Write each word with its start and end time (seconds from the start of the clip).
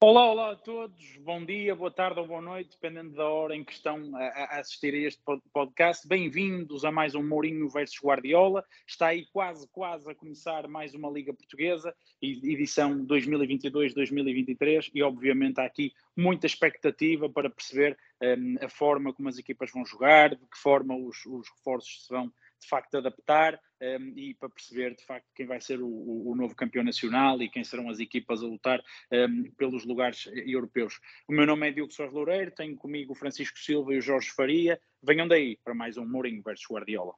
Olá, 0.00 0.30
olá 0.30 0.52
a 0.52 0.54
todos, 0.54 1.16
bom 1.24 1.44
dia, 1.44 1.74
boa 1.74 1.90
tarde 1.90 2.20
ou 2.20 2.26
boa 2.28 2.40
noite, 2.40 2.70
dependendo 2.70 3.16
da 3.16 3.28
hora 3.28 3.56
em 3.56 3.64
que 3.64 3.72
estão 3.72 4.14
a, 4.14 4.60
assistir 4.60 4.94
a 4.94 4.98
este 4.98 5.20
podcast. 5.52 6.06
Bem-vindos 6.06 6.84
a 6.84 6.92
mais 6.92 7.16
um 7.16 7.22
Mourinho 7.26 7.68
versus 7.68 7.98
Guardiola. 8.00 8.64
Está 8.86 9.08
aí 9.08 9.26
quase, 9.32 9.66
quase 9.72 10.08
a 10.08 10.14
começar 10.14 10.68
mais 10.68 10.94
uma 10.94 11.10
Liga 11.10 11.34
Portuguesa, 11.34 11.92
edição 12.22 13.04
2022-2023, 13.06 14.88
e 14.94 15.02
obviamente 15.02 15.60
há 15.60 15.64
aqui 15.64 15.92
muita 16.16 16.46
expectativa 16.46 17.28
para 17.28 17.50
perceber 17.50 17.98
um, 18.22 18.54
a 18.64 18.68
forma 18.68 19.12
como 19.12 19.28
as 19.28 19.36
equipas 19.36 19.72
vão 19.72 19.84
jogar, 19.84 20.30
de 20.30 20.46
que 20.46 20.58
forma 20.58 20.96
os, 20.96 21.26
os 21.26 21.48
reforços 21.56 22.06
se 22.06 22.12
vão 22.12 22.32
de 22.60 22.68
facto 22.68 22.96
adaptar 22.96 23.54
um, 23.54 23.84
ehm, 23.84 24.12
e 24.16 24.34
para 24.34 24.48
perceber 24.48 24.94
de 24.94 25.04
facto 25.04 25.26
quem 25.34 25.46
vai 25.46 25.60
ser 25.60 25.80
o, 25.80 25.88
o, 25.88 26.34
novo 26.34 26.54
campeão 26.54 26.84
nacional 26.84 27.40
e 27.40 27.48
quem 27.48 27.64
serão 27.64 27.88
as 27.88 28.00
equipas 28.00 28.42
a 28.42 28.46
lutar 28.46 28.80
um, 28.80 29.16
ehm, 29.16 29.42
pelos 29.56 29.84
lugares 29.84 30.28
europeus. 30.46 30.98
O 31.28 31.32
meu 31.32 31.46
nome 31.46 31.68
é 31.68 31.72
Diogo 31.72 31.92
Soares 31.92 32.14
Loureiro, 32.14 32.50
tenho 32.50 32.76
comigo 32.76 33.12
o 33.12 33.16
Francisco 33.16 33.58
Silva 33.58 33.94
e 33.94 33.98
o 33.98 34.02
Jorge 34.02 34.30
Faria. 34.30 34.80
Venham 35.02 35.28
daí 35.28 35.58
para 35.64 35.74
mais 35.74 35.96
um 35.96 36.06
Mourinho 36.06 36.42
versus 36.42 36.66
Guardiola. 36.68 37.14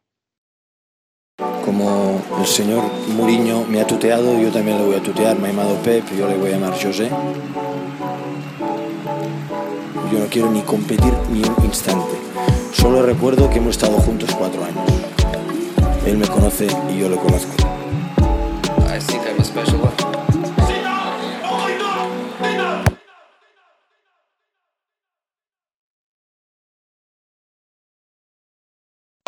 Como 1.64 2.22
el 2.38 2.46
señor 2.46 2.82
Mourinho 3.08 3.64
me 3.66 3.80
ha 3.80 3.86
tuteado, 3.86 4.38
yo 4.40 4.50
también 4.50 4.78
le 4.78 4.84
voy 4.84 4.96
a 4.96 5.02
tutear. 5.02 5.38
Me 5.38 5.48
ha 5.48 5.50
llamado 5.52 5.80
Pep, 5.82 6.04
yo 6.16 6.28
le 6.28 6.36
voy 6.36 6.50
a 6.50 6.52
llamar 6.54 6.72
José. 6.72 7.08
Yo 10.12 10.18
no 10.18 10.26
quiero 10.26 10.50
ni 10.50 10.60
competir 10.62 11.12
ni 11.30 11.42
un 11.42 11.64
instante. 11.64 12.16
Solo 12.72 13.02
recuerdo 13.02 13.48
que 13.48 13.58
hemos 13.58 13.76
estado 13.76 13.98
juntos 13.98 14.34
cuatro 14.34 14.64
años. 14.64 15.09
Él 16.10 16.18
me 16.18 16.26
conoce 16.26 16.66
y 16.92 16.98
yo 16.98 17.08
lo 17.08 17.16
conozco. 17.18 17.54
I 18.88 18.98
think 18.98 19.22
I'm 19.28 19.38
a 19.38 19.44
special 19.44 19.80
one. 19.80 19.94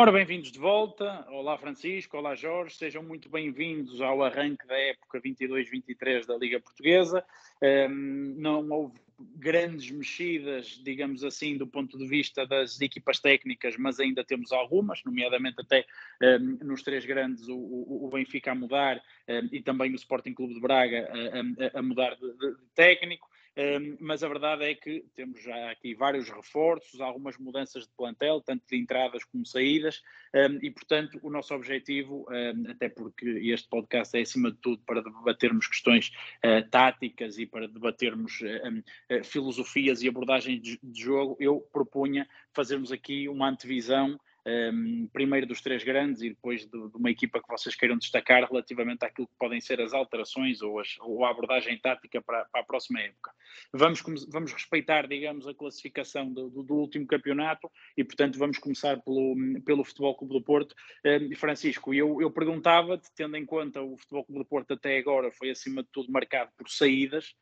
Ora, 0.01 0.11
bem-vindos 0.11 0.51
de 0.51 0.59
volta. 0.59 1.25
Olá, 1.31 1.57
Francisco. 1.57 2.19
Olá, 2.19 2.35
Jorge. 2.35 2.75
Sejam 2.75 3.05
muito 3.05 3.29
bem-vindos 3.29 4.01
ao 4.01 4.21
arranque 4.25 4.67
da 4.67 4.77
época 4.77 5.21
22-23 5.21 6.27
da 6.27 6.37
Liga 6.37 6.59
Portuguesa. 6.59 7.25
Um, 7.63 8.35
não 8.39 8.69
houve 8.69 8.99
grandes 9.37 9.91
mexidas, 9.91 10.81
digamos 10.83 11.25
assim, 11.25 11.57
do 11.57 11.67
ponto 11.67 11.97
de 11.99 12.07
vista 12.07 12.47
das 12.47 12.81
equipas 12.81 13.19
técnicas, 13.19 13.77
mas 13.77 13.99
ainda 13.99 14.25
temos 14.25 14.53
algumas, 14.53 15.03
nomeadamente 15.05 15.61
até 15.61 15.87
um, 16.23 16.59
nos 16.65 16.83
três 16.83 17.05
grandes, 17.05 17.49
o, 17.49 17.57
o, 17.57 18.11
Benfica 18.13 18.53
a 18.53 18.55
mudar 18.55 19.03
um, 19.29 19.49
e 19.53 19.63
também 19.63 19.93
o 19.93 19.97
Sporting 19.97 20.35
Clube 20.35 20.55
de 20.55 20.61
Braga 20.61 21.09
a, 21.11 21.77
a, 21.77 21.81
a 21.81 21.83
mudar 21.83 22.17
de, 22.17 22.33
de 22.33 22.57
técnico. 22.75 23.32
Um, 23.55 23.97
mas 24.01 24.23
a 24.23 24.29
verdade 24.29 24.65
é 24.65 24.75
que 24.75 25.05
temos 25.15 25.43
já 25.43 25.71
aqui 25.71 25.95
vários 25.95 26.31
reforços, 26.31 27.01
algumas 27.01 27.37
mudanças 27.37 27.85
de 27.85 27.93
plantel, 27.95 28.41
tanto 28.41 28.65
de 28.67 28.77
entradas 28.79 29.25
como 29.25 29.45
saídas, 29.45 30.03
um, 30.35 30.59
e 30.63 30.71
portanto 30.71 31.21
o 31.23 31.29
nosso 31.29 31.55
objetivo, 31.55 32.27
um, 32.31 32.71
até 32.71 32.89
porque 32.89 33.27
este 33.27 33.69
podcast 33.69 34.17
é 34.17 34.23
acima 34.23 34.51
de 34.51 34.57
tudo 34.57 34.83
para 34.87 35.03
debatermos 35.03 35.67
questões 35.67 36.11
uh, 36.45 36.67
táticas 36.71 37.39
e 37.39 37.45
para 37.45 37.69
debatermos 37.69 38.41
uh, 38.41 39.25
filosofias 39.25 40.03
e 40.03 40.09
abordagens 40.09 40.61
de, 40.61 40.81
de 40.83 41.03
jogo, 41.03 41.37
eu 41.39 41.61
propunha 41.73 42.27
fazermos 42.55 42.91
aqui 42.91 43.29
uma 43.29 43.51
antevisão 43.51 44.19
um, 44.47 45.09
primeiro 45.13 45.47
dos 45.47 45.61
três 45.61 45.85
grandes 45.85 46.23
e 46.23 46.31
depois 46.31 46.63
de, 46.63 46.71
de, 46.71 46.97
uma 46.97 47.11
equipa 47.11 47.41
que 47.41 47.49
vocês 47.49 47.75
queiram 47.75 47.97
destacar 47.97 48.45
relativamente 48.49 49.05
àquilo 49.05 49.29
que 49.29 49.37
podem 49.39 49.61
ser 49.61 49.81
as 49.81 49.93
alterações 49.93 50.61
ou, 50.63 50.81
as, 50.81 50.97
ou 51.01 51.25
a 51.25 51.31
abordagem 51.31 51.79
tática 51.79 52.21
para, 52.21 52.45
para, 52.47 52.61
a 52.61 52.65
próxima 52.65 53.01
época. 53.01 53.33
Vamos, 53.73 54.03
vamos 54.29 54.53
respeitar, 54.53 55.07
digamos, 55.07 55.47
a 55.47 55.55
classificação 55.55 56.33
do, 56.33 56.51
do, 56.51 56.63
do, 56.63 56.75
último 56.75 57.07
campeonato 57.07 57.71
e, 57.97 58.03
portanto, 58.03 58.39
vamos 58.39 58.59
começar 58.59 59.01
pelo, 59.01 59.37
pelo 59.65 59.85
Futebol 59.85 60.17
Clube 60.17 60.35
do 60.35 60.43
Porto. 60.43 60.75
Um, 61.05 61.35
Francisco, 61.37 61.95
eu, 61.95 62.21
eu 62.21 62.31
perguntava-te, 62.31 63.11
tendo 63.15 63.37
em 63.37 63.47
conta 63.47 63.81
o 63.81 63.97
Futebol 63.97 64.25
Clube 64.25 64.41
do 64.41 64.49
Porto 64.49 64.73
até 64.75 64.99
agora 64.99 65.31
foi, 65.31 65.51
acima 65.51 65.83
de 65.83 65.89
tudo, 65.93 66.11
marcado 66.11 66.51
por 66.57 66.69
saídas, 66.69 67.35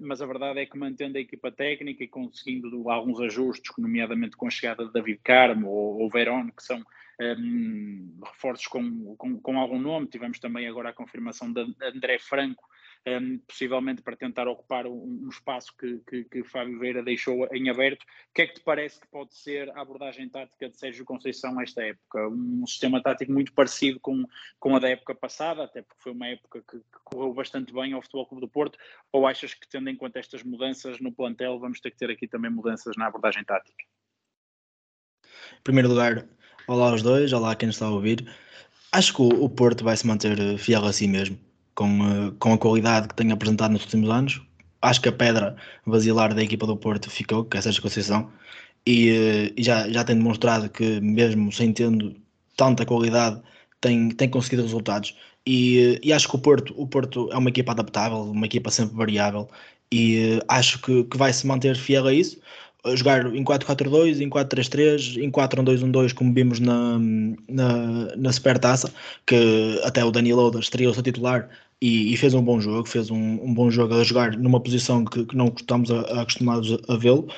mas 0.00 0.22
a 0.22 0.26
verdade 0.26 0.60
é 0.60 0.66
que 0.66 0.78
mantendo 0.78 1.18
a 1.18 1.20
equipa 1.20 1.52
técnica 1.52 2.02
e 2.02 2.08
conseguindo 2.08 2.88
alguns 2.88 3.20
ajustes, 3.20 3.72
nomeadamente 3.78 4.36
com 4.36 4.46
a 4.46 4.50
chegada 4.50 4.86
de 4.86 4.92
David 4.92 5.20
Carmo 5.22 5.68
ou, 5.68 6.00
ou 6.00 6.10
Verón, 6.10 6.48
que 6.50 6.62
são 6.62 6.78
um, 6.78 6.82
eh, 7.20 7.36
reforços 8.28 8.66
com, 8.66 9.14
com, 9.16 9.38
com, 9.38 9.58
algum 9.58 9.78
nome, 9.78 10.06
tivemos 10.06 10.38
também 10.38 10.66
agora 10.66 10.90
a 10.90 10.94
confirmação 10.94 11.52
de 11.52 11.60
André 11.82 12.18
Franco 12.18 12.66
um, 13.06 13.38
possivelmente 13.46 14.02
para 14.02 14.16
tentar 14.16 14.48
ocupar 14.48 14.86
um, 14.86 15.24
um 15.24 15.28
espaço 15.28 15.72
que, 15.78 15.98
que, 16.08 16.24
que, 16.24 16.44
Fábio 16.44 16.78
Vieira 16.78 17.02
deixou 17.02 17.46
em 17.52 17.70
aberto. 17.70 18.02
O 18.02 18.34
que 18.34 18.42
é 18.42 18.46
que 18.46 18.54
te 18.54 18.60
parece 18.60 19.00
que 19.00 19.06
pode 19.06 19.34
ser 19.34 19.70
a 19.70 19.80
abordagem 19.80 20.28
tática 20.28 20.68
de 20.68 20.76
Sérgio 20.76 21.04
Conceição 21.04 21.60
esta 21.60 21.82
época? 21.82 22.28
Um 22.28 22.66
sistema 22.66 23.00
tático 23.00 23.32
muito 23.32 23.52
parecido 23.52 24.00
com, 24.00 24.24
com 24.58 24.74
a 24.74 24.80
da 24.80 24.88
época 24.88 25.14
passada, 25.14 25.62
até 25.62 25.82
porque 25.82 26.02
foi 26.02 26.12
uma 26.12 26.26
época 26.26 26.62
que, 26.68 26.78
que 26.78 26.98
correu 27.04 27.32
bastante 27.32 27.72
bem 27.72 27.92
ao 27.92 28.02
Futebol 28.02 28.26
Clube 28.26 28.40
do 28.40 28.48
Porto, 28.48 28.78
ou 29.12 29.26
achas 29.26 29.54
que 29.54 29.68
tendo 29.68 29.88
em 29.88 29.96
conta 29.96 30.18
estas 30.18 30.42
mudanças 30.42 31.00
no 31.00 31.12
plantel, 31.12 31.58
vamos 31.60 31.80
ter 31.80 31.92
que 31.92 31.98
ter 31.98 32.10
aqui 32.10 32.26
também 32.26 32.50
mudanças 32.50 32.96
na 32.96 33.06
abordagem 33.06 33.44
tática? 33.44 33.84
Em 35.24 35.62
primeiro 35.62 35.88
lugar, 35.88 36.26
olá 36.66 36.90
aos 36.90 37.02
dois, 37.02 37.32
olá 37.32 37.52
a 37.52 37.56
quem 37.56 37.68
está 37.68 37.86
a 37.86 37.90
ouvir. 37.90 38.28
Acho 38.90 39.14
que 39.14 39.22
o 39.22 39.48
Porto 39.48 39.84
vai 39.84 39.96
se 39.96 40.06
manter 40.06 40.58
fiel 40.58 40.84
a 40.84 40.92
si 40.92 41.06
mesmo 41.06 41.45
com, 41.76 41.86
eh, 42.02 42.32
com 42.40 42.54
a 42.54 42.58
qualidade 42.58 43.08
que 43.08 43.14
tem 43.14 43.30
apresentado 43.30 43.72
nos 43.72 43.84
últimos 43.84 44.10
anos. 44.10 44.42
Acho 44.82 45.00
que 45.00 45.08
a 45.08 45.12
pedra 45.12 45.56
basilar 45.86 46.34
da 46.34 46.42
equipa 46.42 46.66
do 46.66 46.76
Porto 46.76 47.10
ficou, 47.10 47.44
que 47.44 47.56
é 47.56 47.60
a 47.60 47.62
Sérgio 47.62 47.82
e, 48.86 49.10
eh, 49.10 49.52
e, 49.56 49.62
já, 49.62 49.88
já 49.90 50.04
tem 50.04 50.16
demonstrado 50.16 50.68
que, 50.70 51.00
mesmo 51.00 51.52
sem 51.52 51.72
tendo 51.72 52.16
tanta 52.56 52.86
qualidade, 52.86 53.40
tem, 53.80 54.10
tem 54.10 54.28
conseguido 54.30 54.62
resultados. 54.62 55.16
E, 55.46 55.96
eh, 55.96 56.00
e 56.04 56.12
acho 56.12 56.28
que 56.28 56.36
o 56.36 56.38
Porto, 56.40 56.74
o 56.76 56.86
Porto 56.86 57.30
é 57.32 57.36
uma 57.38 57.50
equipa 57.50 57.72
adaptável, 57.72 58.18
uma 58.22 58.46
equipa 58.46 58.70
sempre 58.70 58.96
variável, 58.96 59.48
e 59.92 60.40
acho 60.48 60.80
que, 60.82 61.04
que 61.04 61.16
vai 61.16 61.32
se 61.32 61.46
manter 61.46 61.76
fiel 61.76 62.06
a 62.06 62.12
isso 62.12 62.40
jogar 62.94 63.34
em 63.34 63.42
4-4-2, 63.42 64.20
em 64.20 64.28
4-3-3, 64.28 65.22
em 65.22 65.30
4-1-2-1-2, 65.30 66.12
como 66.12 66.32
vimos 66.32 66.60
na, 66.60 66.98
na, 67.48 68.16
na 68.16 68.32
Supertaça, 68.32 68.92
que 69.26 69.80
até 69.84 70.04
o 70.04 70.10
Daniel 70.10 70.38
Oda 70.38 70.60
estreou-se 70.60 71.00
a 71.00 71.02
titular 71.02 71.48
e, 71.80 72.12
e, 72.12 72.16
fez 72.16 72.34
um 72.34 72.42
bom 72.42 72.60
jogo, 72.60 72.88
fez 72.88 73.10
um, 73.10 73.16
um, 73.42 73.52
bom 73.52 73.70
jogo 73.70 73.94
a 73.94 74.04
jogar 74.04 74.36
numa 74.36 74.60
posição 74.60 75.04
que, 75.04 75.24
que 75.24 75.36
não 75.36 75.52
estamos 75.54 75.90
a 75.90 76.22
acostumados 76.22 76.72
a, 76.88 76.94
a 76.94 76.96
vê-lo. 76.96 77.28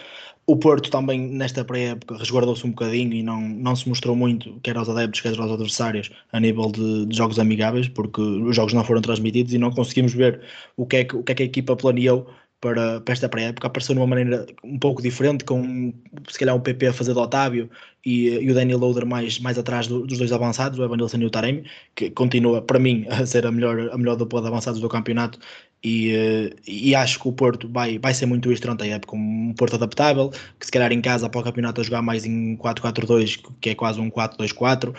O 0.46 0.56
Porto 0.56 0.90
também, 0.90 1.20
nesta 1.20 1.62
pré-época, 1.62 2.16
resguardou-se 2.16 2.66
um 2.66 2.70
bocadinho 2.70 3.12
e 3.12 3.22
não, 3.22 3.40
não 3.40 3.76
se 3.76 3.86
mostrou 3.86 4.16
muito, 4.16 4.58
quer 4.62 4.76
aos 4.78 4.88
adeptos, 4.88 5.20
quer 5.20 5.38
aos 5.38 5.50
adversários, 5.50 6.10
a 6.32 6.40
nível 6.40 6.70
de, 6.72 7.04
de, 7.04 7.14
jogos 7.16 7.38
amigáveis, 7.38 7.86
porque 7.88 8.20
os 8.20 8.56
jogos 8.56 8.72
não 8.72 8.82
foram 8.82 9.02
transmitidos 9.02 9.52
e 9.52 9.58
não 9.58 9.70
conseguimos 9.70 10.14
ver 10.14 10.40
o 10.74 10.86
que 10.86 10.96
é 10.96 11.04
que, 11.04 11.16
o 11.16 11.22
que, 11.22 11.32
é 11.32 11.34
que 11.34 11.42
a 11.42 11.46
equipa 11.46 11.76
planeou 11.76 12.26
para, 12.60 13.00
para 13.00 13.12
esta 13.12 13.28
pré-época. 13.28 13.66
Apareceu 13.66 13.94
de 13.94 14.00
uma 14.00 14.06
maneira 14.06 14.46
um 14.64 14.78
pouco 14.78 15.02
diferente, 15.02 15.44
com 15.44 15.92
se 16.28 16.38
calhar 16.38 16.54
um 16.56 16.60
PP 16.60 16.88
a 16.88 16.92
fazer 16.92 17.14
do 17.14 17.20
Otávio 17.20 17.70
e, 18.04 18.28
e 18.28 18.50
o 18.50 18.54
Daniel 18.54 18.78
Loader 18.78 19.06
mais, 19.06 19.38
mais 19.38 19.58
atrás 19.58 19.86
do, 19.86 20.06
dos 20.06 20.18
dois 20.18 20.32
avançados, 20.32 20.78
o 20.78 20.84
Evanilson 20.84 21.18
e 21.18 21.26
o 21.26 21.30
Taremi, 21.30 21.64
que 21.94 22.10
continua, 22.10 22.62
para 22.62 22.78
mim, 22.78 23.06
a 23.10 23.26
ser 23.26 23.46
a 23.46 23.52
melhor, 23.52 23.90
a 23.92 23.98
melhor 23.98 24.16
dupla 24.16 24.40
de 24.40 24.48
avançados 24.48 24.80
do 24.80 24.88
campeonato. 24.88 25.38
E, 25.82 26.12
eh, 26.12 26.56
e 26.66 26.94
acho 26.94 27.20
que 27.20 27.28
o 27.28 27.32
Porto 27.32 27.68
vai, 27.68 27.98
vai 27.98 28.12
ser 28.12 28.26
muito 28.26 28.50
isto 28.50 28.62
durante 28.62 28.82
a 28.84 28.86
época, 28.96 29.16
um 29.16 29.54
Porto 29.56 29.76
adaptável, 29.76 30.30
que 30.58 30.66
se 30.66 30.72
calhar 30.72 30.92
em 30.92 31.00
casa 31.00 31.28
para 31.28 31.40
o 31.40 31.44
campeonato 31.44 31.80
a 31.80 31.84
jogar 31.84 32.02
mais 32.02 32.24
em 32.24 32.56
4-4-2, 32.56 33.40
que 33.60 33.70
é 33.70 33.74
quase 33.74 34.00
um 34.00 34.10
4-2-4, 34.10 34.94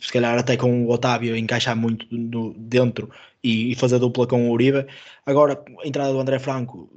se 0.00 0.12
calhar 0.12 0.38
até 0.38 0.56
com 0.56 0.84
o 0.84 0.90
Otávio 0.90 1.36
encaixar 1.36 1.76
muito 1.76 2.06
no, 2.10 2.54
dentro 2.54 3.10
e, 3.42 3.72
e 3.72 3.74
fazer 3.74 3.98
dupla 3.98 4.26
com 4.26 4.48
o 4.48 4.52
Uribe. 4.52 4.86
Agora, 5.26 5.62
a 5.82 5.86
entrada 5.86 6.12
do 6.12 6.20
André 6.20 6.38
Franco 6.38 6.88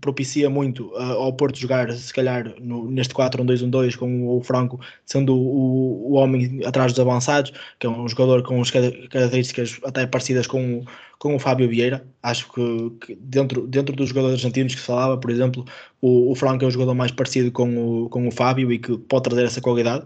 propicia 0.00 0.48
muito 0.48 0.86
uh, 0.94 1.14
ao 1.18 1.32
Porto 1.32 1.58
jogar, 1.58 1.92
se 1.92 2.12
calhar, 2.14 2.54
no, 2.60 2.88
neste 2.90 3.12
4-1-2-1-2, 3.12 3.96
com 3.96 4.28
o 4.28 4.40
Franco 4.42 4.80
sendo 5.04 5.34
o, 5.34 6.12
o, 6.12 6.12
homem 6.12 6.60
atrás 6.64 6.92
dos 6.92 7.00
avançados, 7.00 7.52
que 7.78 7.86
é 7.86 7.90
um 7.90 8.06
jogador 8.08 8.42
com 8.44 8.60
as 8.60 8.70
características 8.70 9.80
até 9.84 10.06
parecidas 10.06 10.46
com, 10.46 10.84
com 11.18 11.34
o 11.34 11.38
Fábio 11.38 11.68
Vieira. 11.68 12.06
Acho 12.22 12.52
que, 12.52 12.90
que, 13.06 13.14
dentro, 13.16 13.66
dentro 13.66 13.96
dos 13.96 14.10
jogadores 14.10 14.38
argentinos 14.38 14.74
que 14.74 14.80
se 14.80 14.86
falava, 14.86 15.18
por 15.18 15.30
exemplo, 15.30 15.64
o, 16.00 16.30
o 16.30 16.34
Franco 16.36 16.64
é 16.64 16.68
um 16.68 16.70
jogador 16.70 16.94
mais 16.94 17.10
parecido 17.10 17.50
com 17.50 18.04
o, 18.04 18.08
com 18.08 18.28
o 18.28 18.30
Fábio 18.30 18.70
e 18.70 18.78
que 18.78 18.96
pode 18.96 19.24
trazer 19.24 19.44
essa 19.44 19.60
qualidade. 19.60 20.04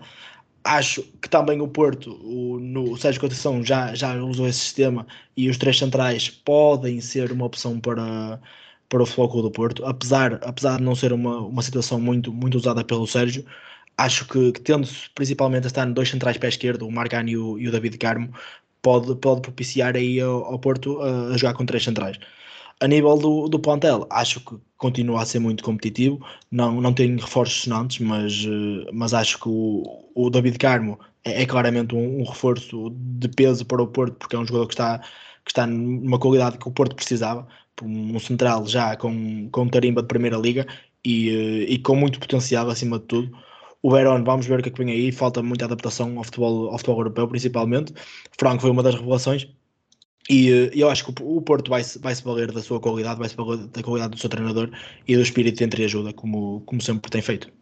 Acho 0.64 1.02
que 1.20 1.28
também 1.28 1.60
o 1.60 1.69
Porto, 1.69 2.12
o, 2.25 2.58
no, 2.60 2.93
o 2.93 2.96
Sérgio 2.96 3.20
Conceição 3.20 3.64
já, 3.64 3.94
já 3.94 4.14
usou 4.22 4.46
esse 4.46 4.60
sistema 4.60 5.06
e 5.37 5.50
os 5.50 5.58
três 5.58 5.76
centrais 5.76 6.31
podem 6.31 7.00
ser 7.00 7.32
uma 7.32 7.46
opção 7.46 7.81
para, 7.81 8.40
para 8.93 9.03
o 9.03 9.06
Futebol 9.06 9.43
do 9.43 9.50
Porto, 9.50 9.85
apesar, 9.87 10.35
apesar 10.44 10.77
de 10.77 10.83
não 10.85 10.94
ser 10.94 11.15
uma, 11.15 11.39
uma 11.41 11.62
situação 11.62 11.99
muito, 11.99 12.31
muito 12.33 12.56
usada 12.59 12.85
pelo 12.85 13.06
Sérgio, 13.06 13.44
acho 13.97 14.27
que, 14.29 14.53
que 14.53 14.61
tendo 14.61 14.87
principalmente 15.15 15.67
estar 15.67 15.87
dois 15.87 16.11
centrais 16.11 16.37
pé 16.37 16.49
esquerdo, 16.49 16.87
o 16.87 16.93
Margani 16.93 17.33
e 17.33 17.37
o, 17.39 17.59
e 17.59 17.69
o 17.69 17.73
David 17.73 17.97
Carmo, 17.99 18.31
pode, 18.83 19.15
pode 19.17 19.41
propiciar 19.43 19.97
aí 19.97 20.21
ao, 20.21 20.44
ao 20.44 20.59
Porto 20.59 21.00
a, 21.00 21.35
a, 21.35 21.37
jogar 21.39 21.55
com 21.55 21.65
três 21.67 21.85
centrais. 21.85 22.19
a 22.81 22.89
nível 22.89 23.17
do, 23.19 23.49
do 23.49 23.59
plantel, 23.61 24.06
acho 24.11 24.41
que 24.41 24.56
continua 24.77 25.23
a 25.23 25.27
ser 25.27 25.39
muito 25.41 25.65
competitivo. 25.65 26.25
Não, 26.50 26.81
não 26.81 26.93
tem 26.94 27.17
reforços 27.17 27.62
sonantes, 27.62 28.00
mas, 28.00 28.44
eh, 28.47 28.91
mas 28.93 29.15
acho 29.15 29.39
que 29.39 29.49
o, 29.49 30.11
o 30.15 30.31
David 30.31 30.59
Carmo 30.59 30.99
é, 31.25 31.43
é 31.43 31.47
claramente 31.47 31.94
um, 31.94 32.21
um, 32.21 32.25
reforço 32.25 32.91
de 32.91 33.29
peso 33.29 33.65
para 33.67 33.83
o 33.83 33.87
Porto, 33.87 34.17
porque 34.17 34.37
é 34.37 34.39
um 34.39 34.47
jogador 34.47 34.67
que 34.67 34.75
está, 34.75 34.99
que 35.44 35.50
está 35.50 35.67
numa 35.67 36.19
qualidade 36.19 36.59
que 36.59 36.69
o 36.69 36.73
Porto 36.73 36.97
precisava. 36.97 37.47
Um 37.82 38.19
central 38.19 38.66
já 38.66 38.96
com, 38.96 39.48
com 39.50 39.69
tarimba 39.69 40.02
de 40.02 40.08
Primeira 40.08 40.36
Liga 40.36 40.66
e, 41.04 41.30
eh, 41.30 41.72
e 41.72 41.78
com 41.78 41.96
muito 41.96 42.20
potencial 42.20 42.69
acima 42.70 42.98
de 42.98 43.06
tudo. 43.06 43.36
O 43.82 43.90
Verón, 43.90 44.22
vamos 44.24 44.46
ver 44.46 44.60
o 44.60 44.62
que 44.62 44.69
é 44.69 44.72
que 44.72 44.84
vem 44.84 44.92
aí. 44.92 45.12
Falta 45.12 45.42
muita 45.42 45.64
adaptação 45.64 46.16
ao 46.19 46.24
futebol, 46.24 46.69
ao 46.70 46.78
futebol 46.78 47.00
europeu, 47.00 47.28
principalmente. 47.28 47.92
Franco 48.38 48.62
foi 48.62 48.70
uma 48.70 48.82
das 48.82 48.94
revelações. 48.94 49.48
E 50.30 50.50
eh, 50.50 50.70
eu 50.74 50.88
acho 50.90 51.04
que 51.04 51.22
o 51.22 51.42
Porto 51.42 51.69
vai, 51.70 51.82
vai 52.00 52.14
se 52.14 52.22
valer 52.24 52.52
da 52.52 52.62
sua 52.62 52.80
qualidade, 52.80 53.19
vai 53.19 53.28
se 53.28 53.36
valer 53.36 53.66
da 53.69 53.82
qualidade 53.82 54.12
do 54.12 54.20
seu 54.20 54.30
treinador 54.30 54.70
e 55.06 55.16
do 55.16 55.22
espírito 55.22 55.58
de 55.58 55.64
entreajuda, 55.64 56.12
como, 56.12 56.60
como 56.62 56.80
sempre 56.80 57.10
tem 57.10 57.22
feito. 57.22 57.62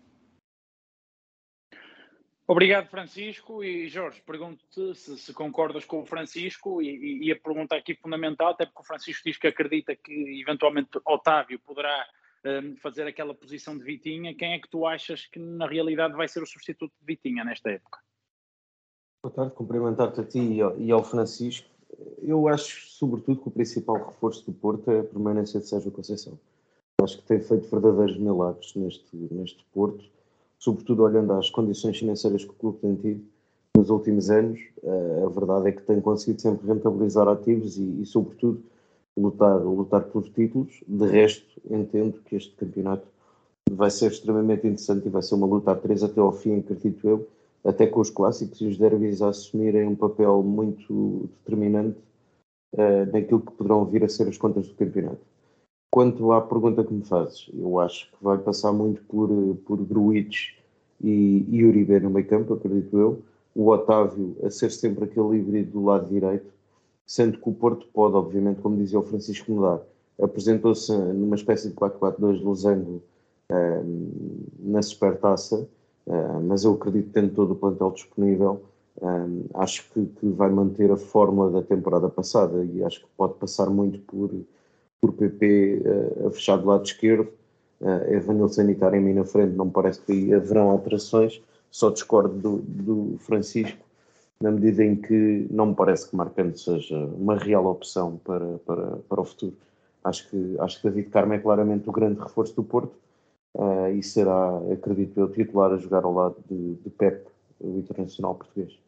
Obrigado, 2.50 2.88
Francisco. 2.88 3.62
E 3.62 3.86
Jorge, 3.86 4.20
pergunto-te 4.26 4.92
se, 4.96 5.16
se, 5.16 5.32
concordas 5.32 5.84
com 5.84 6.00
o 6.00 6.04
Francisco 6.04 6.82
e, 6.82 7.28
e, 7.28 7.30
a 7.30 7.38
pergunta 7.38 7.76
aqui 7.76 7.94
fundamental, 7.94 8.48
até 8.50 8.66
porque 8.66 8.82
o 8.82 8.84
Francisco 8.84 9.22
diz 9.24 9.38
que 9.38 9.46
acredita 9.46 9.94
que 9.94 10.40
eventualmente 10.42 10.90
Otávio 11.06 11.60
poderá 11.60 12.04
um, 12.44 12.76
fazer 12.78 13.06
aquela 13.06 13.32
posição 13.32 13.78
de 13.78 13.84
Vitinha. 13.84 14.34
Quem 14.34 14.54
é 14.54 14.58
que 14.58 14.68
tu 14.68 14.84
achas 14.84 15.26
que 15.26 15.38
na 15.38 15.68
realidade 15.68 16.14
vai 16.14 16.26
ser 16.26 16.42
o 16.42 16.46
substituto 16.46 16.92
de 16.98 17.06
Vitinha 17.06 17.44
nesta 17.44 17.70
época? 17.70 18.00
Boa 19.22 19.32
tarde, 19.32 19.54
cumprimentar-te 19.54 20.20
a 20.20 20.24
ti 20.24 20.40
e 20.40 20.60
ao, 20.60 20.76
e 20.76 20.90
ao 20.90 21.04
Francisco 21.04 21.70
eu 22.20 22.48
acho, 22.48 22.90
sobretudo, 22.90 23.42
que 23.42 23.48
o 23.48 23.52
principal 23.52 24.06
reforço 24.06 24.44
do 24.50 24.52
Porto 24.52 24.90
é 24.90 24.98
a 24.98 25.04
permanência 25.04 25.60
de 25.60 25.68
Sérgio 25.68 25.92
Conceição. 25.92 26.36
Acho 27.00 27.18
que 27.18 27.28
tem 27.28 27.40
feito 27.40 27.68
verdadeiros 27.68 28.18
milagres 28.18 28.74
neste, 28.74 29.16
neste 29.16 29.64
Porto, 29.72 30.04
sobretudo 30.60 31.02
olhando 31.02 31.32
às 31.32 31.50
condições 31.50 31.98
financeiras 31.98 32.44
que 32.44 32.50
o 32.50 32.54
clube 32.54 32.78
tem 32.78 32.94
tido 32.94 33.24
nos 33.76 33.90
últimos 33.90 34.30
anos. 34.30 34.60
Eh, 34.84 35.22
a 35.24 35.28
verdade 35.28 35.68
é 35.70 35.72
que 35.72 35.82
tem 35.82 36.00
conseguido 36.00 36.40
sempre 36.40 36.68
rentabilizar 36.68 37.26
ativos 37.26 37.78
e, 37.78 38.02
e 38.02 38.06
sobretudo, 38.06 38.62
lutar, 39.16 39.58
lutar 39.60 40.04
por 40.04 40.22
títulos. 40.28 40.84
De 40.86 41.06
resto, 41.06 41.60
entendo 41.68 42.20
que 42.24 42.36
este 42.36 42.54
campeonato 42.54 43.06
vai 43.70 43.90
ser 43.90 44.12
extremamente 44.12 44.66
interessante 44.66 45.06
e 45.06 45.10
vai 45.10 45.22
ser 45.22 45.34
uma 45.34 45.46
luta 45.46 45.72
a 45.72 45.76
três 45.76 46.04
até 46.04 46.20
ao 46.20 46.32
fim, 46.32 46.58
acredito 46.58 47.08
eu 47.08 47.26
até 47.64 47.86
com 47.86 48.00
os 48.00 48.10
clássicos 48.10 48.60
e 48.60 48.66
os 48.66 48.78
derbys 48.78 49.20
a 49.22 49.28
assumirem 49.28 49.86
um 49.86 49.94
papel 49.94 50.42
muito 50.42 51.28
determinante 51.38 51.98
uh, 52.74 53.12
naquilo 53.12 53.40
que 53.40 53.52
poderão 53.52 53.84
vir 53.84 54.04
a 54.04 54.08
ser 54.08 54.28
as 54.28 54.38
contas 54.38 54.66
do 54.66 54.74
campeonato. 54.74 55.20
Quanto 55.90 56.32
à 56.32 56.40
pergunta 56.40 56.84
que 56.84 56.92
me 56.94 57.04
fazes, 57.04 57.50
eu 57.52 57.80
acho 57.80 58.10
que 58.10 58.16
vai 58.22 58.38
passar 58.38 58.72
muito 58.72 59.02
por, 59.02 59.28
por 59.66 59.78
Gruites 59.84 60.54
e, 61.02 61.44
e 61.48 61.64
Uribe 61.64 61.98
no 62.00 62.10
meio 62.10 62.26
campo, 62.26 62.54
acredito 62.54 62.96
eu. 62.98 63.22
O 63.54 63.68
Otávio 63.68 64.36
a 64.44 64.50
ser 64.50 64.70
sempre 64.70 65.04
aquele 65.04 65.38
híbrido 65.38 65.72
do 65.72 65.84
lado 65.84 66.08
direito, 66.08 66.52
sendo 67.04 67.38
que 67.38 67.48
o 67.48 67.52
Porto 67.52 67.86
pode, 67.92 68.14
obviamente, 68.14 68.60
como 68.60 68.76
dizia 68.76 69.00
o 69.00 69.02
Francisco 69.02 69.50
Mudar, 69.50 69.80
apresentou-se 70.22 70.92
numa 70.92 71.34
espécie 71.34 71.68
de 71.68 71.74
4-4-2 71.74 72.38
de 72.38 72.44
losango 72.44 73.02
uh, 73.50 74.10
na 74.60 74.80
Supertaça, 74.82 75.68
Uh, 76.06 76.40
mas 76.42 76.64
eu 76.64 76.72
acredito 76.72 77.06
que 77.06 77.12
tendo 77.12 77.34
todo 77.34 77.52
o 77.52 77.54
plantel 77.54 77.92
disponível, 77.92 78.62
um, 79.00 79.44
acho 79.54 79.88
que, 79.92 80.06
que, 80.06 80.28
vai 80.28 80.50
manter 80.50 80.90
a 80.90 80.96
fórmula 80.96 81.50
da 81.50 81.62
temporada 81.62 82.08
passada 82.08 82.64
e 82.64 82.82
acho 82.82 83.02
que 83.02 83.06
pode 83.16 83.34
passar 83.34 83.70
muito 83.70 84.00
por, 84.00 84.30
por 85.00 85.12
PP 85.14 85.82
uh, 85.84 86.28
a 86.28 86.30
fechar 86.30 86.56
do 86.56 86.66
lado 86.66 86.84
esquerdo, 86.84 87.32
uh, 87.80 88.12
Evanilson 88.12 88.68
e 88.70 88.74
Taremi 88.74 89.14
na 89.14 89.24
frente, 89.24 89.56
não 89.56 89.70
parece 89.70 90.00
que 90.02 90.32
haverão 90.34 90.70
alterações, 90.70 91.42
só 91.70 91.90
discordo 91.90 92.34
do, 92.34 92.58
do, 92.58 93.18
Francisco, 93.18 93.78
na 94.40 94.50
medida 94.50 94.84
em 94.84 94.96
que 94.96 95.46
não 95.50 95.66
me 95.66 95.74
parece 95.74 96.08
que 96.08 96.16
Marcando 96.16 96.56
seja 96.56 96.96
uma 96.96 97.36
real 97.36 97.66
opção 97.66 98.20
para, 98.24 98.58
para, 98.66 98.96
para 99.08 99.20
o 99.20 99.24
futuro. 99.24 99.56
Acho 100.02 100.28
que, 100.30 100.56
acho 100.58 100.80
que 100.80 100.88
David 100.88 101.10
Carmo 101.10 101.34
é 101.34 101.38
claramente 101.38 101.88
o 101.88 101.92
grande 101.92 102.20
reforço 102.20 102.54
do 102.54 102.62
Porto, 102.62 102.94
uh, 103.54 103.88
e 103.88 104.02
será, 104.02 104.58
acredito 104.72 105.18
eu, 105.18 105.30
titular 105.30 105.72
a 105.72 105.76
jogar 105.76 106.04
ao 106.04 106.12
lado 106.12 106.36
de, 106.48 106.74
de 106.74 106.90
Pep, 106.90 107.26
o 107.60 107.78
internacional 107.78 108.34
português. 108.34 108.78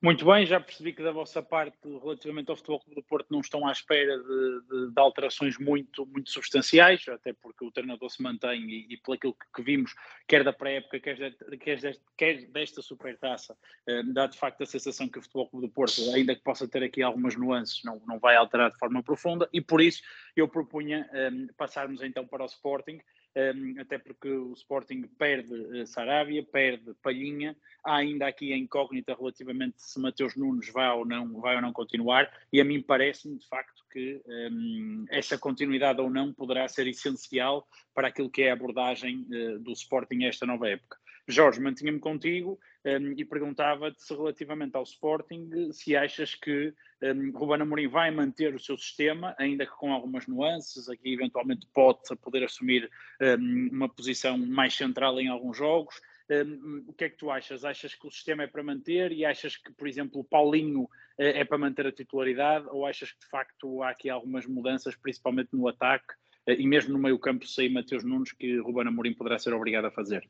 Muito 0.00 0.24
bem, 0.24 0.46
já 0.46 0.60
percebi 0.60 0.92
que 0.92 1.02
da 1.02 1.10
vossa 1.10 1.42
parte, 1.42 1.76
relativamente 1.82 2.48
ao 2.48 2.56
Futebol 2.56 2.78
Clube 2.78 3.00
do 3.00 3.02
Porto, 3.02 3.26
não 3.32 3.40
estão 3.40 3.66
à 3.66 3.72
espera 3.72 4.16
de, 4.16 4.60
de, 4.68 4.92
de 4.92 5.00
alterações 5.00 5.58
muito, 5.58 6.06
muito 6.06 6.30
substanciais, 6.30 7.08
até 7.08 7.32
porque 7.32 7.64
o 7.64 7.72
treinador 7.72 8.08
se 8.08 8.22
mantém 8.22 8.62
e, 8.70 8.94
e 8.94 8.96
pelo 8.98 9.18
que, 9.18 9.32
que 9.52 9.60
vimos, 9.62 9.92
quer 10.28 10.44
da 10.44 10.52
pré-época, 10.52 11.00
quer, 11.00 11.16
quer, 11.58 11.80
desta, 11.80 12.04
quer 12.16 12.46
desta 12.46 12.80
supertaça, 12.80 13.56
eh, 13.88 14.04
dá 14.04 14.28
de 14.28 14.38
facto 14.38 14.62
a 14.62 14.66
sensação 14.66 15.08
que 15.08 15.18
o 15.18 15.22
Futebol 15.22 15.48
Clube 15.48 15.66
do 15.66 15.72
Porto, 15.72 16.00
ainda 16.14 16.32
que 16.32 16.44
possa 16.44 16.68
ter 16.68 16.84
aqui 16.84 17.02
algumas 17.02 17.34
nuances, 17.34 17.82
não, 17.82 18.00
não 18.06 18.20
vai 18.20 18.36
alterar 18.36 18.70
de 18.70 18.78
forma 18.78 19.02
profunda 19.02 19.48
e 19.52 19.60
por 19.60 19.80
isso 19.80 20.00
eu 20.36 20.46
propunha 20.46 21.10
eh, 21.12 21.30
passarmos 21.56 22.02
então 22.02 22.24
para 22.24 22.44
o 22.44 22.46
Sporting, 22.46 23.00
até 23.78 23.98
porque 23.98 24.28
o 24.28 24.52
Sporting 24.52 25.02
perde 25.18 25.54
uh, 25.54 25.86
Sarabia, 25.86 26.42
perde 26.42 26.94
Palhinha, 27.02 27.56
há 27.84 27.96
ainda 27.96 28.26
aqui 28.26 28.52
a 28.52 28.56
incógnita 28.56 29.14
relativamente 29.14 29.76
se 29.78 30.00
Mateus 30.00 30.34
Nunes 30.34 30.70
vai 30.70 30.90
ou 30.90 31.04
não, 31.04 31.40
vai 31.40 31.56
ou 31.56 31.62
não 31.62 31.72
continuar, 31.72 32.30
e 32.52 32.60
a 32.60 32.64
mim 32.64 32.82
parece-me 32.82 33.38
de 33.38 33.46
facto 33.46 33.84
que 33.92 34.20
um, 34.26 35.06
essa 35.10 35.38
continuidade 35.38 36.00
ou 36.00 36.10
não 36.10 36.32
poderá 36.32 36.66
ser 36.68 36.86
essencial 36.86 37.66
para 37.94 38.08
aquilo 38.08 38.30
que 38.30 38.42
é 38.42 38.50
a 38.50 38.54
abordagem 38.54 39.26
uh, 39.30 39.58
do 39.58 39.72
Sporting 39.72 40.24
esta 40.24 40.46
nova 40.46 40.68
época. 40.68 40.98
Jorge, 41.30 41.60
mantinha-me 41.60 41.98
contigo 41.98 42.58
um, 42.84 43.12
e 43.12 43.22
perguntava-te 43.22 44.02
se 44.02 44.14
relativamente 44.14 44.74
ao 44.76 44.82
Sporting, 44.82 45.70
se 45.72 45.94
achas 45.94 46.34
que 46.34 46.72
um, 47.02 47.32
Ruben 47.32 47.60
Amorim 47.60 47.86
vai 47.86 48.10
manter 48.10 48.54
o 48.54 48.58
seu 48.58 48.78
sistema, 48.78 49.34
ainda 49.38 49.66
que 49.66 49.72
com 49.72 49.92
algumas 49.92 50.26
nuances, 50.26 50.88
aqui 50.88 51.12
eventualmente 51.12 51.66
pode 51.74 52.00
poder 52.22 52.44
assumir 52.44 52.90
um, 53.20 53.68
uma 53.70 53.88
posição 53.90 54.38
mais 54.38 54.74
central 54.74 55.20
em 55.20 55.28
alguns 55.28 55.58
jogos. 55.58 56.00
Um, 56.30 56.84
o 56.86 56.92
que 56.94 57.04
é 57.04 57.08
que 57.10 57.18
tu 57.18 57.30
achas? 57.30 57.62
Achas 57.62 57.94
que 57.94 58.06
o 58.06 58.10
sistema 58.10 58.44
é 58.44 58.46
para 58.46 58.62
manter 58.62 59.12
e 59.12 59.24
achas 59.24 59.56
que, 59.56 59.70
por 59.72 59.86
exemplo, 59.86 60.20
o 60.20 60.24
Paulinho 60.24 60.82
uh, 60.82 60.88
é 61.18 61.44
para 61.44 61.58
manter 61.58 61.86
a 61.86 61.92
titularidade 61.92 62.66
ou 62.70 62.86
achas 62.86 63.12
que 63.12 63.20
de 63.20 63.26
facto 63.26 63.82
há 63.82 63.90
aqui 63.90 64.08
algumas 64.08 64.46
mudanças, 64.46 64.96
principalmente 64.96 65.50
no 65.52 65.68
ataque 65.68 66.14
uh, 66.48 66.52
e 66.52 66.66
mesmo 66.66 66.94
no 66.94 66.98
meio 66.98 67.18
campo 67.18 67.46
sem 67.46 67.70
Mateus 67.70 68.02
Nunes, 68.02 68.32
que 68.32 68.58
Ruben 68.58 68.88
Amorim 68.88 69.12
poderá 69.12 69.38
ser 69.38 69.52
obrigado 69.52 69.86
a 69.86 69.90
fazer? 69.90 70.26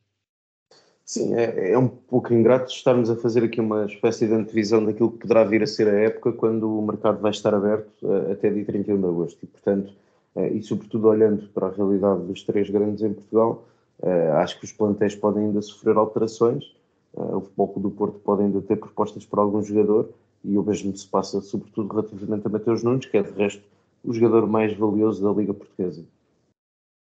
Sim, 1.08 1.34
é, 1.36 1.70
é, 1.70 1.78
um 1.78 1.88
pouco 1.88 2.34
ingrato 2.34 2.70
estarmos 2.70 3.08
a 3.08 3.16
fazer 3.16 3.42
aqui 3.42 3.62
uma 3.62 3.86
espécie 3.86 4.26
de 4.26 4.34
antevisão 4.34 4.84
daquilo 4.84 5.10
que 5.10 5.20
poderá 5.20 5.42
vir 5.42 5.62
a 5.62 5.66
ser 5.66 5.88
a 5.88 5.98
época 6.00 6.32
quando 6.32 6.68
o 6.68 6.86
mercado 6.86 7.18
vai 7.18 7.30
estar 7.30 7.54
aberto 7.54 7.90
uh, 8.02 8.30
até 8.30 8.50
dia 8.50 8.62
31 8.66 9.00
de 9.00 9.06
agosto. 9.06 9.42
E, 9.42 9.46
portanto, 9.46 9.90
uh, 10.36 10.44
e 10.44 10.62
sobretudo 10.62 11.08
olhando 11.08 11.48
para 11.48 11.68
a 11.68 11.70
realidade 11.70 12.24
dos 12.24 12.42
três 12.42 12.68
grandes 12.68 13.02
em 13.02 13.14
Portugal, 13.14 13.64
uh, 14.00 14.32
acho 14.34 14.58
que 14.58 14.66
os 14.66 14.72
plantéis 14.72 15.14
podem 15.14 15.46
ainda 15.46 15.62
sofrer 15.62 15.96
alterações. 15.96 16.76
o 17.14 17.40
Futebol 17.40 17.72
do 17.78 17.90
Porto 17.90 18.20
pode 18.20 18.42
ainda 18.42 18.60
ter 18.60 18.76
propostas 18.76 19.24
para 19.24 19.40
algum 19.40 19.62
jogador 19.62 20.10
e 20.44 20.58
o 20.58 20.62
mesmo 20.62 20.94
se 20.94 21.08
passa 21.08 21.40
sobretudo 21.40 21.88
relativamente 21.88 22.46
a 22.46 22.50
Mateus 22.50 22.82
Nunes, 22.82 23.06
que 23.06 23.16
é 23.16 23.22
de 23.22 23.30
resto 23.30 23.62
o 24.04 24.12
jogador 24.12 24.46
mais 24.46 24.76
valioso 24.76 25.24
da 25.24 25.40
Liga 25.40 25.54
Portuguesa, 25.54 26.04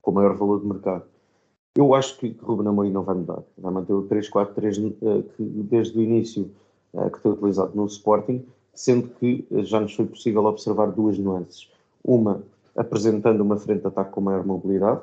com 0.03 0.13
maior 0.13 0.37
valor 0.37 0.61
de 0.61 0.67
mercado. 0.67 1.16
Eu 1.77 1.95
acho 1.95 2.17
que 2.19 2.35
Ruben 2.41 2.67
Amorim 2.67 2.91
não 2.91 3.03
vai 3.03 3.15
mudar. 3.15 3.43
Vai 3.59 3.73
manter 3.73 3.93
o 3.93 4.03
3-4-3 4.05 4.95
uh, 5.03 5.23
que 5.23 5.43
desde 5.43 5.99
o 5.99 6.03
início 6.03 6.51
uh, 6.95 7.11
que 7.11 7.19
foi 7.19 7.33
utilizado 7.33 7.73
no 7.75 7.85
Sporting, 7.85 8.45
sendo 8.75 9.09
que 9.09 9.47
uh, 9.51 9.63
já 9.63 9.79
nos 9.79 9.95
foi 9.95 10.07
possível 10.07 10.45
observar 10.47 10.87
duas 10.91 11.19
nuances. 11.19 11.71
Uma, 12.03 12.43
apresentando 12.75 13.43
uma 13.43 13.59
frente 13.59 13.83
de 13.83 13.89
ataque 13.89 14.11
com 14.11 14.21
maior 14.21 14.45
mobilidade, 14.45 15.01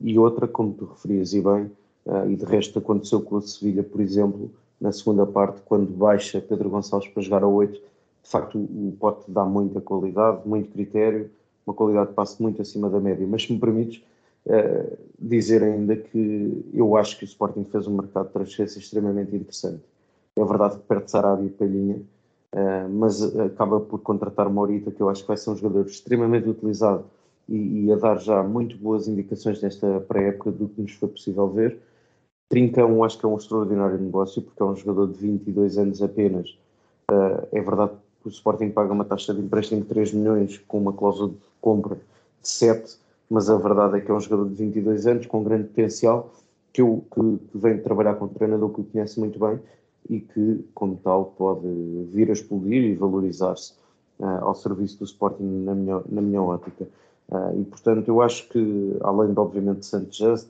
e 0.00 0.16
outra, 0.16 0.46
como 0.46 0.72
tu 0.72 0.84
referias 0.84 1.32
e 1.34 1.42
bem, 1.42 1.68
e 2.28 2.36
de 2.36 2.44
resto 2.44 2.78
aconteceu 2.78 3.20
com 3.20 3.36
a 3.36 3.42
Sevilha, 3.42 3.82
por 3.82 4.00
exemplo, 4.00 4.48
na 4.80 4.92
segunda 4.92 5.26
parte, 5.26 5.60
quando 5.64 5.90
baixa 5.90 6.40
Pedro 6.40 6.70
Gonçalves 6.70 7.08
para 7.08 7.20
jogar 7.20 7.42
a 7.42 7.48
8, 7.48 7.72
de 7.72 8.30
facto 8.30 8.56
o 8.56 8.94
Pote 8.98 9.24
dá 9.28 9.44
muita 9.44 9.80
qualidade, 9.80 10.46
muito 10.46 10.70
critério, 10.70 11.30
uma 11.66 11.74
qualidade 11.74 12.10
de 12.10 12.14
passe 12.14 12.40
muito 12.40 12.62
acima 12.62 12.88
da 12.88 13.00
média. 13.00 13.26
Mas 13.28 13.42
se 13.42 13.52
me 13.52 13.58
permites, 13.58 14.02
Uh, 14.46 14.96
dizer 15.18 15.62
ainda 15.62 15.96
que 15.96 16.64
eu 16.74 16.96
acho 16.96 17.18
que 17.18 17.24
o 17.24 17.26
Sporting 17.26 17.64
fez 17.64 17.86
um 17.86 17.96
mercado 17.96 18.26
de 18.26 18.32
transferência 18.32 18.78
extremamente 18.78 19.34
interessante. 19.34 19.82
É 20.36 20.44
verdade 20.44 20.76
que 20.76 20.82
perde 20.82 21.10
Sarabia 21.10 21.46
e 21.46 21.50
Palhinha, 21.50 21.96
uh, 22.52 22.88
mas 22.90 23.22
acaba 23.38 23.80
por 23.80 24.00
contratar 24.00 24.48
Morita, 24.50 24.90
que 24.90 25.00
eu 25.00 25.08
acho 25.08 25.22
que 25.22 25.28
vai 25.28 25.36
ser 25.36 25.50
um 25.50 25.56
jogador 25.56 25.86
extremamente 25.86 26.48
utilizado 26.48 27.04
e, 27.48 27.86
e 27.86 27.92
a 27.92 27.96
dar 27.96 28.18
já 28.18 28.42
muito 28.42 28.76
boas 28.76 29.08
indicações 29.08 29.62
nesta 29.62 30.00
pré-época 30.00 30.50
do 30.50 30.68
que 30.68 30.82
nos 30.82 30.92
foi 30.92 31.08
possível 31.08 31.48
ver. 31.48 31.78
Trincão 32.48 33.02
acho 33.02 33.18
que 33.18 33.24
é 33.24 33.28
um 33.28 33.36
extraordinário 33.36 33.98
negócio, 33.98 34.42
porque 34.42 34.62
é 34.62 34.66
um 34.66 34.76
jogador 34.76 35.12
de 35.12 35.18
22 35.18 35.78
anos 35.78 36.02
apenas. 36.02 36.50
Uh, 37.10 37.46
é 37.52 37.60
verdade 37.60 37.92
que 38.22 38.28
o 38.28 38.30
Sporting 38.30 38.70
paga 38.70 38.92
uma 38.92 39.04
taxa 39.04 39.34
de 39.34 39.40
empréstimo 39.40 39.82
de 39.82 39.88
3 39.88 40.12
milhões 40.12 40.58
com 40.68 40.78
uma 40.78 40.92
cláusula 40.92 41.30
de 41.30 41.36
compra 41.60 41.96
de 41.96 42.48
7, 42.48 42.96
mas 43.30 43.48
a 43.50 43.56
verdade 43.56 43.98
é 43.98 44.00
que 44.00 44.10
é 44.10 44.14
um 44.14 44.20
jogador 44.20 44.48
de 44.48 44.54
22 44.54 45.06
anos 45.06 45.26
com 45.26 45.42
grande 45.42 45.68
potencial 45.68 46.32
que, 46.72 46.82
eu, 46.82 47.04
que, 47.12 47.20
que 47.20 47.58
vem 47.58 47.78
trabalhar 47.78 48.14
com 48.14 48.26
um 48.26 48.28
treinador 48.28 48.70
que 48.70 48.80
o 48.80 48.84
conhece 48.84 49.18
muito 49.18 49.38
bem 49.38 49.58
e 50.10 50.20
que, 50.20 50.64
como 50.74 50.96
tal, 50.96 51.26
pode 51.36 51.66
vir 52.10 52.28
a 52.28 52.32
explodir 52.32 52.82
e 52.82 52.94
valorizar-se 52.94 53.72
uh, 54.18 54.44
ao 54.44 54.54
serviço 54.54 54.98
do 54.98 55.04
Sporting 55.04 55.42
na 55.64 55.74
minha, 55.74 56.02
na 56.08 56.20
minha 56.20 56.42
ótica. 56.42 56.86
Uh, 57.28 57.60
e, 57.60 57.64
portanto, 57.64 58.08
eu 58.08 58.20
acho 58.20 58.48
que, 58.48 58.96
além 59.00 59.32
de, 59.32 59.38
obviamente, 59.38 59.86
Santos 59.86 60.16
Just, 60.16 60.48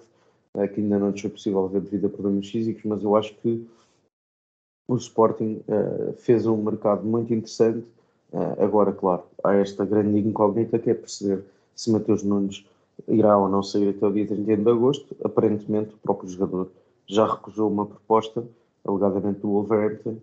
uh, 0.55 0.67
que 0.67 0.81
ainda 0.81 0.99
não 0.99 1.11
nos 1.11 1.21
foi 1.21 1.31
possível 1.31 1.69
ver 1.69 1.83
devido 1.83 2.07
a 2.07 2.11
problemas 2.11 2.49
físicos, 2.49 2.83
mas 2.85 3.03
eu 3.03 3.15
acho 3.15 3.35
que 3.37 3.67
o 4.89 4.97
Sporting 4.97 5.63
fez 6.19 6.45
um 6.45 6.59
mercado 6.59 7.07
muito 7.07 7.33
interessante. 7.33 7.87
agora, 8.59 8.93
claro, 8.93 9.23
há 9.43 9.55
esta 9.55 9.83
grande 9.83 10.19
incógnita 10.19 10.79
que 10.79 10.91
é 10.91 10.95
perceber 10.95 11.43
se 11.75 11.91
Mateus 11.91 12.23
Nunes 12.23 12.65
irá 13.09 13.37
ou 13.37 13.49
não 13.49 13.63
sair 13.63 13.89
até 13.91 14.07
o 14.07 14.13
dia 14.13 14.27
31 14.27 14.63
de 14.63 14.71
agosto. 14.71 15.17
Aparentemente, 15.25 15.95
o 15.95 15.99
próprio 15.99 16.29
jogador 16.29 16.71
já 17.07 17.27
recusou 17.27 17.71
uma 17.71 17.87
proposta, 17.87 18.45
alegadamente 18.85 19.41
do 19.41 19.49
Wolverhampton, 19.49 20.17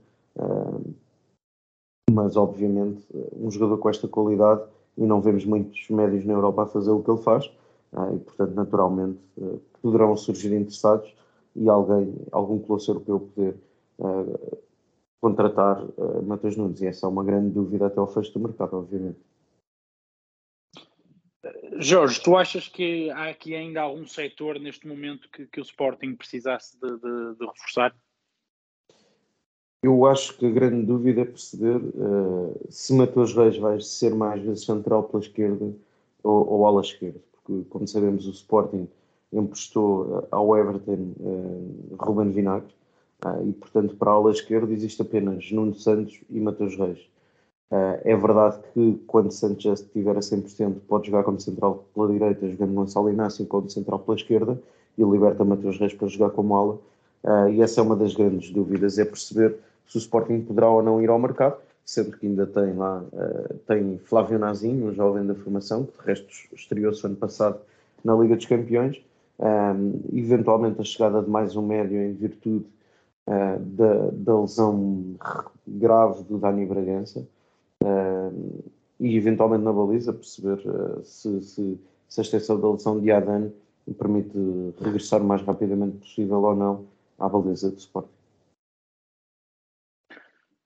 mas 2.11 2.35
obviamente 2.35 3.05
um 3.39 3.49
jogador 3.49 3.77
com 3.77 3.89
esta 3.89 4.07
qualidade 4.07 4.63
e 4.97 5.05
não 5.05 5.21
vemos 5.21 5.45
muitos 5.45 5.89
médios 5.89 6.25
na 6.25 6.33
Europa 6.33 6.63
a 6.63 6.67
fazer 6.67 6.91
o 6.91 7.01
que 7.01 7.09
ele 7.09 7.21
faz 7.21 7.45
e 8.13 8.19
portanto 8.19 8.53
naturalmente 8.53 9.19
poderão 9.81 10.15
surgir 10.15 10.53
interessados 10.53 11.13
e 11.55 11.69
alguém, 11.69 12.15
algum 12.31 12.59
colosso 12.59 12.91
europeu 12.91 13.19
poder 13.19 13.55
contratar 15.21 15.83
Matheus 16.23 16.57
Nunes 16.57 16.81
e 16.81 16.87
essa 16.87 17.05
é 17.05 17.09
uma 17.09 17.23
grande 17.23 17.49
dúvida 17.49 17.87
até 17.87 17.99
ao 17.99 18.07
fecho 18.07 18.33
do 18.33 18.39
mercado 18.39 18.77
obviamente. 18.77 19.19
Jorge, 21.81 22.21
tu 22.21 22.37
achas 22.37 22.67
que 22.67 23.09
há 23.09 23.29
aqui 23.29 23.55
ainda 23.55 23.81
algum 23.81 24.05
setor 24.05 24.59
neste 24.59 24.87
momento 24.87 25.27
que, 25.29 25.47
que 25.47 25.59
o 25.59 25.63
Sporting 25.63 26.15
precisasse 26.15 26.79
de, 26.79 26.87
de, 26.87 27.35
de 27.39 27.45
reforçar? 27.45 27.95
Eu 29.83 30.05
acho 30.05 30.37
que 30.37 30.45
a 30.45 30.51
grande 30.51 30.85
dúvida 30.85 31.21
é 31.21 31.25
perceber 31.25 31.77
uh, 31.77 32.55
se 32.69 32.93
Matheus 32.93 33.35
Reis 33.35 33.57
vai 33.57 33.81
ser 33.81 34.13
mais 34.13 34.39
vezes 34.43 34.63
central 34.63 35.05
pela 35.05 35.23
esquerda 35.23 35.73
ou, 36.23 36.47
ou 36.47 36.67
ala 36.67 36.81
esquerda, 36.81 37.19
porque, 37.31 37.67
como 37.67 37.87
sabemos, 37.87 38.27
o 38.27 38.31
Sporting 38.31 38.87
emprestou 39.33 40.19
uh, 40.19 40.27
ao 40.29 40.55
Everton 40.55 41.13
uh, 41.19 41.95
Ruben 41.99 42.29
Vinagre 42.29 42.73
e, 43.47 43.53
portanto, 43.53 43.95
para 43.95 44.11
a 44.11 44.13
ala 44.13 44.31
esquerda 44.31 44.71
existe 44.71 45.01
apenas 45.01 45.51
Nuno 45.51 45.73
Santos 45.75 46.19
e 46.29 46.39
Matheus 46.39 46.75
Reis. 46.75 46.99
É 48.03 48.15
verdade 48.15 48.57
que 48.73 49.01
quando 49.07 49.31
já 49.31 49.73
estiver 49.73 50.15
a 50.15 50.19
100% 50.19 50.75
pode 50.87 51.07
jogar 51.07 51.23
como 51.23 51.39
central 51.39 51.85
pela 51.93 52.11
direita, 52.11 52.49
jogando 52.49 52.73
Gonçalo 52.73 53.09
Inácio 53.09 53.45
como 53.45 53.69
central 53.69 53.99
pela 53.99 54.17
esquerda 54.17 54.61
e 54.97 55.03
liberta 55.03 55.45
Matheus 55.45 55.79
Reis 55.79 55.93
para 55.93 56.07
jogar 56.07 56.31
como 56.31 56.55
ala. 56.55 56.77
e 57.49 57.61
essa 57.61 57.79
é 57.79 57.83
uma 57.83 57.95
das 57.95 58.13
grandes 58.13 58.51
dúvidas, 58.51 58.99
é 58.99 59.05
perceber 59.05 59.57
se 59.87 59.97
o 59.97 59.99
Sporting 59.99 60.41
poderá 60.41 60.69
ou 60.69 60.81
não 60.81 61.01
ir 61.01 61.09
ao 61.09 61.19
mercado, 61.19 61.57
sendo 61.85 62.17
que 62.17 62.25
ainda 62.25 62.47
tem 62.47 62.73
lá, 62.73 63.03
uh, 63.11 63.53
tem 63.67 63.97
Flávio 64.05 64.39
Nazim, 64.39 64.81
um 64.83 64.93
jovem 64.93 65.25
da 65.25 65.35
formação, 65.35 65.85
que 65.85 66.01
de 66.01 66.07
resto 66.07 66.27
estreou-se 66.53 67.05
ano 67.05 67.17
passado 67.17 67.59
na 68.03 68.15
Liga 68.15 68.37
dos 68.37 68.45
Campeões, 68.45 69.01
um, 69.37 69.99
eventualmente 70.13 70.79
a 70.79 70.83
chegada 70.83 71.21
de 71.21 71.29
mais 71.29 71.55
um 71.55 71.65
médio 71.65 72.01
em 72.01 72.13
virtude 72.13 72.65
uh, 73.27 73.59
da, 73.59 74.09
da, 74.11 74.39
lesão 74.39 75.15
grave 75.67 76.23
do 76.23 76.37
Dani 76.37 76.65
Bragança, 76.65 77.19
uh, 77.19 77.25
e 78.99 79.17
eventualmente 79.17 79.63
na 79.63 79.73
baliza 79.73 80.13
perceber 80.13 80.59
uh, 80.67 81.03
se, 81.03 81.41
se, 81.41 81.79
se 82.07 82.21
a 82.21 82.23
extensão 82.23 82.61
da 82.61 82.71
lesão 82.71 83.01
de 83.01 83.11
Adan 83.11 83.51
permite 83.97 84.37
regressar 84.79 85.21
o 85.21 85.25
mais 85.25 85.41
rapidamente 85.41 85.97
possível 85.97 86.41
ou 86.41 86.55
não 86.55 86.87
à 87.17 87.27
baliza 87.27 87.71
do 87.71 87.77
Sporting. 87.77 88.21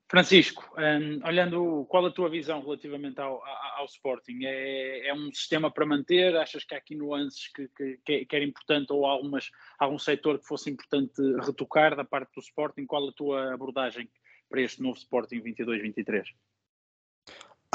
Francisco, 0.08 0.64
um, 0.78 1.28
olhando 1.28 1.86
qual 1.90 2.06
a 2.06 2.12
tua 2.12 2.30
visão 2.30 2.62
relativamente 2.62 3.20
ao, 3.20 3.44
ao, 3.44 3.80
ao 3.80 3.86
Sporting? 3.86 4.44
É, 4.44 5.08
é, 5.08 5.14
um 5.14 5.32
sistema 5.34 5.72
para 5.72 5.86
manter? 5.86 6.36
Achas 6.38 6.64
que 6.64 6.76
há 6.76 6.78
aqui 6.78 6.96
nuances 6.96 7.48
que, 7.48 7.68
que, 8.06 8.26
que 8.26 8.36
era 8.36 8.46
importante 8.46 8.94
ou 8.94 9.06
algumas, 9.06 9.50
algum 9.80 9.98
setor 9.98 10.40
que 10.40 10.46
fosse 10.46 10.70
importante 10.70 11.22
retocar 11.44 11.96
da 11.96 12.06
parte 12.06 12.34
do 12.36 12.40
Sporting? 12.40 12.86
Qual 12.86 13.10
a 13.10 13.14
tua 13.14 13.54
abordagem 13.54 14.08
para 14.48 14.62
este 14.62 14.82
novo 14.82 14.98
Sporting 14.98 15.42
22-23? 15.42 16.24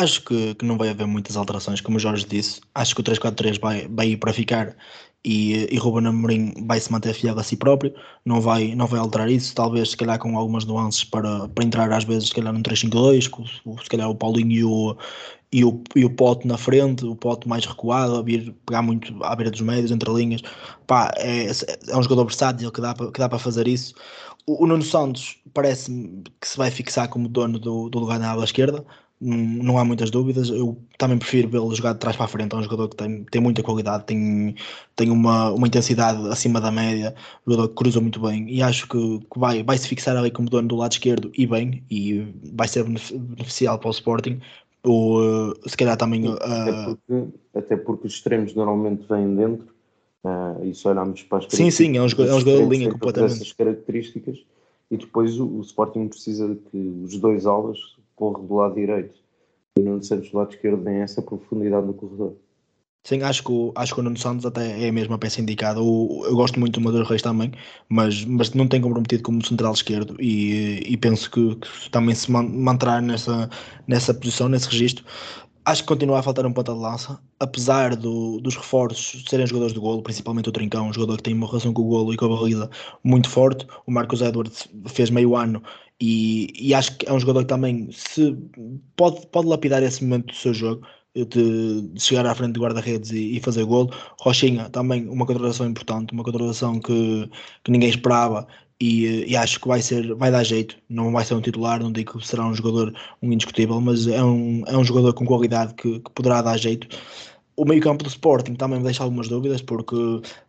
Acho 0.00 0.22
que, 0.22 0.54
que, 0.54 0.64
não 0.64 0.78
vai 0.78 0.88
haver 0.88 1.06
muitas 1.06 1.36
alterações, 1.36 1.82
como 1.82 1.98
o 1.98 2.00
Jorge 2.00 2.24
disse. 2.26 2.62
Acho 2.74 2.94
que 2.94 3.02
o 3.02 3.04
3-4-3 3.04 3.60
vai, 3.60 3.86
vai 3.86 4.08
ir 4.08 4.16
para 4.16 4.32
ficar 4.32 4.74
e, 5.22 5.68
e 5.70 5.76
Ruben 5.76 6.06
Amorim 6.06 6.54
vai 6.66 6.80
se 6.80 6.90
manter 6.90 7.12
fiel 7.12 7.38
a 7.38 7.42
si 7.42 7.54
próprio, 7.54 7.92
não 8.24 8.40
vai, 8.40 8.74
não 8.74 8.86
vai 8.86 8.98
alterar 8.98 9.28
isso, 9.30 9.54
talvez 9.54 9.90
se 9.90 9.96
calhar 9.96 10.18
com 10.18 10.38
algumas 10.38 10.64
nuances 10.64 11.04
para, 11.04 11.48
para 11.48 11.64
entrar 11.64 11.92
às 11.92 12.04
vezes 12.04 12.28
se 12.28 12.34
calhar 12.34 12.52
num 12.52 12.62
3-5-2, 12.62 13.24
se 13.82 13.90
calhar 13.90 14.08
o 14.08 14.14
Paulinho 14.14 14.52
e 14.52 14.64
o, 14.64 14.96
e 15.52 15.64
o, 15.64 15.82
e 15.94 16.04
o 16.06 16.10
Pote 16.10 16.46
na 16.46 16.56
frente, 16.56 17.04
o 17.04 17.14
Pote 17.14 17.46
mais 17.46 17.66
recuado, 17.66 18.16
a 18.16 18.22
vir 18.22 18.54
pegar 18.64 18.80
muito 18.80 19.22
à 19.22 19.36
beira 19.36 19.50
dos 19.50 19.60
médios, 19.60 19.90
entre 19.90 20.10
linhas, 20.10 20.40
pá, 20.86 21.12
é, 21.18 21.48
é 21.88 21.96
um 21.96 22.02
jogador 22.02 22.24
versátil 22.24 22.72
que 22.72 22.80
dá, 22.80 22.94
que 22.94 23.18
dá 23.18 23.28
para 23.28 23.38
fazer 23.38 23.68
isso. 23.68 23.94
O, 24.46 24.64
o 24.64 24.66
Nuno 24.66 24.82
Santos 24.82 25.36
parece-me 25.52 26.22
que 26.40 26.48
se 26.48 26.56
vai 26.56 26.70
fixar 26.70 27.08
como 27.08 27.28
dono 27.28 27.58
do, 27.58 27.90
do 27.90 27.98
lugar 27.98 28.18
na 28.18 28.30
ala 28.30 28.44
esquerda, 28.44 28.84
não 29.20 29.76
há 29.76 29.84
muitas 29.84 30.10
dúvidas. 30.10 30.48
Eu 30.48 30.78
também 30.96 31.18
prefiro 31.18 31.48
vê-lo 31.48 31.74
jogar 31.74 31.92
de 31.92 31.98
trás 31.98 32.16
para 32.16 32.24
a 32.24 32.28
frente. 32.28 32.54
É 32.54 32.58
um 32.58 32.62
jogador 32.62 32.88
que 32.88 32.96
tem, 32.96 33.24
tem 33.24 33.40
muita 33.40 33.62
qualidade, 33.62 34.04
tem, 34.04 34.54
tem 34.96 35.10
uma, 35.10 35.50
uma 35.50 35.66
intensidade 35.66 36.26
acima 36.28 36.60
da 36.60 36.70
média, 36.70 37.14
um 37.46 37.50
jogador 37.50 37.68
que 37.68 37.74
cruza 37.74 38.00
muito 38.00 38.20
bem 38.20 38.48
e 38.48 38.62
acho 38.62 38.88
que, 38.88 39.18
que 39.18 39.38
vai, 39.38 39.62
vai 39.62 39.76
se 39.76 39.86
fixar 39.86 40.16
ali 40.16 40.30
como 40.30 40.48
dono 40.48 40.68
do 40.68 40.76
lado 40.76 40.92
esquerdo 40.92 41.30
e 41.36 41.46
bem, 41.46 41.84
e 41.90 42.26
vai 42.54 42.66
ser 42.66 42.84
beneficial 42.84 43.78
para 43.78 43.88
o 43.88 43.92
Sporting. 43.92 44.40
Ou 44.82 45.54
se 45.66 45.76
calhar 45.76 45.96
também. 45.96 46.26
Uh... 46.26 46.32
Até, 46.40 46.72
porque, 46.72 47.28
até 47.54 47.76
porque 47.76 48.06
os 48.06 48.14
extremos 48.14 48.54
normalmente 48.54 49.06
vêm 49.08 49.36
dentro. 49.36 49.68
Uh, 50.22 50.66
e 50.66 50.74
se 50.74 50.86
olharmos 50.86 51.22
para 51.22 51.38
as 51.38 51.46
Sim, 51.48 51.70
sim, 51.70 51.96
é 51.96 52.02
um 52.02 52.06
jogador, 52.06 52.32
é 52.32 52.34
um 52.34 52.40
jogador 52.40 52.62
de 52.64 52.68
linha 52.68 52.92
completamente. 52.92 53.32
essas 53.36 53.52
características 53.54 54.38
e 54.90 54.98
depois 54.98 55.40
o, 55.40 55.46
o 55.46 55.60
Sporting 55.62 56.08
precisa 56.08 56.58
que 56.70 56.76
os 57.02 57.16
dois 57.16 57.46
alas 57.46 57.78
corre 58.20 58.46
do 58.46 58.54
lado 58.54 58.74
direito 58.74 59.18
e 59.76 59.80
o 59.80 59.84
Nuno 59.84 60.02
Santos 60.02 60.30
do 60.30 60.36
lado 60.36 60.52
esquerdo 60.52 60.84
tem 60.84 60.96
essa 60.96 61.22
profundidade 61.22 61.86
no 61.86 61.94
corredor. 61.94 62.36
Sim, 63.02 63.22
acho 63.22 63.42
que, 63.42 63.50
o, 63.50 63.72
acho 63.76 63.94
que 63.94 64.00
o 64.00 64.02
Nuno 64.02 64.18
Santos 64.18 64.44
até 64.44 64.84
é 64.84 64.90
a 64.90 64.92
mesma 64.92 65.16
peça 65.16 65.40
indicada. 65.40 65.80
O, 65.80 66.22
eu 66.26 66.36
gosto 66.36 66.60
muito 66.60 66.78
do 66.78 66.84
Madeira 66.84 67.08
Reis 67.08 67.22
também, 67.22 67.50
mas, 67.88 68.26
mas 68.26 68.52
não 68.52 68.68
tem 68.68 68.78
comprometido 68.80 69.22
como 69.22 69.44
central 69.44 69.72
esquerdo 69.72 70.14
e, 70.20 70.82
e 70.86 70.96
penso 70.98 71.30
que, 71.30 71.56
que, 71.56 71.90
também 71.90 72.14
se 72.14 72.30
manterá 72.30 73.00
nessa, 73.00 73.48
nessa 73.88 74.12
posição, 74.12 74.50
nesse 74.50 74.68
registro. 74.68 75.02
Acho 75.64 75.82
que 75.82 75.88
continua 75.88 76.18
a 76.18 76.22
faltar 76.22 76.44
um 76.44 76.52
ponta 76.52 76.72
de 76.74 76.78
lança, 76.78 77.18
apesar 77.38 77.96
do, 77.96 78.40
dos 78.40 78.56
reforços 78.56 79.24
serem 79.28 79.46
jogadores 79.46 79.72
de 79.72 79.80
golo, 79.80 80.02
principalmente 80.02 80.48
o 80.48 80.52
Trincão, 80.52 80.88
um 80.88 80.92
jogador 80.92 81.16
que 81.18 81.22
tem 81.22 81.34
uma 81.34 81.46
relação 81.46 81.72
com 81.72 81.82
o 81.82 81.88
golo 81.88 82.12
e 82.12 82.16
com 82.16 82.26
a 82.26 82.28
barriga 82.28 82.70
muito 83.02 83.28
forte. 83.30 83.66
O 83.86 83.92
Marcos 83.92 84.20
Edwards 84.20 84.68
fez 84.86 85.10
meio 85.10 85.36
ano 85.36 85.62
e, 86.00 86.50
e, 86.58 86.74
acho 86.74 86.96
que 86.96 87.06
é 87.08 87.12
um 87.12 87.20
jogador 87.20 87.40
que 87.40 87.48
também 87.48 87.90
se 87.92 88.36
pode, 88.96 89.26
pode 89.26 89.48
lapidar 89.48 89.82
esse 89.82 90.02
momento 90.02 90.28
do 90.28 90.34
seu 90.34 90.54
jogo 90.54 90.86
de, 91.14 91.82
de 91.82 92.00
chegar 92.00 92.24
à 92.26 92.34
frente 92.34 92.54
de 92.54 92.60
guarda-redes 92.60 93.10
e, 93.10 93.36
e, 93.36 93.40
fazer 93.40 93.64
golo. 93.64 93.90
Rochinha 94.20 94.70
também 94.70 95.08
uma 95.08 95.26
contratação 95.26 95.66
importante, 95.66 96.12
uma 96.12 96.24
contratação 96.24 96.80
que, 96.80 97.28
que 97.64 97.70
ninguém 97.70 97.90
esperava 97.90 98.46
e, 98.80 99.30
e, 99.30 99.36
acho 99.36 99.60
que 99.60 99.68
vai 99.68 99.82
ser, 99.82 100.14
vai 100.14 100.30
dar 100.30 100.42
jeito. 100.42 100.76
Não 100.88 101.12
vai 101.12 101.24
ser 101.24 101.34
um 101.34 101.40
titular, 101.40 101.80
não 101.82 101.92
digo 101.92 102.18
que 102.18 102.26
será 102.26 102.46
um 102.46 102.54
jogador 102.54 102.94
um 103.22 103.32
indiscutível, 103.32 103.80
mas 103.80 104.06
é 104.06 104.22
um, 104.24 104.62
é 104.66 104.76
um 104.76 104.84
jogador 104.84 105.12
com 105.12 105.26
qualidade 105.26 105.74
que, 105.74 106.00
que 106.00 106.10
poderá 106.12 106.40
dar 106.42 106.56
jeito. 106.56 106.88
O 107.56 107.64
meio-campo 107.66 108.02
do 108.04 108.08
Sporting 108.08 108.54
também 108.54 108.78
me 108.78 108.84
deixa 108.84 109.02
algumas 109.02 109.28
dúvidas, 109.28 109.60
porque 109.60 109.94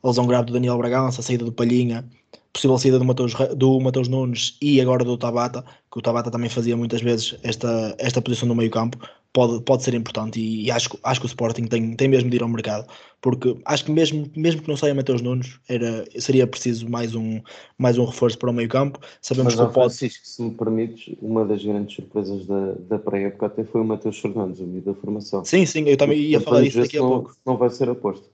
a 0.01 0.07
lesão 0.07 0.25
grave 0.27 0.45
do 0.45 0.53
Daniel 0.53 0.77
Bragança, 0.77 1.19
a 1.19 1.23
saída 1.23 1.43
do 1.43 1.51
Palhinha, 1.51 2.07
possível 2.53 2.77
saída 2.77 2.99
do 2.99 3.05
Mateus, 3.05 3.33
do 3.55 3.79
Mateus 3.79 4.07
Nunes 4.07 4.57
e 4.61 4.81
agora 4.81 5.03
do 5.03 5.17
Tabata, 5.17 5.63
que 5.91 5.99
o 5.99 6.01
Tabata 6.01 6.29
também 6.29 6.49
fazia 6.49 6.75
muitas 6.75 7.01
vezes 7.01 7.35
esta, 7.43 7.95
esta 7.97 8.21
posição 8.21 8.47
no 8.47 8.55
meio 8.55 8.69
campo, 8.69 8.97
pode, 9.33 9.61
pode 9.63 9.83
ser 9.83 9.93
importante 9.93 10.39
e, 10.39 10.65
e, 10.65 10.71
acho, 10.71 10.89
acho 11.03 11.19
que 11.19 11.25
o 11.25 11.27
Sporting 11.27 11.65
tem, 11.65 11.95
tem 11.95 12.07
mesmo 12.07 12.29
de 12.29 12.35
ir 12.35 12.43
ao 12.43 12.49
mercado, 12.49 12.87
porque 13.21 13.55
acho 13.65 13.85
que 13.85 13.91
mesmo, 13.91 14.29
mesmo 14.35 14.61
que 14.61 14.67
não 14.67 14.75
saia 14.75 14.93
Mateus 14.93 15.21
Nunes, 15.21 15.59
era, 15.69 16.05
seria 16.19 16.45
preciso 16.45 16.89
mais 16.89 17.15
um, 17.15 17.39
mais 17.77 17.97
um 17.97 18.05
reforço 18.05 18.37
para 18.37 18.49
o 18.49 18.53
meio 18.53 18.67
campo. 18.67 18.99
Sabemos 19.21 19.55
Mas, 19.55 19.67
que 19.67 19.73
pode... 19.73 19.95
Francisco, 19.95 20.27
se 20.27 20.41
me 20.41 20.51
permites, 20.51 21.15
uma 21.21 21.45
das 21.45 21.63
grandes 21.63 21.95
surpresas 21.95 22.45
da, 22.45 22.73
da 22.73 22.99
pré-época 22.99 23.45
até 23.45 23.63
foi 23.63 23.81
o 23.81 23.85
Mateus 23.85 24.19
Fernandes, 24.19 24.59
o 24.59 24.67
meio 24.67 24.83
da 24.83 24.93
formação. 24.93 25.45
Sim, 25.45 25.65
sim, 25.65 25.83
eu 25.87 25.97
também 25.97 26.19
ia 26.19 26.41
falar 26.41 26.61
disso 26.61 26.79
daqui 26.79 26.97
a 26.97 27.01
não, 27.01 27.09
pouco. 27.09 27.35
Não 27.45 27.57
vai 27.57 27.69
ser 27.69 27.89
aposto. 27.89 28.29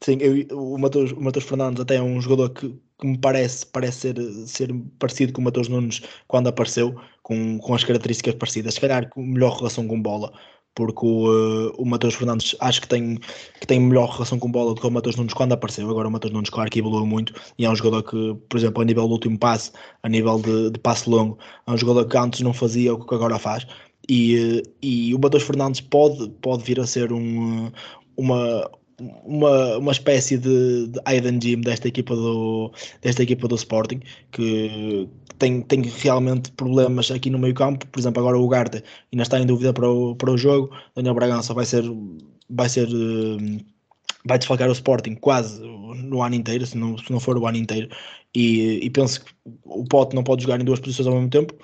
Sim, 0.00 0.18
eu, 0.20 0.56
o, 0.56 0.74
o 0.74 0.78
Mateus 0.78 1.44
Fernandes 1.44 1.80
até 1.80 1.96
é 1.96 2.02
um 2.02 2.20
jogador 2.20 2.50
que, 2.50 2.78
que 2.98 3.06
me 3.06 3.18
parece, 3.18 3.66
parece 3.66 4.00
ser, 4.00 4.16
ser 4.46 4.74
parecido 4.98 5.32
com 5.32 5.40
o 5.40 5.44
Mateus 5.44 5.68
Nunes 5.68 6.02
quando 6.26 6.48
apareceu, 6.48 6.94
com, 7.22 7.58
com 7.58 7.74
as 7.74 7.84
características 7.84 8.34
parecidas, 8.34 8.74
se 8.74 8.80
calhar 8.80 9.10
melhor 9.16 9.56
relação 9.56 9.86
com 9.86 10.00
bola, 10.00 10.32
porque 10.74 11.04
o, 11.04 11.26
uh, 11.28 11.74
o 11.76 11.84
Matheus 11.84 12.14
Fernandes 12.14 12.54
acho 12.60 12.80
que 12.80 12.88
tem, 12.88 13.18
que 13.60 13.66
tem 13.66 13.80
melhor 13.80 14.10
relação 14.10 14.38
com 14.38 14.50
bola 14.50 14.74
do 14.74 14.80
que 14.80 14.86
o 14.86 14.90
Matheus 14.90 15.16
Nunes 15.16 15.34
quando 15.34 15.52
apareceu. 15.52 15.88
Agora 15.90 16.08
o 16.08 16.10
Matheus 16.10 16.32
Nunes, 16.32 16.50
claro 16.50 16.70
que 16.70 16.78
evoluiu 16.78 17.06
muito 17.06 17.32
e 17.58 17.64
é 17.64 17.70
um 17.70 17.76
jogador 17.76 18.02
que, 18.02 18.36
por 18.48 18.56
exemplo, 18.56 18.82
a 18.82 18.84
nível 18.84 19.06
do 19.06 19.12
último 19.14 19.38
passe, 19.38 19.72
a 20.02 20.08
nível 20.08 20.40
de, 20.40 20.70
de 20.70 20.78
passe 20.78 21.10
longo, 21.10 21.38
é 21.66 21.72
um 21.72 21.76
jogador 21.76 22.06
que 22.06 22.16
antes 22.16 22.40
não 22.40 22.52
fazia 22.52 22.94
o 22.94 23.04
que 23.04 23.14
agora 23.14 23.38
faz. 23.38 23.66
E, 24.08 24.62
uh, 24.64 24.70
e 24.82 25.14
o 25.14 25.18
Matheus 25.18 25.42
Fernandes 25.42 25.80
pode, 25.80 26.28
pode 26.40 26.62
vir 26.64 26.80
a 26.80 26.86
ser 26.86 27.12
um, 27.12 27.70
uma, 28.16 28.70
uma, 29.24 29.78
uma 29.78 29.92
espécie 29.92 30.38
de, 30.38 30.88
de 30.88 31.00
Aiden 31.04 31.38
Jim 31.40 31.60
desta 31.60 31.88
equipa 31.88 32.14
do, 32.14 32.72
desta 33.02 33.22
equipa 33.22 33.46
do 33.46 33.54
Sporting, 33.54 34.00
que 34.32 35.08
tem, 35.38 35.62
tem 35.62 35.82
realmente 35.82 36.50
problemas 36.52 37.10
aqui 37.10 37.30
no 37.30 37.38
meio 37.38 37.54
campo, 37.54 37.86
por 37.86 38.00
exemplo 38.00 38.20
agora 38.20 38.38
o 38.38 38.48
Garte 38.48 38.82
ainda 39.12 39.22
está 39.22 39.38
em 39.38 39.46
dúvida 39.46 39.72
para 39.72 39.88
o, 39.88 40.16
para 40.16 40.30
o 40.30 40.38
jogo, 40.38 40.70
Daniel 40.94 41.14
Bragança 41.14 41.54
vai 41.54 41.64
ser 41.64 41.84
vai 42.50 42.68
ser 42.68 42.88
eh, 42.88 43.64
vai 44.24 44.38
desfalcar 44.38 44.68
o 44.68 44.72
Sporting 44.72 45.14
quase 45.14 45.60
no 45.62 46.22
ano 46.22 46.34
inteiro, 46.34 46.66
se 46.66 46.76
não, 46.76 46.98
se 46.98 47.10
não 47.10 47.20
for 47.20 47.36
o 47.38 47.46
ano 47.46 47.58
inteiro. 47.58 47.88
E, 48.34 48.80
e 48.84 48.90
penso 48.90 49.24
que 49.24 49.32
o 49.64 49.84
Pote 49.84 50.14
não 50.14 50.22
pode 50.22 50.42
jogar 50.42 50.60
em 50.60 50.64
duas 50.64 50.80
posições 50.80 51.06
ao 51.06 51.14
mesmo 51.14 51.30
tempo 51.30 51.54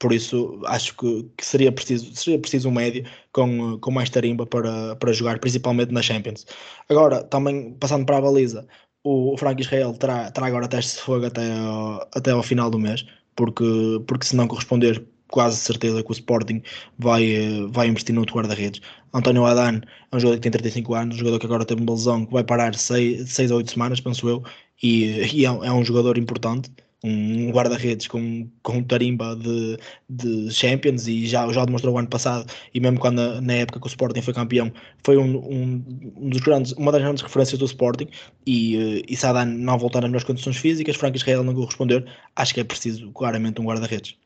por 0.00 0.12
isso 0.14 0.60
acho 0.66 0.96
que, 0.96 1.30
que, 1.36 1.46
seria, 1.46 1.70
preciso, 1.70 2.14
seria 2.16 2.38
preciso 2.40 2.68
um 2.68 2.72
médio 2.72 3.04
com, 3.32 3.78
com 3.78 3.90
mais 3.90 4.08
tarimba 4.10 4.46
para, 4.46 4.96
para 4.96 5.12
jogar, 5.12 5.38
principalmente 5.38 5.92
na 5.92 6.02
Champions. 6.02 6.46
Agora, 6.88 7.22
também 7.24 7.74
passando 7.74 8.06
para 8.06 8.16
a 8.16 8.20
baliza, 8.22 8.66
o, 9.04 9.34
o 9.34 9.36
Frank 9.36 9.60
Israel 9.62 9.92
terá, 9.94 10.30
terá 10.30 10.46
agora 10.46 10.68
teste 10.68 10.96
de 10.96 11.02
fogo 11.02 11.26
até 11.26 11.52
ao, 11.52 12.08
até 12.14 12.30
ao 12.32 12.42
final 12.42 12.70
do 12.70 12.78
mês, 12.78 13.04
porque, 13.36 13.64
porque 14.06 14.26
se 14.26 14.34
não 14.36 14.48
corresponder, 14.48 15.04
quase 15.28 15.58
certeza 15.58 16.02
que 16.02 16.10
o 16.10 16.12
Sporting 16.12 16.62
vai, 16.98 17.66
vai 17.70 17.88
investir 17.88 18.14
no 18.14 18.22
outro 18.22 18.36
guarda-redes. 18.36 18.80
António 19.12 19.44
Adan 19.44 19.82
é 20.10 20.16
um 20.16 20.20
jogador 20.20 20.36
que 20.38 20.42
tem 20.42 20.52
35 20.52 20.94
anos, 20.94 21.16
um 21.16 21.18
jogador 21.18 21.38
que 21.38 21.46
agora 21.46 21.64
teve 21.66 21.82
uma 21.82 21.92
lesão 21.92 22.24
que 22.24 22.32
vai 22.32 22.42
parar 22.44 22.74
6 22.74 23.50
a 23.50 23.54
8 23.54 23.70
semanas, 23.70 24.00
penso 24.00 24.28
eu, 24.28 24.42
e, 24.82 25.40
e 25.40 25.44
é, 25.44 25.48
é 25.48 25.72
um 25.72 25.84
jogador 25.84 26.16
importante 26.16 26.70
um 27.02 27.50
guarda-redes 27.50 28.06
com, 28.06 28.48
com 28.62 28.82
tarimba 28.82 29.34
de, 29.36 29.78
de 30.08 30.50
Champions 30.52 31.06
e 31.06 31.26
já, 31.26 31.50
já 31.52 31.64
demonstrou 31.64 31.94
o 31.94 31.98
ano 31.98 32.08
passado. 32.08 32.50
E 32.74 32.80
mesmo 32.80 32.98
quando 32.98 33.40
na 33.40 33.54
época 33.54 33.80
que 33.80 33.86
o 33.86 33.88
Sporting 33.88 34.22
foi 34.22 34.34
campeão 34.34 34.72
foi 35.04 35.16
um, 35.16 35.36
um, 35.36 35.84
um 36.16 36.28
dos 36.28 36.40
grandes, 36.40 36.72
uma 36.72 36.92
das 36.92 37.00
grandes 37.02 37.22
referências 37.22 37.58
do 37.58 37.64
Sporting. 37.64 38.08
E, 38.46 39.04
e 39.08 39.16
Sadan 39.16 39.46
não 39.46 39.78
voltar 39.78 40.00
nas 40.00 40.10
melhores 40.10 40.26
condições 40.26 40.56
físicas, 40.56 40.96
Frank 40.96 41.16
Israel 41.16 41.42
não 41.42 41.54
corresponder, 41.54 42.04
acho 42.36 42.54
que 42.54 42.60
é 42.60 42.64
preciso 42.64 43.10
claramente 43.12 43.60
um 43.60 43.64
guarda-redes. 43.64 44.16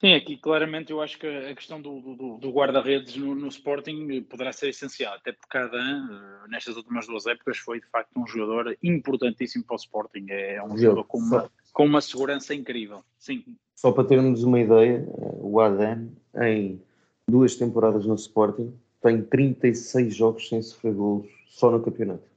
Sim, 0.00 0.14
aqui 0.14 0.38
claramente 0.38 0.90
eu 0.90 1.02
acho 1.02 1.18
que 1.18 1.26
a 1.26 1.54
questão 1.54 1.80
do, 1.80 2.00
do, 2.00 2.38
do 2.38 2.50
guarda-redes 2.50 3.16
no, 3.16 3.34
no, 3.34 3.48
Sporting 3.48 4.22
poderá 4.22 4.50
ser 4.50 4.70
essencial, 4.70 5.12
até 5.14 5.30
porque 5.30 5.58
Adam, 5.58 5.78
eh, 5.78 6.48
nestas 6.48 6.74
últimas 6.76 7.06
duas 7.06 7.26
épocas, 7.26 7.58
foi 7.58 7.80
de 7.80 7.86
facto 7.86 8.18
um 8.18 8.26
jogador 8.26 8.74
importantíssimo 8.82 9.62
para 9.62 9.74
o 9.74 9.76
Sporting. 9.76 10.24
É 10.30 10.62
um 10.62 10.78
jogador 10.78 11.04
com 11.04 11.18
uma, 11.18 11.50
com 11.74 11.84
uma 11.84 12.00
segurança 12.00 12.54
incrível. 12.54 13.04
Sim. 13.18 13.44
Só 13.76 13.92
para 13.92 14.04
termos 14.04 14.42
uma 14.42 14.58
ideia, 14.58 15.06
o 15.38 15.60
Adam, 15.60 16.10
em 16.42 16.80
duas 17.28 17.54
temporadas 17.56 18.06
no 18.06 18.14
Sporting, 18.14 18.72
tem 19.02 19.22
36 19.22 20.14
jogos 20.14 20.48
sem 20.48 20.62
sofrer 20.62 20.94
golos 20.94 21.28
só 21.50 21.70
no 21.70 21.82
campeonato. 21.82 22.29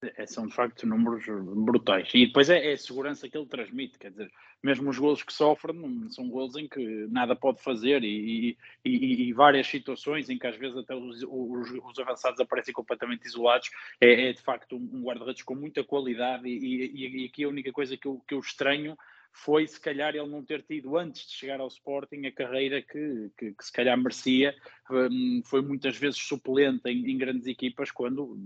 É, 0.00 0.26
são 0.26 0.46
de 0.46 0.54
facto 0.54 0.86
números 0.86 1.24
brutais. 1.26 2.08
E 2.14 2.26
depois 2.26 2.48
é, 2.48 2.70
é, 2.70 2.72
a 2.72 2.76
segurança 2.76 3.28
que 3.28 3.36
ele 3.36 3.46
transmite, 3.46 3.98
quer 3.98 4.12
dizer, 4.12 4.30
mesmo 4.62 4.90
os 4.90 4.98
golos 4.98 5.24
que 5.24 5.32
sofre 5.32 5.72
são 6.10 6.28
golos 6.28 6.54
em 6.56 6.68
que 6.68 7.06
nada 7.10 7.34
pode 7.34 7.60
fazer 7.60 8.04
e, 8.04 8.56
e, 8.84 8.88
e, 8.88 9.28
e 9.28 9.32
várias 9.32 9.66
situações 9.66 10.30
em 10.30 10.38
que 10.38 10.46
às 10.46 10.56
vezes 10.56 10.76
até 10.76 10.94
os, 10.94 11.24
os, 11.24 11.70
os 11.72 11.98
avançados 11.98 12.38
aparecem 12.38 12.72
completamente 12.72 13.26
isolados. 13.26 13.70
É, 14.00 14.28
é 14.28 14.32
de 14.32 14.40
facto 14.40 14.76
um, 14.76 15.02
guarda-redes 15.02 15.42
com 15.42 15.56
muita 15.56 15.82
qualidade 15.82 16.46
e, 16.46 17.26
aqui 17.26 17.42
a 17.42 17.48
única 17.48 17.72
coisa 17.72 17.96
que 17.96 18.06
eu, 18.06 18.22
que 18.26 18.34
eu 18.34 18.38
estranho 18.38 18.96
foi 19.32 19.66
se 19.66 19.80
calhar 19.80 20.14
ele 20.14 20.28
não 20.28 20.44
ter 20.44 20.62
tido 20.62 20.96
antes 20.96 21.26
de 21.26 21.32
chegar 21.32 21.60
ao 21.60 21.68
Sporting 21.68 22.24
a 22.26 22.32
carreira 22.32 22.80
que, 22.82 23.30
que, 23.36 23.52
que 23.52 23.64
se 23.64 23.72
calhar 23.72 23.98
merecia. 23.98 24.54
Um, 24.88 25.42
foi 25.44 25.60
muitas 25.60 25.96
vezes 25.96 26.20
suplente 26.20 26.88
em, 26.88 27.10
em 27.10 27.18
grandes 27.18 27.48
equipas 27.48 27.90
quando 27.90 28.38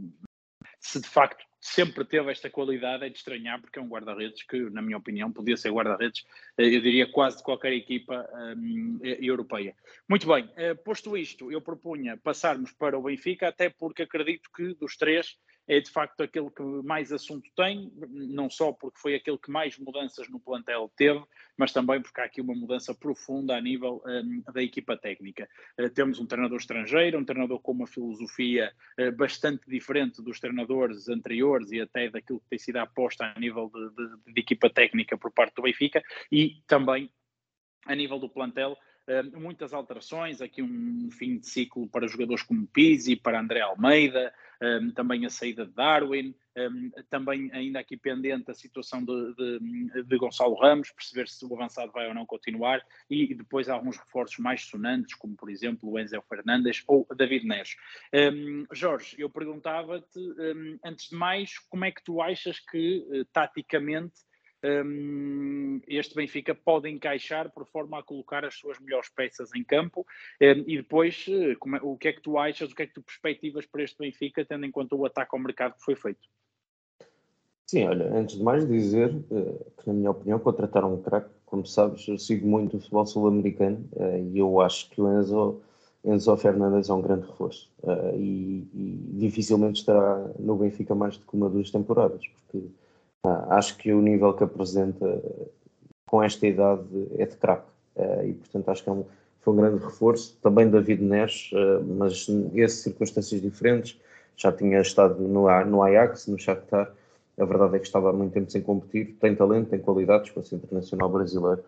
se 0.82 1.00
de 1.00 1.08
facto 1.08 1.44
sempre 1.60 2.04
teve 2.04 2.32
esta 2.32 2.50
qualidade, 2.50 3.04
é 3.04 3.08
de 3.08 3.16
estranhar, 3.16 3.60
porque 3.60 3.78
é 3.78 3.82
um 3.82 3.86
guarda-redes 3.86 4.42
que, 4.42 4.58
na 4.70 4.82
minha 4.82 4.98
opinião, 4.98 5.30
podia 5.30 5.56
ser 5.56 5.70
guarda-redes, 5.70 6.26
eh, 6.58 6.64
eu 6.66 6.80
diria, 6.80 7.06
quase 7.10 7.36
de 7.36 7.44
qualquer 7.44 7.72
equipa 7.72 8.28
um, 8.56 8.98
europeia. 9.00 9.76
Muito 10.08 10.26
bem, 10.26 10.44
uh, 10.44 10.76
posto 10.82 11.16
isto, 11.16 11.52
eu 11.52 11.60
propunha 11.60 12.16
passarmos 12.16 12.72
para 12.72 12.98
o 12.98 13.02
Benfica, 13.02 13.46
até 13.46 13.70
porque 13.70 14.02
acredito 14.02 14.50
que 14.54 14.74
dos 14.74 14.96
três 14.96 15.38
é 15.68 15.80
de 15.80 15.90
facto 15.90 16.22
aquele 16.22 16.50
que 16.50 16.62
mais 16.62 17.12
assunto 17.12 17.48
tem, 17.56 17.92
não 18.10 18.50
só 18.50 18.72
porque 18.72 18.98
foi 18.98 19.14
aquele 19.14 19.38
que 19.38 19.50
mais 19.50 19.78
mudanças 19.78 20.28
no 20.28 20.40
plantel 20.40 20.90
teve, 20.96 21.22
mas 21.56 21.72
também 21.72 22.00
porque 22.00 22.20
há 22.20 22.24
aqui 22.24 22.40
uma 22.40 22.54
mudança 22.54 22.94
profunda 22.94 23.56
a 23.56 23.60
nível 23.60 24.02
um, 24.04 24.42
da 24.52 24.62
equipa 24.62 24.96
técnica. 24.96 25.48
Uh, 25.78 25.88
temos 25.90 26.18
um 26.18 26.26
treinador 26.26 26.58
estrangeiro, 26.58 27.18
um 27.18 27.24
treinador 27.24 27.60
com 27.60 27.72
uma 27.72 27.86
filosofia 27.86 28.72
uh, 28.98 29.12
bastante 29.12 29.68
diferente 29.68 30.22
dos 30.22 30.40
treinadores 30.40 31.08
anteriores 31.08 31.70
e 31.70 31.80
até 31.80 32.10
daquilo 32.10 32.40
que 32.40 32.48
tem 32.48 32.58
sido 32.58 32.78
aposta 32.78 33.24
a 33.24 33.38
nível 33.38 33.70
de, 33.72 33.90
de, 33.90 34.32
de 34.34 34.40
equipa 34.40 34.68
técnica 34.68 35.16
por 35.16 35.32
parte 35.32 35.54
do 35.54 35.62
Benfica 35.62 36.02
e 36.30 36.62
também 36.66 37.10
a 37.86 37.94
nível 37.94 38.18
do 38.18 38.28
plantel 38.28 38.76
Uh, 39.08 39.40
muitas 39.40 39.72
alterações, 39.72 40.40
aqui 40.40 40.62
um 40.62 41.10
fim 41.10 41.38
de 41.38 41.46
ciclo 41.46 41.88
para 41.88 42.06
jogadores 42.06 42.42
como 42.42 42.66
Pizzi, 42.68 43.16
para 43.16 43.40
André 43.40 43.60
Almeida, 43.60 44.32
um, 44.62 44.92
também 44.92 45.26
a 45.26 45.30
saída 45.30 45.66
de 45.66 45.72
Darwin, 45.72 46.32
um, 46.56 46.90
também 47.10 47.50
ainda 47.52 47.80
aqui 47.80 47.96
pendente 47.96 48.50
a 48.50 48.54
situação 48.54 49.04
de, 49.04 49.34
de, 49.34 50.02
de, 50.04 50.16
Gonçalo 50.18 50.54
Ramos, 50.54 50.92
perceber 50.92 51.26
se 51.26 51.44
o 51.44 51.52
avançado 51.52 51.90
vai 51.90 52.06
ou 52.06 52.14
não 52.14 52.24
continuar, 52.24 52.80
e, 53.10 53.34
depois 53.34 53.68
alguns 53.68 53.96
reforços 53.96 54.38
mais 54.38 54.62
sonantes, 54.62 55.14
como 55.14 55.34
por 55.34 55.50
exemplo 55.50 55.90
o 55.90 55.98
Enzo 55.98 56.22
Fernandes 56.28 56.84
ou 56.86 57.04
David 57.16 57.44
Neres. 57.44 57.74
Um, 58.14 58.66
Jorge, 58.72 59.16
eu 59.18 59.28
perguntava-te, 59.28 60.20
antes 60.84 61.10
de 61.10 61.16
mais, 61.16 61.58
como 61.58 61.84
é 61.84 61.90
que 61.90 62.04
tu 62.04 62.22
achas 62.22 62.60
que, 62.60 63.04
uh, 63.08 63.24
taticamente, 63.32 64.20
este 65.88 66.14
Benfica 66.14 66.54
pode 66.54 66.88
encaixar 66.88 67.50
por 67.50 67.66
forma 67.66 67.98
a 67.98 68.02
colocar 68.02 68.44
as 68.44 68.54
suas 68.54 68.78
melhores 68.78 69.08
peças 69.08 69.50
em 69.54 69.64
campo 69.64 70.06
um, 70.40 70.64
e 70.66 70.76
depois 70.76 71.26
é, 71.28 71.56
o 71.82 71.96
que 71.96 72.08
é 72.08 72.12
que 72.12 72.20
tu 72.20 72.38
achas, 72.38 72.70
o 72.70 72.74
que 72.74 72.82
é 72.82 72.86
que 72.86 72.94
tu 72.94 73.02
perspectivas 73.02 73.66
para 73.66 73.82
este 73.82 73.98
Benfica, 73.98 74.44
tendo 74.44 74.64
em 74.64 74.70
conta 74.70 74.94
o 74.94 75.04
ataque 75.04 75.30
ao 75.32 75.40
mercado 75.40 75.74
que 75.74 75.84
foi 75.84 75.96
feito? 75.96 76.20
Sim, 77.66 77.84
olha, 77.84 78.12
antes 78.14 78.36
de 78.36 78.42
mais 78.42 78.66
dizer 78.68 79.14
uh, 79.14 79.72
que, 79.78 79.86
na 79.86 79.94
minha 79.94 80.10
opinião, 80.10 80.38
contrataram 80.38 80.92
um 80.92 81.02
craque. 81.02 81.30
Como 81.46 81.64
sabes, 81.64 82.06
eu 82.06 82.18
sigo 82.18 82.46
muito 82.46 82.76
o 82.76 82.80
futebol 82.80 83.06
sul-americano 83.06 83.88
uh, 83.92 84.18
e 84.30 84.38
eu 84.38 84.60
acho 84.60 84.90
que 84.90 85.00
o 85.00 85.18
Enzo, 85.18 85.62
Enzo 86.04 86.36
Fernandes 86.36 86.90
é 86.90 86.92
um 86.92 87.00
grande 87.00 87.26
reforço 87.26 87.70
e, 88.14 88.66
e, 88.74 89.10
dificilmente 89.14 89.80
estará 89.80 90.30
no 90.38 90.56
Benfica 90.56 90.94
mais 90.94 91.16
do 91.16 91.26
que 91.26 91.34
uma 91.34 91.48
duas 91.48 91.70
temporadas, 91.70 92.22
porque 92.26 92.68
ah, 93.24 93.56
acho 93.56 93.76
que 93.78 93.92
o 93.92 94.00
nível 94.00 94.34
que 94.34 94.44
apresenta 94.44 95.22
com 96.06 96.22
esta 96.22 96.46
idade 96.46 96.82
é 97.16 97.24
de 97.24 97.36
craque 97.36 97.70
uh, 97.96 98.24
e, 98.24 98.34
portanto, 98.34 98.68
acho 98.68 98.82
que 98.82 98.88
é 98.88 98.92
um, 98.92 99.04
foi 99.40 99.54
um 99.54 99.56
grande 99.56 99.84
reforço. 99.84 100.36
Também 100.42 100.68
David 100.68 101.02
Neres, 101.02 101.50
uh, 101.52 101.82
mas 101.84 102.28
em 102.28 102.68
circunstâncias 102.68 103.40
diferentes. 103.40 103.98
Já 104.36 104.50
tinha 104.50 104.80
estado 104.80 105.22
no, 105.22 105.46
no 105.64 105.82
Ajax, 105.82 106.26
no 106.26 106.38
Shakhtar. 106.38 106.90
A 107.38 107.44
verdade 107.44 107.76
é 107.76 107.78
que 107.78 107.86
estava 107.86 108.10
há 108.10 108.12
muito 108.12 108.32
tempo 108.32 108.50
sem 108.50 108.60
competir. 108.60 109.16
Tem 109.20 109.34
talento, 109.34 109.70
tem 109.70 109.78
qualidades 109.78 110.30
para 110.30 110.42
ser 110.42 110.56
internacional 110.56 111.08
brasileiro. 111.08 111.62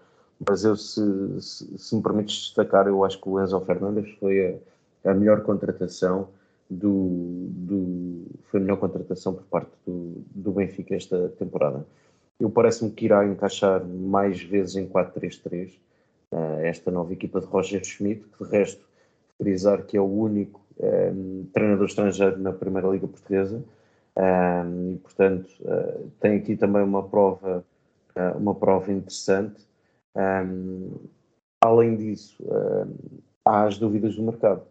Mas 0.46 0.64
eu, 0.64 0.76
se, 0.76 1.00
se, 1.40 1.78
se 1.78 1.96
me 1.96 2.02
permites 2.02 2.34
destacar, 2.34 2.86
eu 2.86 3.04
acho 3.04 3.20
que 3.20 3.28
o 3.28 3.40
Enzo 3.40 3.60
Fernandes 3.60 4.12
foi 4.18 4.60
a, 5.04 5.10
a 5.10 5.14
melhor 5.14 5.42
contratação 5.42 6.28
do, 6.68 7.48
do, 7.50 8.26
foi 8.44 8.60
a 8.60 8.62
melhor 8.62 8.76
contratação 8.78 9.34
por 9.34 9.44
parte 9.44 9.70
do, 9.86 10.22
do 10.34 10.52
Benfica 10.52 10.94
esta 10.94 11.28
temporada. 11.30 11.86
Eu 12.38 12.50
parece-me 12.50 12.90
que 12.90 13.04
irá 13.04 13.24
encaixar 13.26 13.84
mais 13.84 14.42
vezes 14.42 14.76
em 14.76 14.88
4-3-3 14.88 15.68
uh, 15.68 15.78
eh, 16.32 16.68
esta 16.68 16.90
nova 16.90 17.12
equipa 17.12 17.40
de 17.40 17.46
Roger 17.46 17.84
Schmidt, 17.84 18.24
que 18.36 18.44
de 18.44 18.50
resto 18.50 18.84
frisar 19.38 19.84
que 19.84 19.96
é 19.96 20.00
o 20.00 20.04
único 20.04 20.60
um, 20.78 21.42
eh, 21.42 21.46
treinador 21.52 21.86
estrangeiro 21.86 22.38
na 22.38 22.52
Primeira 22.52 22.88
Liga 22.88 23.06
Portuguesa 23.06 23.56
um, 23.56 23.62
eh, 24.16 24.94
e 24.94 24.98
portanto 24.98 25.48
uh, 25.60 26.10
tem 26.20 26.36
aqui 26.36 26.56
também 26.56 26.82
uma 26.82 27.02
prova 27.02 27.64
uh, 28.16 28.38
uma 28.38 28.54
prova 28.54 28.92
interessante 28.92 29.66
um, 30.16 30.92
além 31.60 31.96
disso 31.96 32.44
há 33.44 33.64
as 33.64 33.78
dúvidas 33.78 34.16
do 34.16 34.22
mercado 34.22 34.62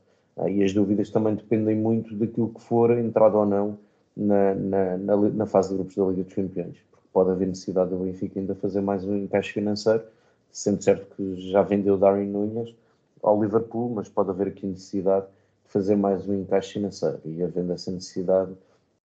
e 0.47 0.63
as 0.63 0.73
dúvidas 0.73 1.09
também 1.09 1.35
dependem 1.35 1.75
muito 1.75 2.15
daquilo 2.15 2.49
que 2.49 2.61
for 2.61 2.91
entrado 2.97 3.37
ou 3.37 3.45
não 3.45 3.77
na, 4.15 4.53
na, 4.55 4.97
na, 4.97 5.15
na, 5.15 5.45
fase 5.45 5.69
de 5.69 5.75
grupos 5.75 5.95
da 5.95 6.05
Liga 6.05 6.23
dos 6.23 6.33
Campeões. 6.33 6.77
pode 7.11 7.31
haver 7.31 7.47
necessidade 7.47 7.89
do 7.89 7.97
Benfica 7.97 8.39
ainda 8.39 8.55
fazer 8.55 8.81
mais 8.81 9.03
um 9.05 9.15
encaixe 9.15 9.53
financeiro, 9.53 10.03
sendo 10.51 10.83
certo 10.83 11.15
que 11.15 11.51
já 11.51 11.61
vendeu 11.61 11.97
Darwin 11.97 12.27
Nunes 12.27 12.73
ao 13.21 13.41
Liverpool, 13.41 13.89
mas 13.89 14.09
pode 14.09 14.29
haver 14.29 14.47
aqui 14.47 14.65
necessidade 14.65 15.25
de 15.65 15.71
fazer 15.71 15.95
mais 15.95 16.27
um 16.27 16.33
encaixe 16.33 16.73
financeiro. 16.73 17.19
E 17.25 17.41
havendo 17.41 17.73
essa 17.73 17.91
necessidade, 17.91 18.51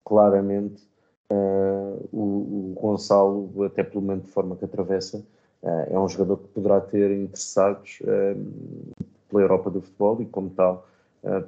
claramente 0.04 0.82
uh, 1.30 2.08
o, 2.12 2.72
o, 2.72 2.74
Gonçalo, 2.80 3.64
até 3.64 3.82
pelo 3.82 4.00
momento 4.00 4.24
de 4.24 4.30
forma 4.30 4.56
que 4.56 4.64
atravessa, 4.64 5.18
uh, 5.62 5.68
é 5.90 5.98
um 5.98 6.08
jogador 6.08 6.38
que 6.38 6.48
poderá 6.48 6.80
ter 6.80 7.10
interessados 7.10 7.98
uh, 8.02 9.04
pela 9.28 9.42
Europa 9.42 9.70
do 9.70 9.82
futebol 9.82 10.20
e, 10.22 10.26
como 10.26 10.50
tal, 10.50 10.86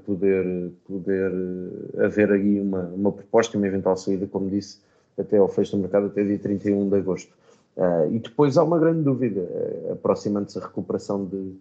poder, 0.05 0.73
poder 0.87 1.33
haver 1.99 2.33
aí 2.33 2.61
uma, 2.61 2.83
uma 2.89 3.13
proposta 3.13 3.57
e 3.57 3.59
uma 3.59 3.67
eventual 3.67 3.97
saída, 3.97 4.27
como 4.27 4.51
disse, 4.51 4.79
até 5.19 5.37
ao 5.37 5.49
fecho 5.49 5.77
do 5.77 5.83
mercado, 5.83 6.07
até 6.07 6.25
dia 6.25 6.39
31 6.39 6.89
de 6.89 6.97
agosto. 6.97 7.33
e 8.11 8.19
depois 8.19 8.57
há 8.57 8.65
uma 8.65 8.79
grande 8.79 9.03
dúvida, 9.03 9.47
aproximando-se 9.93 10.59
a 10.59 10.63
recuperação 10.63 11.25
de 11.25 11.57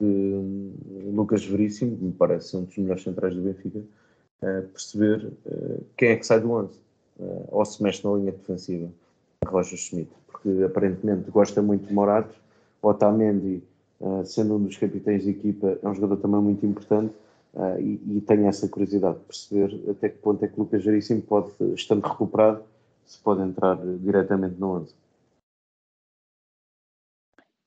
de 0.00 1.10
Lucas 1.12 1.44
Veríssimo, 1.44 1.96
que 1.96 2.04
me 2.04 2.12
parece 2.12 2.56
um 2.56 2.64
dos 2.64 2.76
melhores 2.76 3.02
centrais 3.02 3.34
do 3.34 3.42
Benfica, 3.42 3.78
uh, 3.78 4.62
perceber 4.68 5.32
uh, 5.46 5.84
quem 5.96 6.10
é 6.10 6.16
que 6.16 6.26
sai 6.26 6.40
do 6.40 6.50
11 6.50 6.78
uh, 7.18 7.48
ou 7.48 7.64
se 7.64 7.82
mexe 7.82 8.06
na 8.06 8.14
linha 8.14 8.32
defensiva, 8.32 8.88
Roger 9.46 9.78
Schmidt, 9.78 10.10
porque 10.26 10.64
aparentemente 10.64 11.30
gosta 11.30 11.62
muito 11.62 11.86
de 11.86 11.94
Morato, 11.94 12.34
Otamendi, 12.82 13.62
uh, 14.00 14.24
sendo 14.24 14.56
um 14.56 14.62
dos 14.62 14.76
capitães 14.76 15.24
da 15.24 15.30
equipa, 15.30 15.78
é 15.82 15.88
um 15.88 15.94
jogador 15.94 16.16
também 16.18 16.40
muito 16.40 16.64
importante 16.66 17.14
e, 17.80 18.18
e 18.18 18.20
tenho 18.20 18.46
essa 18.46 18.68
curiosidade 18.68 19.18
de 19.18 19.24
perceber 19.24 19.90
até 19.90 20.08
que 20.08 20.18
ponto 20.18 20.44
é 20.44 20.48
que 20.48 20.58
Lucas 20.58 20.84
Veríssimo 20.84 21.22
pode, 21.22 21.52
estando 21.74 22.06
recuperado, 22.06 22.64
se 23.04 23.18
pode 23.22 23.42
entrar 23.42 23.76
diretamente 23.98 24.58
no 24.58 24.72
11. 24.82 24.94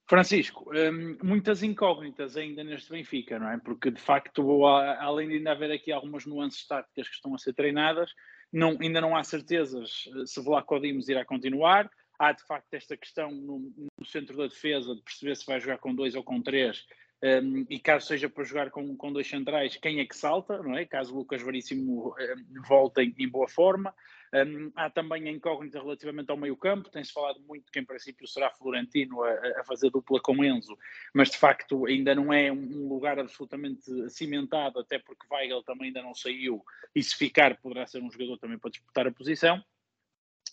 Francisco, 0.09 0.71
hum, 0.73 1.17
muitas 1.23 1.61
incógnitas 1.61 2.35
ainda 2.35 2.63
neste 2.63 2.91
Benfica, 2.91 3.37
não 3.37 3.49
é? 3.49 3.59
Porque 3.59 3.91
de 3.91 4.01
facto, 4.01 4.65
além 4.65 5.27
de 5.27 5.35
ainda 5.35 5.51
haver 5.51 5.71
aqui 5.71 5.91
algumas 5.91 6.25
nuances 6.25 6.65
táticas 6.65 7.07
que 7.07 7.15
estão 7.15 7.35
a 7.35 7.37
ser 7.37 7.53
treinadas, 7.53 8.11
não, 8.51 8.75
ainda 8.81 8.99
não 8.99 9.15
há 9.15 9.23
certezas 9.23 10.09
eh, 10.15 10.25
se 10.25 10.41
Vlaco 10.41 10.79
Dimos 10.79 11.07
irá 11.09 11.23
continuar. 11.23 11.89
Há 12.17 12.31
de 12.31 12.43
facto 12.43 12.73
esta 12.73 12.97
questão 12.97 13.31
no, 13.31 13.71
no, 13.77 14.05
centro 14.05 14.35
da 14.35 14.47
defesa 14.47 14.95
de 14.95 15.01
perceber 15.03 15.35
se 15.35 15.45
vai 15.45 15.59
jogar 15.59 15.77
com 15.77 15.93
dois 15.93 16.15
ou 16.15 16.23
com 16.23 16.41
três. 16.41 16.85
Um, 17.21 17.65
e 17.69 17.79
caso 17.79 18.07
seja 18.07 18.29
para 18.29 18.45
jogar 18.45 18.71
com, 18.71 18.95
com 18.95 19.11
dois 19.11 19.27
centrais, 19.27 19.75
quem 19.75 19.99
é 19.99 20.05
que 20.05 20.15
salta, 20.15 20.63
não 20.63 20.77
é? 20.77 20.85
Caso 20.85 21.13
Lucas 21.13 21.41
Veríssimo 21.41 22.15
um, 22.17 22.61
volte 22.61 23.01
em 23.01 23.27
boa 23.27 23.47
forma. 23.47 23.93
Um, 24.33 24.71
há 24.75 24.89
também 24.89 25.27
a 25.27 25.31
incógnita 25.31 25.81
relativamente 25.81 26.29
ao 26.29 26.37
meio-campo, 26.37 26.89
tem-se 26.89 27.11
falado 27.11 27.41
muito 27.41 27.71
que 27.71 27.79
em 27.79 27.83
princípio 27.83 28.27
será 28.27 28.49
Florentino 28.51 29.23
a, 29.23 29.31
a, 29.59 29.63
fazer 29.63 29.89
dupla 29.89 30.21
com 30.21 30.43
Enzo, 30.45 30.77
mas 31.13 31.31
de 31.31 31.37
facto 31.37 31.87
ainda 31.87 32.13
não 32.13 32.31
é 32.31 32.51
um, 32.51 32.87
lugar 32.87 33.19
absolutamente 33.19 34.09
cimentado, 34.09 34.79
até 34.79 34.99
porque 34.99 35.25
Weigl 35.31 35.63
também 35.63 35.87
ainda 35.87 36.03
não 36.03 36.13
saiu, 36.13 36.63
e 36.93 37.01
se 37.01 37.15
ficar 37.15 37.57
poderá 37.57 37.87
ser 37.87 38.03
um 38.03 38.11
jogador 38.11 38.37
também 38.37 38.59
para 38.59 38.69
disputar 38.69 39.07
a 39.07 39.11
posição. 39.11 39.63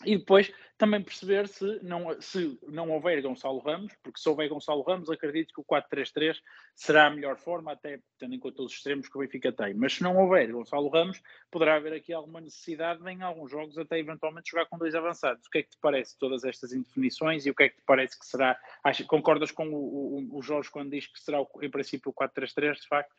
E 0.05 0.17
depois 0.17 0.51
também 0.77 1.01
perceber 1.01 1.47
se 1.47 1.79
não, 1.81 2.21
se 2.21 2.59
não 2.67 2.91
houver 2.91 3.21
Gonçalo 3.21 3.59
Ramos, 3.59 3.93
porque 4.03 4.19
se 4.19 4.29
houver 4.29 4.47
Gonçalo 4.47 4.83
Ramos, 4.83 5.09
acredito 5.09 5.53
que 5.53 5.61
o 5.61 5.63
4-3-3 5.63 6.37
será 6.75 7.07
a 7.07 7.09
melhor 7.09 7.37
forma, 7.37 7.71
até 7.71 7.99
tendo 8.19 8.35
em 8.35 8.39
conta 8.39 8.61
os 8.61 8.73
extremos 8.73 9.09
que 9.09 9.17
o 9.17 9.21
Benfica 9.21 9.51
tem. 9.51 9.73
Mas 9.73 9.95
se 9.95 10.03
não 10.03 10.15
houver 10.15 10.51
Gonçalo 10.51 10.89
Ramos, 10.89 11.21
poderá 11.49 11.75
haver 11.75 11.93
aqui 11.93 12.13
alguma 12.13 12.39
necessidade 12.39 13.01
de, 13.01 13.09
em 13.09 13.23
alguns 13.23 13.49
jogos, 13.49 13.77
até 13.77 13.97
eventualmente 13.97 14.51
jogar 14.51 14.67
com 14.67 14.77
dois 14.77 14.93
avançados. 14.93 15.47
O 15.47 15.49
que 15.49 15.59
é 15.59 15.63
que 15.63 15.71
te 15.71 15.77
parece 15.81 16.17
todas 16.17 16.43
estas 16.43 16.71
indefinições 16.73 17.45
e 17.45 17.49
o 17.49 17.55
que 17.55 17.63
é 17.63 17.69
que 17.69 17.77
te 17.77 17.83
parece 17.85 18.19
que 18.19 18.25
será? 18.25 18.59
Acho, 18.83 19.05
concordas 19.05 19.51
com 19.51 19.67
o, 19.67 20.19
o, 20.19 20.37
o 20.37 20.41
Jorge 20.43 20.69
quando 20.69 20.91
diz 20.91 21.07
que 21.07 21.19
será, 21.19 21.39
em 21.61 21.69
princípio, 21.69 22.11
o 22.11 22.13
4-3-3, 22.13 22.75
de 22.75 22.87
facto? 22.87 23.15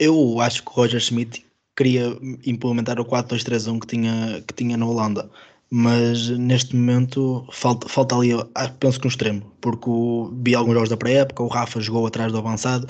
Eu 0.00 0.40
acho 0.40 0.62
que 0.62 0.70
o 0.70 0.72
Roger 0.72 1.00
Schmidt 1.00 1.46
queria 1.76 2.16
implementar 2.46 3.00
o 3.00 3.04
4-2-3-1 3.04 3.80
que 3.80 3.86
tinha, 3.86 4.42
que 4.46 4.54
tinha 4.54 4.76
na 4.76 4.86
Holanda. 4.86 5.30
Mas 5.70 6.28
neste 6.30 6.76
momento 6.76 7.46
falta, 7.50 7.88
falta 7.88 8.14
ali, 8.16 8.32
ah, 8.54 8.68
penso 8.78 9.00
que 9.00 9.06
um 9.06 9.08
extremo, 9.08 9.42
porque 9.60 9.88
o, 9.88 10.32
vi 10.42 10.54
alguns 10.54 10.74
jogos 10.74 10.88
da 10.88 10.96
pré-época, 10.96 11.42
o 11.42 11.48
Rafa 11.48 11.80
jogou 11.80 12.06
atrás 12.06 12.30
do 12.30 12.38
avançado 12.38 12.86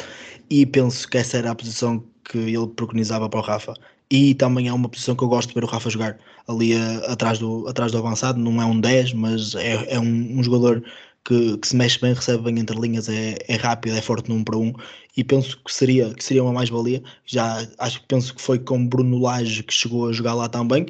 e 0.51 0.67
penso 0.67 1.09
que 1.09 1.17
essa 1.17 1.39
era 1.39 1.51
a 1.51 1.55
posição 1.55 2.05
que 2.25 2.39
ele 2.39 2.67
preconizava 2.69 3.29
para 3.29 3.41
o 3.41 3.43
Rafa. 3.43 3.75
E 4.11 4.35
também 4.35 4.69
é 4.69 4.73
uma 4.73 4.89
posição 4.89 5.17
que 5.17 5.25
eu 5.25 5.29
gosto 5.29 5.49
de 5.49 5.55
ver 5.55 5.65
o 5.65 5.67
Rafa 5.67 5.89
jogar 5.89 6.19
ali 6.47 6.75
a, 6.77 7.13
atrás, 7.13 7.39
do, 7.39 7.67
atrás 7.69 7.93
do 7.93 7.99
avançado. 7.99 8.39
Não 8.39 8.61
é 8.61 8.67
um 8.67 8.79
10, 8.79 9.15
mas 9.15 9.55
é, 9.55 9.95
é 9.95 9.99
um, 10.01 10.39
um 10.39 10.43
jogador 10.43 10.83
que, 11.25 11.57
que, 11.59 11.67
se 11.67 11.77
mexe 11.77 11.99
bem, 12.01 12.13
recebe 12.13 12.43
bem 12.45 12.59
entre 12.59 12.79
linhas, 12.79 13.09
é, 13.09 13.37
é 13.49 13.57
rápido, 13.57 13.97
é 13.97 14.03
forte 14.03 14.31
1 14.31 14.45
para 14.45 14.59
1 14.59 14.73
e 15.17 15.25
penso 15.25 15.61
que 15.65 15.73
seria, 15.73 16.13
que 16.15 16.25
seria 16.25 16.43
uma 16.43 16.53
mais-valia. 16.53 17.03
Já 17.25 17.67
acho 17.79 18.01
que 18.01 18.07
penso 18.07 18.35
que 18.35 18.43
foi 18.43 18.59
com 18.59 18.87
Bruno 18.87 19.19
Lage 19.19 19.63
que 19.63 19.73
chegou 19.73 20.09
a 20.09 20.13
jogar 20.13 20.35
lá 20.35 20.49
também 20.49 20.87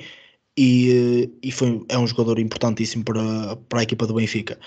e, 0.57 1.31
e 1.43 1.53
foi, 1.53 1.85
é 1.89 1.99
um 1.99 2.07
jogador 2.07 2.39
importantíssimo 2.39 3.05
para, 3.05 3.57
para 3.69 3.81
a 3.81 3.83
equipa 3.83 4.07
do 4.07 4.15
Benfica. 4.15 4.59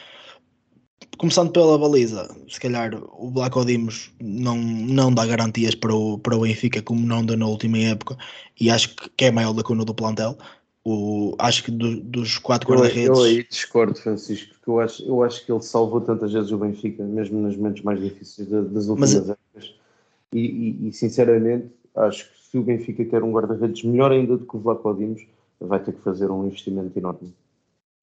Começando 1.17 1.51
pela 1.51 1.77
baliza, 1.79 2.29
se 2.47 2.59
calhar 2.59 2.93
o 2.95 3.31
Black 3.31 3.57
Odimos 3.57 4.11
não, 4.21 4.55
não 4.57 5.11
dá 5.11 5.25
garantias 5.25 5.73
para 5.73 5.93
o, 5.93 6.19
para 6.19 6.35
o 6.35 6.41
Benfica, 6.41 6.81
como 6.81 7.05
não 7.05 7.25
deu 7.25 7.37
na 7.37 7.47
última 7.47 7.77
época, 7.79 8.15
e 8.59 8.69
acho 8.69 8.93
que 8.95 9.25
é 9.25 9.31
maior 9.31 9.55
lacuna 9.55 9.83
do 9.83 9.95
plantel. 9.95 10.37
O, 10.89 11.35
acho 11.37 11.65
que 11.65 11.71
do, 11.71 11.99
dos 11.99 12.37
quatro 12.37 12.69
guarda-redes. 12.69 13.09
Eu 13.09 13.21
aí 13.21 13.45
discordo, 13.45 13.93
Francisco, 13.93 14.53
porque 14.53 14.69
eu 14.69 14.79
acho, 14.79 15.03
eu 15.05 15.21
acho 15.21 15.45
que 15.45 15.51
ele 15.51 15.61
salvou 15.61 15.99
tantas 15.99 16.31
vezes 16.31 16.49
o 16.49 16.57
Benfica, 16.57 17.03
mesmo 17.03 17.41
nos 17.41 17.57
momentos 17.57 17.83
mais 17.83 17.99
difíceis 17.99 18.47
das 18.47 18.87
últimas 18.87 19.13
Mas, 19.13 19.29
épocas. 19.29 19.75
E, 20.31 20.39
e, 20.39 20.87
e, 20.87 20.93
sinceramente, 20.93 21.67
acho 21.93 22.31
que 22.31 22.37
se 22.49 22.57
o 22.57 22.63
Benfica 22.63 23.03
quer 23.03 23.21
um 23.21 23.33
guarda-redes 23.33 23.83
melhor 23.83 24.13
ainda 24.13 24.37
do 24.37 24.45
que 24.45 24.55
o 24.55 24.59
Vlaco 24.61 24.93
Dimos, 24.93 25.23
vai 25.59 25.83
ter 25.83 25.91
que 25.91 25.99
fazer 25.99 26.31
um 26.31 26.47
investimento 26.47 26.97
enorme. 26.97 27.33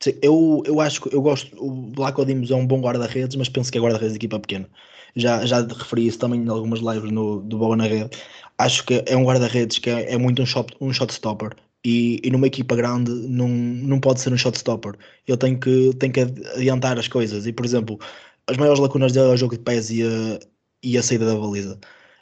Sim, 0.03 0.19
eu, 0.21 0.63
eu 0.67 0.79
acho 0.79 1.01
que 1.01 1.17
eu 1.17 1.23
gosto. 1.23 1.57
O 1.59 1.91
Vlaco 1.97 2.23
Dimos 2.27 2.51
é 2.51 2.55
um 2.55 2.67
bom 2.67 2.83
guarda-redes, 2.83 3.35
mas 3.37 3.49
penso 3.49 3.73
que 3.73 3.79
é 3.79 3.81
guarda-redes 3.81 4.13
de 4.13 4.19
equipa 4.19 4.39
pequena. 4.39 4.69
Já, 5.17 5.47
já 5.47 5.63
referi 5.63 6.07
isso 6.07 6.19
também 6.19 6.43
em 6.43 6.49
algumas 6.51 6.81
lives 6.81 7.11
no, 7.11 7.41
do 7.41 7.57
Bola 7.57 7.77
na 7.77 7.85
Rede. 7.85 8.11
Acho 8.59 8.85
que 8.85 9.03
é 9.07 9.17
um 9.17 9.25
guarda-redes 9.25 9.79
que 9.79 9.89
é, 9.89 10.13
é 10.13 10.19
muito 10.19 10.43
um 10.43 10.47
shot, 10.47 10.77
um 10.83 10.93
shot 10.93 11.11
stopper 11.11 11.57
e, 11.85 12.21
e 12.25 12.31
numa 12.31 12.47
equipa 12.47 12.75
grande 12.75 13.11
não, 13.13 13.49
não 13.49 14.01
pode 14.01 14.21
ser 14.21 14.33
um 14.33 14.37
shot 14.37 14.57
stopper. 14.57 14.95
Ele 15.29 15.37
tem 15.37 15.59
que, 15.59 15.95
tem 15.99 16.11
que 16.11 16.21
adiantar 16.21 16.99
as 16.99 17.09
coisas. 17.09 17.47
E, 17.47 17.53
por 17.53 17.65
exemplo, 17.65 17.99
as 18.47 18.57
maiores 18.57 18.81
lacunas 18.81 19.13
dele 19.13 19.31
é 19.31 19.35
o 19.35 19.37
jogo 19.37 19.57
de 19.57 19.63
pés 19.63 19.91
e 19.91 20.03
a, 20.03 20.39
e 20.83 20.97
a 20.99 21.03
saída 21.03 21.27
da 21.27 21.37
baliza. 21.37 21.79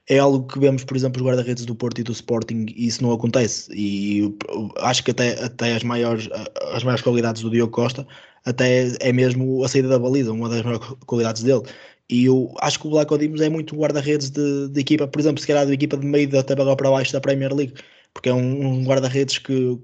É 0.09 0.18
algo 0.18 0.46
que 0.46 0.59
vemos, 0.59 0.85
por 0.85 0.96
exemplo, 0.96 1.22
os 1.22 1.27
guarda-redes 1.27 1.64
do 1.64 1.77
Porto 1.77 2.01
e 2.01 2.05
do 2.05 2.12
Sporting 2.12 2.66
e 2.77 2.88
isso 2.88 3.03
não 3.03 3.12
acontece. 3.12 3.72
E 3.72 4.35
acho 4.79 5.05
que 5.05 5.12
até, 5.12 5.44
até 5.44 5.77
as, 5.77 5.85
maiores, 5.85 6.29
as 6.72 6.83
maiores 6.83 7.03
qualidades 7.03 7.42
do 7.42 7.51
Diogo 7.51 7.72
Costa 7.72 8.07
até 8.44 8.88
é 9.01 9.12
mesmo 9.12 9.64
a 9.64 9.68
saída 9.68 9.88
da 9.88 9.98
baliza, 9.98 10.33
uma 10.33 10.48
das 10.48 10.62
maiores 10.62 10.87
qualidades 11.07 11.42
dele. 11.44 11.62
E 12.11 12.25
eu 12.27 12.53
acho 12.61 12.81
que 12.81 12.87
o 12.88 12.90
Black 12.90 13.12
Odimos 13.14 13.40
é 13.40 13.48
muito 13.48 13.77
guarda-redes 13.77 14.31
de, 14.31 14.68
de, 14.68 14.81
equipa, 14.81 15.07
por 15.07 15.20
exemplo, 15.20 15.40
se 15.40 15.46
calhar 15.46 15.66
de 15.66 15.72
equipa 15.72 15.96
de 15.96 16.05
meio 16.05 16.29
da 16.29 16.42
tabela 16.42 16.77
para 16.77 16.90
baixo 16.90 17.12
da 17.12 17.20
Premier 17.20 17.55
League 17.55 17.75
porque 18.14 18.29
é 18.29 18.35
um, 18.35 18.85
guarda-redes 18.85 19.38
que, 19.38 19.79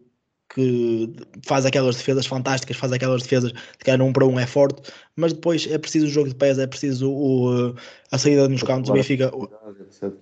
que 0.54 1.12
faz 1.44 1.64
aquelas 1.66 1.96
defesas 1.96 2.26
fantásticas, 2.26 2.76
faz 2.76 2.92
aquelas 2.92 3.22
defesas 3.22 3.52
de 3.52 3.84
que 3.84 3.90
um 4.04 4.12
para 4.12 4.26
um 4.26 4.38
é 4.38 4.46
forte, 4.46 4.82
mas 5.18 5.32
depois 5.32 5.66
é 5.68 5.76
preciso 5.76 6.06
o 6.06 6.08
jogo 6.08 6.28
de 6.28 6.34
pés, 6.36 6.60
é 6.60 6.66
preciso 6.66 7.10
o, 7.10 7.74
a 8.12 8.16
saída 8.16 8.48
nos 8.48 8.62
cantos, 8.62 8.88
o 8.88 8.92
Benfica 8.92 9.32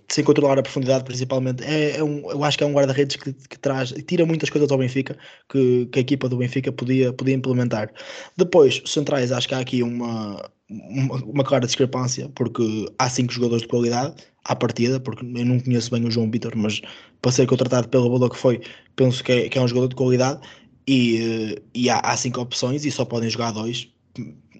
sem 0.09 0.25
controlar 0.25 0.59
a 0.59 0.63
profundidade 0.63 1.05
principalmente. 1.05 1.63
É, 1.63 1.99
é 1.99 2.03
um, 2.03 2.31
eu 2.31 2.43
acho 2.43 2.57
que 2.57 2.65
é 2.65 2.67
um 2.67 2.73
guarda-redes 2.73 3.17
que, 3.17 3.31
que, 3.35 3.59
traz, 3.59 3.93
tira 4.07 4.25
muitas 4.25 4.49
coisas 4.49 4.71
ao 4.73 4.79
Benfica 4.79 5.15
que, 5.51 5.85
que, 5.93 5.99
a 5.99 6.01
equipa 6.01 6.31
do 6.31 6.39
Benfica 6.39 6.73
podia, 6.73 7.13
podia 7.13 7.35
implementar. 7.35 7.93
Depois, 8.39 8.83
centrais, 8.87 9.33
acho 9.33 9.47
que 9.47 9.55
há 9.55 9.59
aqui 9.59 9.83
uma, 9.83 10.51
uma, 10.71 11.17
uma 11.25 11.45
clara 11.45 11.67
discrepância, 11.67 12.31
porque 12.35 12.87
há 12.99 13.11
cinco 13.11 13.35
jogadores 13.35 13.63
de 13.63 13.69
qualidade 13.69 14.15
à 14.47 14.57
partida, 14.57 14.99
porque 14.99 15.27
eu 15.27 15.45
não 15.45 15.61
conheço 15.61 15.91
bem 15.91 16.07
o 16.07 16.11
João 16.11 16.31
Vitor, 16.31 16.53
mas 16.57 16.81
para 17.21 17.33
ser 17.33 17.47
contratado 17.47 17.87
pelo 17.89 18.11
valor 18.11 18.31
que 18.31 18.39
foi, 18.39 18.63
penso 18.95 19.23
que 19.23 19.33
é, 19.33 19.49
que 19.51 19.59
é 19.59 19.61
um 19.61 19.69
jogador 19.69 19.89
de 19.89 19.95
qualidade 19.95 20.41
e, 20.89 21.61
e 21.75 21.91
há, 21.91 21.99
há, 21.99 22.17
cinco 22.17 22.41
opções 22.41 22.87
e 22.87 22.91
só 22.91 23.05
podem 23.05 23.29
jogar 23.29 23.51
dois. 23.51 23.89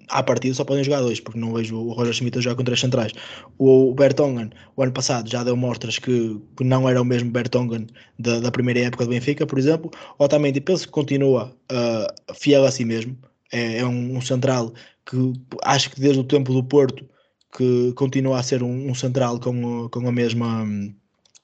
À 0.09 0.23
partida 0.23 0.53
só 0.53 0.63
podem 0.63 0.83
jogar 0.83 1.01
dois, 1.01 1.19
porque 1.19 1.39
não 1.39 1.53
vejo 1.53 1.75
o 1.75 1.91
Roger 1.93 2.13
Schmidt 2.13 2.37
a 2.37 2.41
jogar 2.41 2.55
com 2.55 2.63
três 2.63 2.79
centrais. 2.79 3.11
O, 3.57 3.93
Bertongen, 3.93 4.49
o 4.75 4.83
ano 4.83 4.91
passado, 4.91 5.29
já 5.29 5.43
deu 5.43 5.55
mostras 5.55 5.99
que, 5.99 6.39
que 6.55 6.63
não 6.63 6.87
era 6.87 7.01
o 7.01 7.05
mesmo 7.05 7.29
Bertongen 7.29 7.87
da, 8.17 8.39
da 8.39 8.51
primeira 8.51 8.79
época 8.81 9.05
do 9.05 9.09
Benfica, 9.09 9.45
por 9.45 9.59
exemplo. 9.59 9.91
Otamendi 10.17 10.61
penso 10.61 10.85
que 10.85 10.91
continua 10.91 11.53
uh, 11.71 12.33
fiel 12.33 12.65
a 12.65 12.71
si 12.71 12.85
mesmo. 12.85 13.17
É, 13.51 13.79
é 13.79 13.85
um, 13.85 14.17
um 14.17 14.21
central 14.21 14.73
que 15.05 15.33
acho 15.63 15.89
que 15.89 16.01
desde 16.01 16.19
o 16.19 16.23
tempo 16.23 16.53
do 16.53 16.63
Porto 16.63 17.07
que 17.55 17.93
continua 17.93 18.39
a 18.39 18.43
ser 18.43 18.61
um, 18.61 18.89
um 18.89 18.95
central 18.95 19.39
com, 19.39 19.89
com 19.89 20.07
a 20.07 20.11
mesma 20.11 20.65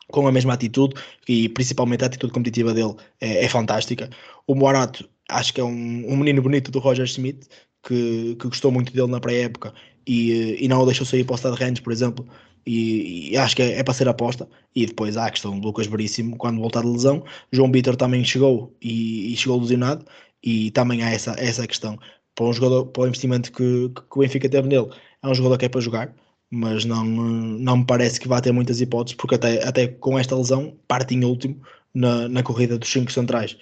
com 0.07 0.27
a 0.27 0.31
mesma 0.31 0.53
atitude 0.53 0.93
e 1.27 1.49
principalmente 1.49 2.03
a 2.03 2.07
atitude 2.07 2.31
competitiva 2.31 2.73
dele 2.73 2.95
é, 3.19 3.45
é 3.45 3.49
fantástica. 3.49 4.09
O 4.45 4.53
Morato 4.53 5.09
acho 5.29 5.53
que 5.53 5.61
é 5.61 5.63
um, 5.63 6.05
um 6.07 6.17
menino 6.17 6.41
bonito 6.41 6.69
do 6.71 6.79
Roger 6.79 7.05
Smith, 7.05 7.47
que, 7.83 8.35
que 8.39 8.47
gostou 8.47 8.71
muito 8.71 8.93
dele 8.93 9.07
na 9.07 9.19
pré-época 9.19 9.73
e, 10.07 10.63
e 10.63 10.67
não 10.67 10.81
o 10.81 10.85
deixou 10.85 11.05
sair 11.05 11.23
para 11.23 11.35
o 11.35 11.37
Stade 11.37 11.57
Rennes, 11.57 11.79
por 11.79 11.91
exemplo, 11.91 12.27
e, 12.65 13.31
e, 13.31 13.37
acho 13.37 13.55
que 13.55 13.61
é, 13.61 13.79
é, 13.79 13.83
para 13.83 13.93
ser 13.93 14.07
aposta. 14.07 14.47
E 14.75 14.85
depois 14.85 15.17
há 15.17 15.25
a 15.27 15.31
questão 15.31 15.59
do 15.59 15.67
Lucas 15.67 15.87
Veríssimo, 15.87 16.37
quando 16.37 16.59
voltar 16.59 16.81
de 16.81 16.87
lesão. 16.87 17.23
João 17.51 17.69
Bitter 17.69 17.95
também 17.95 18.23
chegou 18.23 18.75
e, 18.81 19.33
e, 19.33 19.37
chegou 19.37 19.59
lesionado, 19.59 20.05
e 20.41 20.71
também 20.71 21.03
há 21.03 21.09
essa, 21.09 21.31
essa 21.37 21.67
questão. 21.67 21.97
Para, 22.35 22.45
um 22.45 22.53
jogador, 22.53 22.85
para 22.87 23.03
o 23.03 23.07
investimento 23.07 23.51
que, 23.51 23.89
que 23.89 24.17
o 24.17 24.19
Benfica 24.19 24.49
teve 24.49 24.67
nele, 24.67 24.89
é 25.21 25.27
um 25.27 25.35
jogador 25.35 25.57
que 25.57 25.65
é 25.65 25.69
para 25.69 25.81
jogar, 25.81 26.15
mas 26.49 26.85
não, 26.85 27.03
não 27.05 27.77
me 27.77 27.85
parece 27.85 28.19
que 28.19 28.27
vá 28.27 28.41
ter 28.41 28.51
muitas 28.51 28.81
hipóteses, 28.81 29.15
porque 29.15 29.35
até, 29.35 29.63
até 29.67 29.87
com 29.87 30.17
esta 30.17 30.35
lesão 30.35 30.75
parte 30.87 31.13
em 31.15 31.23
último 31.23 31.61
na, 31.93 32.27
na 32.29 32.43
corrida 32.43 32.77
dos 32.77 32.89
cinco 32.91 33.11
centrais. 33.11 33.57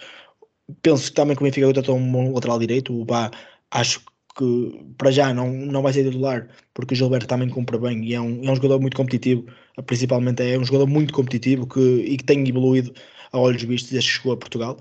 Penso 0.82 1.06
que 1.10 1.14
também 1.14 1.36
que 1.36 1.42
o 1.42 1.46
Benfica 1.46 1.68
contratou 1.68 1.98
um 1.98 2.34
lateral 2.34 2.60
direito, 2.60 2.98
o 3.00 3.06
Bá 3.06 3.32
acho 3.72 4.02
que 4.38 4.86
para 4.98 5.12
já 5.12 5.34
não, 5.34 5.52
não 5.52 5.82
vai 5.82 5.94
ser 5.94 6.04
titular, 6.04 6.48
porque 6.74 6.94
o 6.94 6.98
Gilberto 6.98 7.28
também 7.28 7.50
cumpre 7.50 7.78
bem 7.78 8.04
e 8.06 8.14
é 8.14 8.22
um, 8.22 8.44
é 8.44 8.52
um 8.52 8.56
jogador 8.56 8.80
muito 8.80 8.96
competitivo, 8.96 9.46
principalmente 9.86 10.42
é 10.44 10.58
um 10.58 10.64
jogador 10.64 10.88
muito 10.88 11.14
competitivo 11.14 11.68
que, 11.68 11.80
e 11.80 12.18
que 12.18 12.24
tem 12.24 12.48
evoluído 12.48 12.94
a 13.32 13.40
olhos 13.40 13.64
vistos 13.64 13.92
desde 13.92 14.10
que 14.10 14.18
chegou 14.18 14.34
a 14.34 14.38
Portugal. 14.38 14.80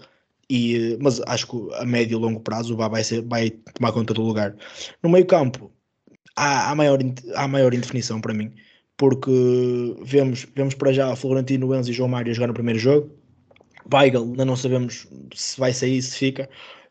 E, 0.49 0.99
mas 1.01 1.21
acho 1.27 1.47
que 1.47 1.75
a 1.75 1.85
médio 1.85 2.19
e 2.19 2.21
longo 2.21 2.41
prazo 2.41 2.77
vai, 2.77 3.05
ser, 3.05 3.23
vai 3.23 3.51
tomar 3.51 3.93
conta 3.93 4.13
do 4.13 4.23
lugar. 4.23 4.57
No 5.03 5.09
meio 5.09 5.25
campo, 5.27 5.73
há, 6.37 6.71
há, 6.71 6.75
maior, 6.75 6.99
há 7.37 7.47
maior 7.49 7.73
indefinição 7.73 8.21
para 8.21 8.35
mim, 8.35 8.53
porque 8.97 9.31
vemos, 10.03 10.47
vemos 10.55 10.75
para 10.75 10.93
já 10.93 11.15
Florentino, 11.17 11.75
Enzo 11.75 11.91
e 11.91 11.95
João 11.95 12.09
Mário 12.09 12.35
jogar 12.35 12.49
no 12.49 12.55
primeiro 12.55 12.79
jogo. 12.81 13.11
Weigl, 13.93 14.25
ainda 14.25 14.45
não 14.45 14.57
sabemos 14.57 15.07
se 15.35 15.59
vai 15.59 15.73
sair, 15.73 16.03
se 16.03 16.19
fica. 16.19 16.49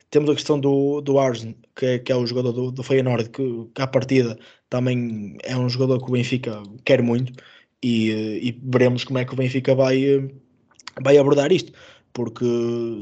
Temos 0.09 0.29
a 0.29 0.35
questão 0.35 0.59
do, 0.59 1.01
do 1.01 1.19
Arsen, 1.19 1.55
que 1.75 1.85
é, 1.85 1.99
que 1.99 2.11
é 2.11 2.15
o 2.15 2.25
jogador 2.25 2.51
do, 2.51 2.71
do 2.71 2.83
Feyenoord, 2.83 3.29
que, 3.29 3.65
que 3.73 3.81
à 3.81 3.87
partida 3.87 4.37
também 4.69 5.37
é 5.43 5.55
um 5.55 5.69
jogador 5.69 5.99
que 5.99 6.09
o 6.09 6.13
Benfica 6.13 6.61
quer 6.85 7.01
muito 7.03 7.33
e, 7.83 8.11
e 8.43 8.59
veremos 8.63 9.03
como 9.03 9.19
é 9.19 9.25
que 9.25 9.33
o 9.33 9.35
Benfica 9.37 9.75
vai, 9.75 10.29
vai 11.01 11.17
abordar 11.17 11.51
isto. 11.51 11.71
Porque 12.13 12.45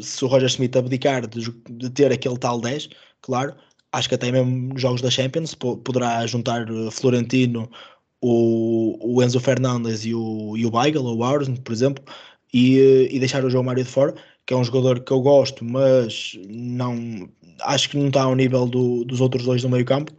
se 0.01 0.23
o 0.25 0.27
Roger 0.27 0.49
Smith 0.49 0.75
abdicar 0.75 1.27
de, 1.27 1.49
de 1.69 1.89
ter 1.89 2.11
aquele 2.11 2.37
tal 2.37 2.59
10, 2.59 2.89
claro, 3.21 3.55
acho 3.91 4.09
que 4.09 4.15
até 4.15 4.31
mesmo 4.31 4.73
nos 4.73 4.81
jogos 4.81 5.01
da 5.01 5.09
Champions 5.09 5.55
poderá 5.55 6.25
juntar 6.27 6.67
eh, 6.69 6.91
Florentino, 6.91 7.69
o, 8.21 9.15
o 9.17 9.23
Enzo 9.23 9.39
Fernandes 9.39 10.05
e 10.05 10.13
o, 10.13 10.57
e 10.57 10.65
o 10.65 10.75
Weigl, 10.75 11.05
ou 11.05 11.17
o 11.17 11.23
Arsen, 11.23 11.55
por 11.55 11.71
exemplo, 11.71 12.03
e, 12.53 12.79
eh, 12.79 13.15
e 13.15 13.19
deixar 13.19 13.43
o 13.45 13.49
João 13.49 13.63
Mário 13.63 13.83
de 13.83 13.89
fora, 13.89 14.15
que 14.47 14.53
é 14.53 14.57
um 14.57 14.63
jogador 14.63 15.01
que 15.01 15.11
eu 15.11 15.21
gosto, 15.21 15.63
mas 15.65 16.39
não 16.49 17.29
acho 17.61 17.89
que 17.89 17.97
não 17.97 18.07
está 18.07 18.23
ao 18.23 18.35
nível 18.35 18.65
do, 18.65 19.03
dos 19.03 19.21
outros 19.21 19.45
dois 19.45 19.61
do 19.61 19.69
meio 19.69 19.85
campo. 19.85 20.13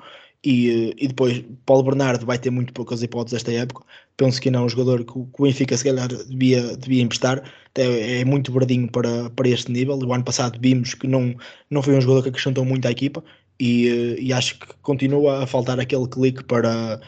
E, 0.45 0.91
eh, 0.91 0.95
e 0.99 1.09
depois 1.09 1.43
Paulo 1.67 1.83
Bernardo 1.83 2.25
vai 2.27 2.39
ter 2.39 2.51
muito 2.51 2.73
poucas 2.73 3.03
hipóteses 3.03 3.39
esta 3.39 3.53
época. 3.53 3.85
Penso 4.17 4.41
que 4.41 4.51
não 4.51 4.61
é 4.61 4.65
um 4.65 4.69
jogador 4.69 5.05
que, 5.05 5.13
que 5.13 5.43
o 5.43 5.43
Benfica 5.45 5.77
se 5.77 5.85
calhar 5.85 6.09
devia, 6.09 6.77
devia 6.77 7.03
emprestar. 7.03 7.43
É, 7.75 8.21
é 8.21 8.25
muito 8.25 8.53
verdinho 8.53 8.91
para, 8.91 9.31
para 9.31 9.49
este 9.49 9.73
nível. 9.73 9.99
O 9.99 10.13
ano 10.13 10.25
passado 10.25 10.59
vimos 10.61 10.95
que 10.95 11.07
não, 11.07 11.35
não 11.71 11.83
foi 11.83 11.97
um 11.97 12.01
jogador 12.01 12.23
que 12.23 12.29
acrescentou 12.29 12.65
muito 12.65 12.87
à 12.87 12.91
equipa 12.91 13.25
e, 13.59 13.89
eh, 13.89 14.21
e 14.21 14.33
acho 14.33 14.59
que 14.59 14.67
continua 14.83 15.43
a 15.45 15.47
faltar 15.47 15.81
aquele 15.81 16.07
clique 16.07 16.45
para, 16.45 17.01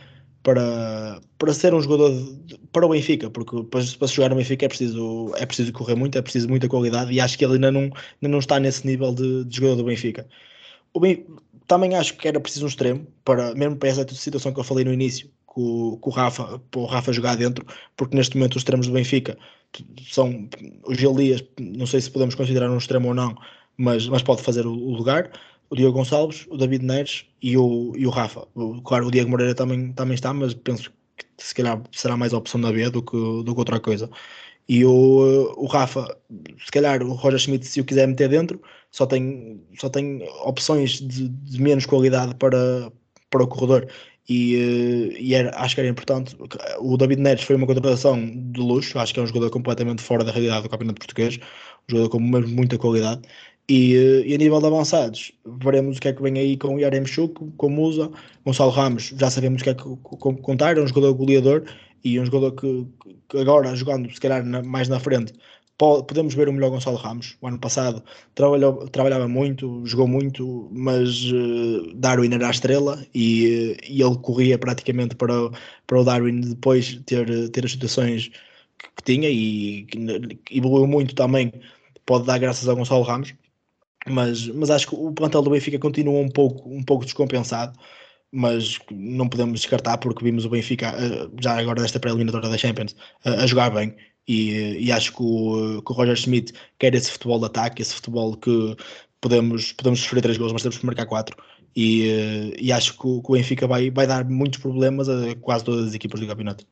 para, 0.42 1.20
para 1.38 1.52
ser 1.52 1.74
um 1.74 1.80
jogador 1.80 2.10
de, 2.10 2.58
para 2.72 2.86
o 2.86 2.88
Benfica, 2.88 3.30
porque 3.30 3.62
para, 3.64 3.84
para 3.98 4.08
jogar 4.08 4.30
no 4.30 4.36
Benfica 4.36 4.66
é 4.66 4.68
preciso, 4.68 5.32
é 5.36 5.46
preciso 5.46 5.72
correr 5.72 5.94
muito, 5.94 6.16
é 6.18 6.22
preciso 6.22 6.48
muita 6.48 6.68
qualidade 6.68 7.12
e 7.12 7.20
acho 7.20 7.36
que 7.36 7.44
ele 7.44 7.54
ainda 7.54 7.70
não, 7.70 7.82
ainda 7.82 8.28
não 8.28 8.38
está 8.38 8.58
nesse 8.58 8.86
nível 8.86 9.14
de, 9.14 9.44
de 9.44 9.56
jogador 9.56 9.76
do 9.76 9.84
Benfica. 9.84 10.26
Também 11.66 11.94
acho 11.94 12.16
que 12.16 12.26
era 12.26 12.40
preciso 12.40 12.64
um 12.64 12.68
extremo, 12.68 13.06
para, 13.24 13.54
mesmo 13.54 13.76
para 13.76 13.88
essa 13.88 14.06
situação 14.14 14.52
que 14.52 14.58
eu 14.58 14.64
falei 14.64 14.84
no 14.84 14.92
início, 14.92 15.30
com, 15.46 15.96
com 16.00 16.10
o 16.10 16.12
Rafa, 16.12 16.58
para 16.70 16.80
o 16.80 16.84
Rafa 16.86 17.12
jogar 17.12 17.36
dentro, 17.36 17.64
porque 17.96 18.16
neste 18.16 18.36
momento 18.36 18.56
os 18.56 18.62
extremos 18.62 18.88
do 18.88 18.92
Benfica 18.92 19.38
são 20.10 20.48
os 20.84 20.98
Elias, 21.00 21.44
não 21.60 21.86
sei 21.86 22.00
se 22.00 22.10
podemos 22.10 22.34
considerar 22.34 22.68
um 22.70 22.78
extremo 22.78 23.08
ou 23.08 23.14
não, 23.14 23.36
mas, 23.76 24.08
mas 24.08 24.22
pode 24.22 24.42
fazer 24.42 24.66
o, 24.66 24.72
o 24.72 24.94
lugar 24.94 25.30
o 25.70 25.76
Diogo 25.76 25.98
Gonçalves, 25.98 26.46
o 26.50 26.56
David 26.56 26.84
Neres 26.84 27.26
e 27.40 27.56
o, 27.56 27.92
e 27.96 28.06
o 28.06 28.10
Rafa. 28.10 28.46
O, 28.54 28.82
claro, 28.82 29.06
o 29.06 29.10
Diego 29.10 29.30
Moreira 29.30 29.54
também, 29.54 29.92
também 29.92 30.14
está, 30.14 30.34
mas 30.34 30.52
penso 30.54 30.92
que 31.16 31.24
se 31.38 31.54
calhar 31.54 31.80
será 31.92 32.16
mais 32.16 32.34
a 32.34 32.38
opção 32.38 32.60
da 32.60 32.72
B 32.72 32.90
do 32.90 33.02
que, 33.02 33.16
do 33.16 33.54
que 33.54 33.58
outra 33.58 33.80
coisa. 33.80 34.10
E 34.68 34.84
o, 34.84 35.54
o 35.56 35.66
Rafa, 35.66 36.16
se 36.64 36.70
calhar 36.70 37.02
o 37.02 37.12
Roger 37.12 37.38
Schmidt, 37.40 37.66
se 37.66 37.80
o 37.80 37.84
quiser 37.84 38.06
meter 38.06 38.28
dentro, 38.28 38.60
só 38.90 39.06
tem, 39.06 39.60
só 39.78 39.88
tem 39.88 40.22
opções 40.44 41.00
de, 41.00 41.28
de 41.28 41.60
menos 41.60 41.86
qualidade 41.86 42.34
para, 42.36 42.92
para 43.30 43.42
o 43.44 43.48
corredor. 43.48 43.88
E, 44.28 44.54
eh, 45.16 45.20
e 45.20 45.34
era, 45.34 45.50
acho 45.56 45.74
que 45.74 45.80
era 45.80 45.90
importante. 45.90 46.36
O 46.78 46.96
David 46.96 47.20
Neres 47.20 47.42
foi 47.42 47.56
uma 47.56 47.66
contratação 47.66 48.16
de 48.52 48.60
luxo, 48.60 48.98
acho 48.98 49.12
que 49.12 49.20
é 49.20 49.22
um 49.22 49.26
jogador 49.26 49.50
completamente 49.50 50.02
fora 50.02 50.22
da 50.24 50.30
realidade 50.32 50.62
do 50.62 50.68
campeonato 50.68 51.00
português, 51.00 51.38
um 51.88 51.90
jogador 51.90 52.10
com 52.10 52.20
muita 52.20 52.78
qualidade. 52.78 53.22
E, 53.70 53.94
eh, 53.94 54.22
e, 54.26 54.34
a 54.34 54.38
nível 54.38 54.60
de 54.60 54.66
avançados, 54.66 55.30
veremos 55.46 55.98
o 55.98 56.00
que 56.00 56.08
é 56.08 56.12
que 56.12 56.20
vem 56.20 56.36
aí 56.38 56.56
com 56.56 56.74
o 56.74 56.80
Yaremchuk, 56.80 57.52
com 57.56 57.66
o 57.68 57.70
Musa, 57.70 58.10
Gonçalo 58.44 58.72
Ramos, 58.72 59.14
já 59.16 59.30
sabemos 59.30 59.62
o 59.62 59.64
que 59.64 59.70
é 59.70 59.74
que 59.74 59.84
contar, 60.42 60.76
é 60.76 60.80
um 60.80 60.88
jogador 60.88 61.14
goleador 61.14 61.62
e 62.02 62.18
um 62.18 62.24
jogador 62.26 62.50
que, 62.52 62.84
que 63.28 63.38
agora, 63.38 63.76
jogando 63.76 64.12
se 64.12 64.20
calhar 64.20 64.44
na, 64.44 64.60
mais 64.60 64.88
na 64.88 64.98
frente, 64.98 65.32
pode, 65.78 66.04
podemos 66.08 66.34
ver 66.34 66.48
o 66.48 66.52
melhor 66.52 66.70
Gonçalo 66.70 66.96
Ramos. 66.96 67.36
O 67.40 67.46
ano 67.46 67.60
passado 67.60 68.02
trabalhou, 68.34 68.88
trabalhava 68.88 69.28
muito, 69.28 69.86
jogou 69.86 70.08
muito, 70.08 70.68
mas 70.72 71.30
uh, 71.30 71.94
Darwin 71.94 72.34
era 72.34 72.48
a 72.48 72.50
estrela 72.50 73.06
e, 73.14 73.76
uh, 73.78 73.84
e 73.88 74.02
ele 74.02 74.16
corria 74.18 74.58
praticamente 74.58 75.14
para, 75.14 75.32
para 75.86 76.00
o 76.00 76.04
Darwin 76.04 76.40
depois 76.40 77.00
ter, 77.06 77.50
ter 77.50 77.64
as 77.64 77.72
situações 77.72 78.30
que, 78.78 78.88
que 78.96 79.02
tinha 79.04 79.28
e 79.30 79.84
que 79.84 80.58
evoluiu 80.58 80.88
muito 80.88 81.14
também. 81.14 81.52
Pode 82.04 82.26
dar 82.26 82.38
graças 82.38 82.68
a 82.68 82.74
Gonçalo 82.74 83.02
Ramos 83.04 83.34
mas, 84.08 84.46
mas 84.48 84.70
acho 84.70 84.88
que 84.88 84.94
o 84.94 85.12
plantel 85.12 85.42
do 85.42 85.50
Benfica 85.50 85.78
continua 85.78 86.20
um 86.20 86.28
pouco, 86.28 86.68
um 86.68 86.82
pouco 86.82 87.04
descompensado, 87.04 87.78
mas 88.32 88.78
não 88.90 89.28
podemos 89.28 89.60
descartar 89.60 89.98
porque 89.98 90.24
vimos 90.24 90.44
o 90.44 90.50
Benfica, 90.50 90.88
eh, 90.88 91.28
já 91.40 91.58
agora 91.58 91.82
nesta 91.82 92.00
pré-eliminatória 92.00 92.48
da 92.48 92.58
Champions, 92.58 92.96
a, 93.24 93.42
a 93.42 93.46
jogar 93.46 93.70
bem. 93.70 93.94
E, 94.28 94.86
e 94.86 94.92
acho 94.92 95.12
que 95.12 95.22
o, 95.22 95.82
que 95.82 95.92
o, 95.92 95.94
Roger 95.94 96.16
Schmidt 96.16 96.52
quer 96.78 96.94
esse 96.94 97.10
futebol 97.10 97.38
de 97.40 97.46
ataque, 97.46 97.82
esse 97.82 97.94
futebol 97.94 98.36
que 98.36 98.76
podemos, 99.20 99.72
podemos 99.72 100.00
sofrer 100.00 100.22
três 100.22 100.38
gols, 100.38 100.52
mas 100.52 100.62
temos 100.62 100.78
que 100.78 100.86
marcar 100.86 101.06
quatro. 101.06 101.36
E, 101.76 102.08
eh, 102.08 102.56
e 102.60 102.72
acho 102.72 102.96
que 102.98 103.06
o, 103.06 103.22
que 103.22 103.30
o 103.30 103.34
Benfica 103.34 103.66
vai, 103.66 103.90
vai 103.90 104.06
dar 104.06 104.24
muitos 104.24 104.60
problemas 104.60 105.08
a 105.08 105.34
quase 105.36 105.64
todas 105.64 105.88
as 105.88 105.94
equipas 105.94 106.20
do 106.20 106.26
campeonato. 106.26 106.66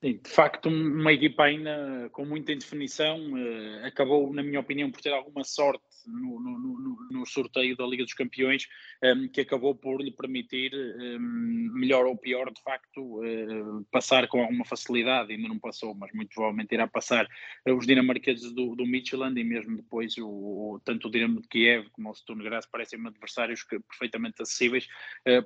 Sim, 0.00 0.20
de 0.22 0.30
facto, 0.30 0.68
uma 0.68 1.12
equipa 1.12 1.42
ainda 1.44 2.08
com 2.12 2.24
muita 2.24 2.52
indefinição, 2.52 3.18
uh, 3.32 3.84
acabou, 3.84 4.32
na 4.32 4.44
minha 4.44 4.60
opinião, 4.60 4.92
por 4.92 5.00
ter 5.00 5.12
alguma 5.12 5.42
sorte 5.42 5.82
no, 6.08 6.40
no, 6.40 6.58
no, 6.58 7.08
no 7.10 7.26
sorteio 7.26 7.76
da 7.76 7.86
Liga 7.86 8.04
dos 8.04 8.14
Campeões, 8.14 8.66
um, 9.02 9.06
ehm, 9.06 9.28
que 9.28 9.40
acabou 9.40 9.74
por 9.74 10.00
lhe 10.00 10.10
permitir, 10.10 10.72
um, 10.74 11.02
ehm, 11.02 11.70
melhor 11.74 12.06
ou 12.06 12.16
pior, 12.16 12.52
de 12.52 12.62
facto, 12.62 13.22
uh, 13.22 13.84
passar 13.90 14.26
com 14.28 14.40
alguma 14.40 14.64
facilidade, 14.64 15.32
ainda 15.32 15.48
não 15.48 15.58
passou, 15.58 15.94
mas 15.94 16.12
muito 16.12 16.30
provavelmente 16.34 16.72
irá 16.72 16.86
passar. 16.86 17.26
Uh, 17.66 17.74
os 17.74 17.86
dinamarqueses 17.86 18.52
do, 18.52 18.74
do 18.74 18.84
e 18.84 19.44
mesmo 19.44 19.76
depois 19.76 20.16
o, 20.18 20.26
o, 20.28 20.80
tanto 20.84 21.08
o 21.08 21.10
Dinamo 21.10 21.40
de 21.40 21.48
Kiev 21.48 21.88
como 21.90 22.10
o 22.10 22.14
Sturm 22.14 22.42
Graz 22.42 22.66
parecem-me 22.66 23.08
adversários 23.08 23.62
que, 23.62 23.78
perfeitamente 23.80 24.42
acessíveis, 24.42 24.86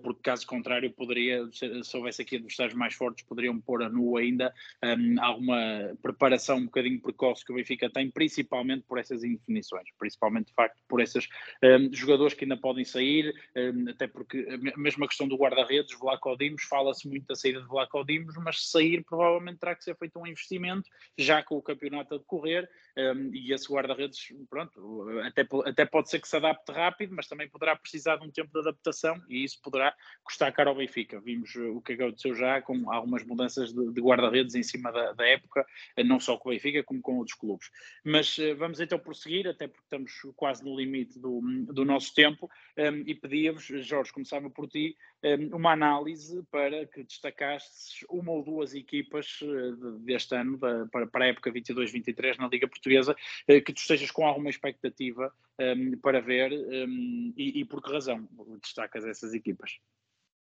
porque 0.02 0.22
caso 0.22 0.46
contrário 0.46 0.90
poderia, 0.92 1.46
se, 1.52 1.82
se 1.82 1.96
houvesse 1.96 2.22
aqui 2.22 2.36
adversários 2.36 2.74
mais 2.74 2.94
fortes, 2.94 3.24
poderiam 3.24 3.60
pôr 3.60 3.82
a 3.82 3.88
nu 3.88 4.16
ainda 4.16 4.52
um, 4.82 5.20
alguma 5.20 5.96
preparação 6.00 6.58
um 6.58 6.64
bocadinho 6.64 7.00
precoce 7.00 7.44
que 7.44 7.52
o 7.52 7.56
Benfica 7.56 7.90
tem, 7.90 8.10
principalmente 8.10 8.84
por 8.86 8.98
essas 8.98 9.24
indefinições, 9.24 9.86
principalmente 9.98 10.51
de 10.52 10.54
facto 10.54 10.82
por 10.86 11.00
esses 11.00 11.28
um, 11.62 11.92
jogadores 11.92 12.34
que 12.34 12.44
ainda 12.44 12.56
podem 12.56 12.84
sair, 12.84 13.34
um, 13.56 13.88
até 13.90 14.06
porque 14.06 14.46
a 14.74 14.78
mesma 14.78 15.08
questão 15.08 15.26
do 15.26 15.36
guarda-redes, 15.36 15.98
Vlaco 15.98 16.36
Dimos, 16.36 16.62
fala-se 16.64 17.08
muito 17.08 17.26
da 17.26 17.34
saída 17.34 17.60
de 17.60 17.66
Vlaco 17.66 18.04
Dimos, 18.04 18.34
mas 18.36 18.70
sair 18.70 19.02
provavelmente 19.04 19.58
terá 19.58 19.74
que 19.74 19.84
ser 19.84 19.96
feito 19.96 20.18
um 20.18 20.26
investimento, 20.26 20.88
já 21.16 21.42
com 21.42 21.56
o 21.56 21.62
campeonato 21.62 22.14
a 22.14 22.18
decorrer, 22.18 22.68
um, 22.96 23.34
e 23.34 23.52
esse 23.52 23.72
guarda-redes, 23.72 24.32
pronto, 24.50 25.08
até, 25.20 25.46
até 25.64 25.84
pode 25.86 26.10
ser 26.10 26.20
que 26.20 26.28
se 26.28 26.36
adapte 26.36 26.70
rápido, 26.70 27.14
mas 27.14 27.26
também 27.26 27.48
poderá 27.48 27.74
precisar 27.74 28.16
de 28.16 28.26
um 28.26 28.30
tempo 28.30 28.50
de 28.52 28.60
adaptação 28.60 29.20
e 29.28 29.44
isso 29.44 29.58
poderá 29.62 29.94
custar 30.22 30.52
caro 30.52 30.70
ao 30.70 30.76
Benfica. 30.76 31.20
Vimos 31.20 31.54
uh, 31.54 31.76
o 31.76 31.80
que 31.80 31.92
aconteceu 31.92 32.34
já 32.34 32.60
com 32.60 32.90
algumas 32.90 33.24
mudanças 33.24 33.72
de, 33.72 33.92
de 33.92 34.00
guarda-redes 34.00 34.54
em 34.54 34.62
cima 34.62 34.92
da, 34.92 35.12
da, 35.12 35.26
época, 35.26 35.64
uh, 35.98 36.04
não 36.04 36.20
só 36.20 36.36
com 36.36 36.50
o 36.50 36.52
Benfica, 36.52 36.82
como 36.82 37.00
com 37.00 37.16
outros 37.16 37.36
clubes. 37.36 37.70
Mas 38.04 38.36
uh, 38.38 38.54
vamos 38.56 38.80
então 38.80 38.98
prosseguir, 38.98 39.48
até 39.48 39.66
porque 39.66 39.84
estamos 39.84 40.12
quase 40.34 40.64
no 40.64 40.76
limite 40.76 41.18
do, 41.18 41.40
do 41.66 41.84
nosso 41.84 42.14
tempo 42.14 42.50
um, 42.78 43.02
e 43.06 43.14
pedia-vos, 43.14 43.64
Jorge, 43.64 44.12
começava 44.12 44.48
por 44.50 44.68
ti, 44.68 44.96
um, 45.24 45.56
uma 45.56 45.72
análise 45.72 46.42
para 46.50 46.86
que 46.86 47.02
destacasses 47.02 48.04
uma 48.08 48.32
ou 48.32 48.42
duas 48.42 48.74
equipas 48.74 49.40
uh, 49.42 49.98
deste 50.00 50.34
ano, 50.34 50.56
da, 50.58 50.86
para, 50.86 51.06
para 51.06 51.24
a 51.24 51.28
época 51.28 51.52
22-23 51.52 52.38
na 52.38 52.48
Liga 52.48 52.68
Portuguesa, 52.68 53.12
uh, 53.12 53.64
que 53.64 53.72
tu 53.72 53.78
estejas 53.78 54.10
com 54.10 54.26
alguma 54.26 54.50
expectativa 54.50 55.32
um, 55.60 55.96
para 55.98 56.20
ver 56.20 56.52
e, 56.52 57.60
e 57.60 57.64
por 57.64 57.82
que 57.82 57.92
razão 57.92 58.28
destacas 58.60 59.04
essas 59.04 59.34
equipas? 59.34 59.78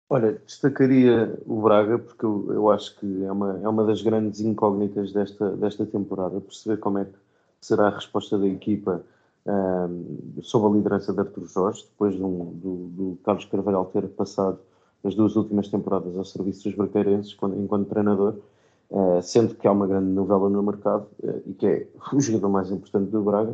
Olha, 0.08 0.32
destacaria 0.32 1.36
o 1.46 1.62
Braga, 1.62 1.98
porque 1.98 2.24
eu, 2.24 2.52
eu, 2.52 2.70
acho 2.70 2.94
que 2.98 3.24
é 3.24 3.32
uma, 3.32 3.58
é 3.62 3.68
uma 3.68 3.84
das 3.84 4.02
grandes 4.02 4.40
incógnitas 4.40 5.12
desta, 5.12 5.56
desta 5.56 5.86
temporada, 5.86 6.40
perceber 6.40 6.76
como 6.78 6.98
é 6.98 7.06
que 7.06 7.18
será 7.60 7.86
a 7.86 7.94
resposta 7.94 8.38
da 8.38 8.46
equipa 8.46 9.04
sob 10.42 10.66
a 10.66 10.76
liderança 10.76 11.12
de 11.12 11.20
Artur 11.20 11.46
Jorge, 11.46 11.84
depois 11.84 12.14
um, 12.18 12.52
do, 12.54 12.76
do, 12.88 13.18
Carlos 13.24 13.44
Carvalhal 13.44 13.84
ter 13.86 14.08
passado 14.08 14.58
as 15.04 15.14
duas 15.14 15.36
últimas 15.36 15.68
temporadas 15.68 16.16
ao 16.16 16.24
serviço 16.24 16.64
dos 16.64 16.76
braqueirenses 16.76 17.34
quando, 17.34 17.60
enquanto 17.60 17.88
treinador, 17.88 18.36
uh, 18.90 19.20
sendo 19.22 19.54
que 19.54 19.68
há 19.68 19.72
uma 19.72 19.86
grande 19.86 20.08
novela 20.08 20.48
no 20.48 20.62
mercado 20.62 21.06
uh, 21.22 21.42
e 21.46 21.52
que 21.52 21.66
é 21.66 21.86
o 22.12 22.20
jogador 22.20 22.48
mais 22.48 22.70
importante 22.70 23.10
do 23.10 23.22
Braga. 23.22 23.52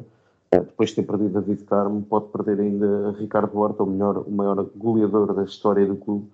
Uh, 0.54 0.60
depois 0.60 0.90
de 0.90 0.96
ter 0.96 1.02
perdido 1.02 1.40
David 1.40 1.64
Carmo, 1.64 2.02
pode 2.02 2.28
perder 2.28 2.60
ainda 2.60 3.12
Ricardo 3.18 3.58
Horta, 3.58 3.82
o, 3.82 3.86
melhor, 3.86 4.18
o 4.18 4.30
maior 4.30 4.64
goleador 4.76 5.34
da 5.34 5.42
história 5.42 5.86
do 5.86 5.96
clube, 5.96 6.28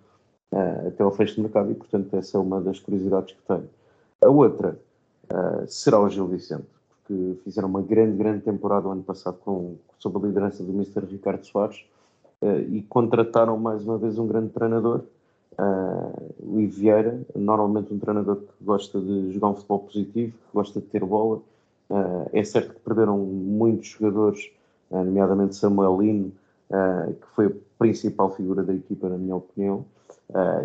até 0.87 1.03
ao 1.03 1.11
fecho 1.11 1.37
do 1.37 1.43
mercado, 1.43 1.71
e 1.71 1.75
portanto 1.75 2.15
essa 2.15 2.39
é 2.39 2.41
uma 2.41 2.61
das 2.61 2.79
curiosidades 2.79 3.35
que 3.35 3.43
tenho. 3.47 3.69
A 4.23 4.29
outra 4.31 4.79
será 5.67 6.01
o 6.01 6.09
Gil 6.09 6.27
Vicente 6.29 6.76
que 7.07 7.39
fizeram 7.45 7.69
uma 7.69 7.83
grande, 7.83 8.17
grande 8.17 8.43
temporada 8.43 8.89
o 8.89 8.91
ano 8.91 9.03
passado 9.03 9.39
com, 9.45 9.77
sob 9.99 10.19
a 10.19 10.27
liderança 10.27 10.63
do 10.63 10.73
Mr. 10.73 11.05
Ricardo 11.07 11.45
Soares 11.45 11.85
uh, 12.43 12.61
e 12.73 12.83
contrataram 12.83 13.57
mais 13.57 13.85
uma 13.85 13.97
vez 13.97 14.19
um 14.19 14.27
grande 14.27 14.51
treinador, 14.51 15.03
uh, 15.59 16.35
o 16.41 16.67
Vieira, 16.69 17.21
normalmente 17.35 17.93
um 17.93 17.99
treinador 17.99 18.37
que 18.37 18.65
gosta 18.65 19.01
de 19.01 19.33
jogar 19.33 19.49
um 19.49 19.55
futebol 19.55 19.81
positivo, 19.81 20.33
que 20.33 20.55
gosta 20.55 20.81
de 20.81 20.87
ter 20.87 21.05
bola. 21.05 21.41
Uh, 21.89 22.29
é 22.33 22.43
certo 22.43 22.75
que 22.75 22.81
perderam 22.81 23.19
muitos 23.19 23.89
jogadores, 23.89 24.51
nomeadamente 24.91 25.57
Samuel 25.57 26.01
Lino, 26.01 26.33
que 26.69 27.27
foi 27.35 27.47
a 27.47 27.53
principal 27.77 28.31
figura 28.31 28.63
da 28.63 28.73
equipa, 28.73 29.09
na 29.09 29.19
minha 29.19 29.35
opinião, 29.35 29.85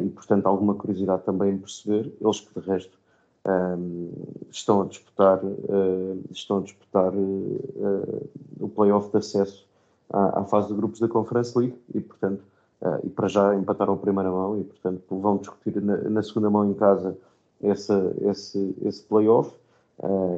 e 0.04 0.10
portanto 0.10 0.46
alguma 0.46 0.76
curiosidade 0.76 1.24
também 1.24 1.56
em 1.56 1.58
perceber, 1.58 2.12
eles 2.22 2.40
que 2.40 2.60
de 2.60 2.68
resto 2.68 3.01
um, 3.46 4.12
estão 4.52 4.82
a 4.82 4.86
disputar, 4.86 5.44
uh, 5.44 6.24
estão 6.30 6.60
a 6.60 6.62
disputar 6.62 7.14
uh, 7.14 8.30
o 8.60 8.70
playoff 8.70 9.10
de 9.12 9.18
acesso 9.18 9.68
à, 10.12 10.42
à, 10.42 10.44
fase 10.44 10.68
de 10.68 10.76
grupos 10.76 11.00
da 11.00 11.08
Conference 11.08 11.58
League 11.58 11.76
e, 11.94 12.02
portanto, 12.02 12.44
uh, 12.82 13.00
e 13.04 13.10
para 13.10 13.28
já 13.28 13.56
empataram 13.56 13.94
a 13.94 13.98
primeira 13.98 14.30
mão 14.30 14.60
e, 14.60 14.64
portanto, 14.64 15.02
vão 15.10 15.38
discutir 15.38 15.82
na, 15.82 15.98
na 15.98 16.24
segunda 16.24 16.50
mão 16.50 16.70
em 16.70 16.74
casa 16.74 17.18
essa, 17.64 18.16
esse, 18.22 18.76
esse 18.84 19.04
playoff. 19.04 19.54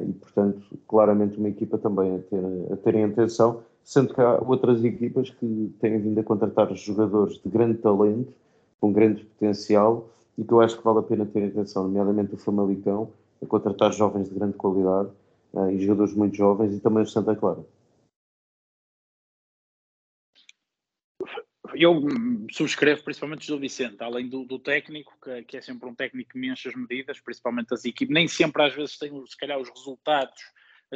E, 0.06 0.12
portanto, 0.12 0.60
claramente 0.86 1.38
uma 1.38 1.48
equipa 1.48 1.78
também 1.78 2.16
a 2.16 2.18
ter, 2.18 2.44
a 2.70 2.76
ter 2.76 2.94
em 2.96 3.04
atenção, 3.04 3.62
sendo 3.82 4.12
que 4.12 4.20
há 4.20 4.38
outras 4.46 4.84
equipas 4.84 5.30
que 5.30 5.74
têm 5.80 5.98
vindo 5.98 6.20
a 6.20 6.22
contratar 6.22 6.70
jogadores 6.74 7.40
de 7.42 7.48
grande 7.48 7.78
talento, 7.78 8.30
com 8.78 8.92
grande 8.92 9.24
potencial, 9.24 10.06
e 10.36 10.44
que 10.44 10.52
eu 10.52 10.60
acho 10.60 10.76
que 10.78 10.84
vale 10.84 10.98
a 10.98 11.02
pena 11.02 11.26
ter 11.26 11.44
atenção, 11.44 11.84
nomeadamente 11.84 12.34
o 12.34 12.38
Famalicão, 12.38 13.12
a 13.42 13.46
contratar 13.46 13.92
jovens 13.92 14.28
de 14.28 14.34
grande 14.34 14.56
qualidade 14.56 15.10
uh, 15.52 15.70
e 15.70 15.78
jogadores 15.80 16.14
muito 16.14 16.36
jovens 16.36 16.74
e 16.74 16.80
também 16.80 17.02
o 17.02 17.06
Santa 17.06 17.34
Clara. 17.36 17.64
Eu 21.74 22.00
subscrevo 22.52 23.02
principalmente 23.02 23.42
o 23.42 23.46
Gil 23.46 23.58
Vicente, 23.58 23.96
além 24.00 24.28
do, 24.28 24.44
do 24.44 24.60
técnico, 24.60 25.12
que, 25.22 25.42
que, 25.42 25.56
é 25.56 25.60
sempre 25.60 25.88
um 25.88 25.94
técnico 25.94 26.30
que 26.30 26.38
me 26.38 26.48
enche 26.48 26.68
as 26.68 26.74
medidas, 26.74 27.20
principalmente 27.20 27.74
as 27.74 27.84
equipes, 27.84 28.14
nem 28.14 28.28
sempre 28.28 28.62
às 28.62 28.74
vezes 28.74 28.96
tem 28.96 29.10
se 29.26 29.36
calhar 29.36 29.58
os 29.58 29.68
resultados 29.68 30.40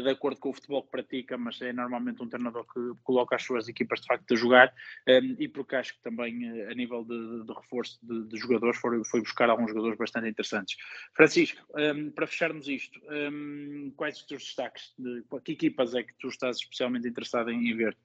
de 0.03 0.11
acordo 0.11 0.39
com 0.41 0.51
o 0.51 0.55
futebol 0.55 0.83
que 0.83 0.91
pratica, 0.91 1.37
mas 1.37 1.61
é 1.61 1.73
normalmente 1.73 2.23
um 2.23 2.29
treinador 2.29 2.65
que 2.73 2.81
coloca 3.03 3.37
as 3.37 3.43
suas 3.43 3.69
equipas 3.69 4.01
de 4.01 4.07
facto 4.07 4.33
a 4.33 4.37
jogar 4.37 4.73
um, 5.09 5.37
e 5.39 5.49
porque 5.49 5.77
acho 5.77 5.95
que 5.95 6.03
também 6.03 6.61
eh, 6.61 6.71
a 6.71 6.75
nível 6.75 7.05
de, 7.05 7.45
de 7.45 7.53
reforço 7.53 7.99
de, 8.03 8.25
de, 8.29 8.37
jogadores 8.39 8.79
foi, 8.79 9.03
foi 9.05 9.21
buscar 9.21 9.51
alguns 9.51 9.71
jogadores 9.71 9.99
bastante 9.99 10.29
interessantes. 10.29 10.77
Francisco, 11.15 11.61
um, 11.77 12.11
para 12.11 12.27
fecharmos 12.27 12.69
isto, 12.69 13.01
um, 13.11 13.93
quais 13.97 14.19
os 14.19 14.27
teus 14.27 14.45
destaques? 14.45 14.93
De, 14.99 15.25
que 15.45 15.53
equipas 15.53 15.95
é 15.95 16.03
que 16.03 16.15
tu 16.19 16.29
estás 16.29 16.59
especialmente 16.59 17.09
interessado 17.09 17.51
em, 17.51 17.71
em 17.71 17.77
ver? 17.77 17.97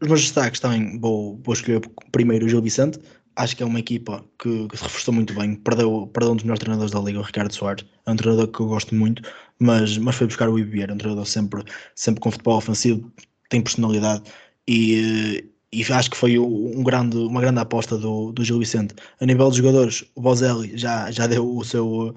Os 0.00 0.08
meus 0.08 0.22
destaques 0.22 0.60
também 0.60 0.98
vou, 0.98 1.36
vou 1.42 1.52
escolher 1.52 1.80
primeiro 2.10 2.46
o 2.46 2.48
Gil 2.48 2.62
Vicente, 2.62 2.98
acho 3.40 3.56
que 3.56 3.62
é 3.62 3.66
uma 3.66 3.80
equipa 3.80 4.24
que, 4.38 4.68
que, 4.68 4.76
se 4.76 4.82
reforçou 4.82 5.14
muito 5.14 5.34
bem. 5.34 5.54
Perdeu, 5.56 6.08
perdeu 6.12 6.32
um 6.32 6.36
dos 6.36 6.44
melhores 6.44 6.60
treinadores 6.60 6.92
da 6.92 7.00
liga, 7.00 7.18
o 7.18 7.22
Ricardo 7.22 7.52
Soares. 7.52 7.84
É 8.06 8.10
um 8.10 8.16
treinador 8.16 8.48
que 8.48 8.60
eu 8.60 8.66
gosto 8.66 8.94
muito, 8.94 9.22
mas, 9.58 9.96
mas 9.98 10.14
foi 10.14 10.26
buscar 10.26 10.48
o 10.48 10.58
Ibier, 10.58 10.92
um 10.92 10.98
treinador 10.98 11.26
sempre, 11.26 11.64
sempre 11.94 12.20
com 12.20 12.30
futebol 12.30 12.58
ofensivo, 12.58 13.10
tem 13.48 13.62
personalidade 13.62 14.24
e, 14.68 15.44
e 15.72 15.82
acho 15.92 16.10
que 16.10 16.16
foi 16.16 16.38
um 16.38 16.82
grande, 16.82 17.16
uma 17.16 17.40
grande 17.40 17.60
aposta 17.60 17.96
do, 17.98 18.32
do 18.32 18.44
Gil 18.44 18.58
Vicente. 18.58 18.94
A 19.20 19.26
nível 19.26 19.50
de 19.50 19.58
jogadores, 19.58 20.04
o 20.14 20.20
Bozelli 20.20 20.76
já, 20.76 21.10
já 21.10 21.26
deu 21.26 21.56
o 21.56 21.64
seu, 21.64 22.14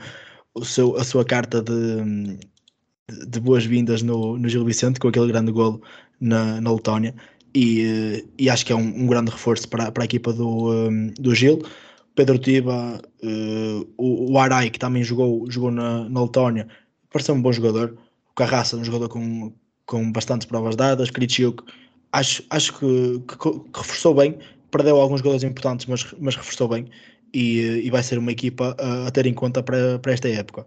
o 0.53 0.65
seu, 0.65 0.95
a 0.97 1.03
sua 1.03 1.25
carta 1.25 1.61
de, 1.61 2.37
de 3.27 3.39
boas-vindas 3.39 4.01
no, 4.01 4.37
no 4.37 4.49
Gil 4.49 4.65
Vicente 4.65 4.99
com 4.99 5.07
aquele 5.07 5.27
grande 5.27 5.51
golo 5.51 5.81
na, 6.19 6.61
na 6.61 6.71
Letónia 6.71 7.15
e, 7.55 8.25
e 8.37 8.49
acho 8.49 8.65
que 8.65 8.73
é 8.73 8.75
um, 8.75 9.03
um, 9.03 9.07
grande 9.07 9.31
reforço 9.31 9.67
para, 9.69 9.91
para 9.91 10.03
a 10.03 10.05
equipa 10.05 10.33
do, 10.33 10.71
um, 10.71 11.07
do 11.19 11.35
Gil. 11.35 11.61
Pedro 12.15 12.37
Tiba, 12.37 13.01
uh, 13.23 13.93
o, 13.97 14.33
o 14.33 14.37
Arai, 14.39 14.69
que 14.69 14.79
também 14.79 15.03
jogou, 15.03 15.49
jogou 15.49 15.71
na, 15.71 16.07
na 16.09 16.23
Letónia, 16.23 16.67
pareceu 17.11 17.35
um 17.35 17.41
bom 17.41 17.51
jogador. 17.51 17.97
O 18.31 18.35
Carraça, 18.35 18.77
um 18.77 18.83
jogador 18.83 19.09
com, 19.09 19.53
com 19.85 20.11
bastantes 20.11 20.47
provas 20.47 20.75
dadas. 20.75 21.09
Kritiuk, 21.09 21.63
acho, 22.11 22.43
acho 22.49 22.73
que, 22.77 23.21
que, 23.27 23.37
que, 23.37 23.79
reforçou 23.79 24.15
bem. 24.15 24.37
Perdeu 24.71 24.99
alguns 24.99 25.19
jogadores 25.19 25.43
importantes, 25.43 25.85
mas, 25.85 26.05
mas 26.19 26.35
reforçou 26.35 26.67
bem. 26.67 26.87
E, 27.33 27.81
e 27.83 27.89
vai 27.89 28.03
ser 28.03 28.17
uma 28.17 28.31
equipa 28.31 28.75
a, 28.79 29.07
a 29.07 29.11
ter 29.11 29.25
em 29.25 29.33
conta 29.33 29.61
para, 29.61 29.99
para 29.99 30.13
esta 30.13 30.27
época. 30.27 30.65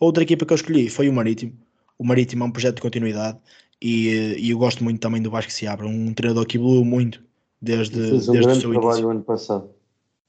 A 0.00 0.04
outra 0.04 0.22
equipa 0.22 0.46
que 0.46 0.52
eu 0.52 0.56
escolhi 0.56 0.88
foi 0.88 1.08
o 1.08 1.12
Marítimo. 1.12 1.52
O 1.96 2.04
Marítimo 2.04 2.44
é 2.44 2.46
um 2.46 2.50
projeto 2.50 2.76
de 2.76 2.82
continuidade 2.82 3.38
e, 3.80 4.36
e 4.38 4.50
eu 4.50 4.58
gosto 4.58 4.82
muito 4.82 5.00
também 5.00 5.22
do 5.22 5.30
Vasco 5.30 5.52
Seabra, 5.52 5.86
um 5.86 6.12
treinador 6.12 6.46
que 6.46 6.56
evoluiu 6.56 6.84
muito 6.84 7.22
desde, 7.60 7.96
fez 7.96 8.28
um 8.28 8.32
desde 8.32 8.52
o 8.52 8.60
seu 8.60 8.70
trabalho 8.70 8.90
início. 8.90 9.10
ano 9.10 9.22
passado. 9.22 9.70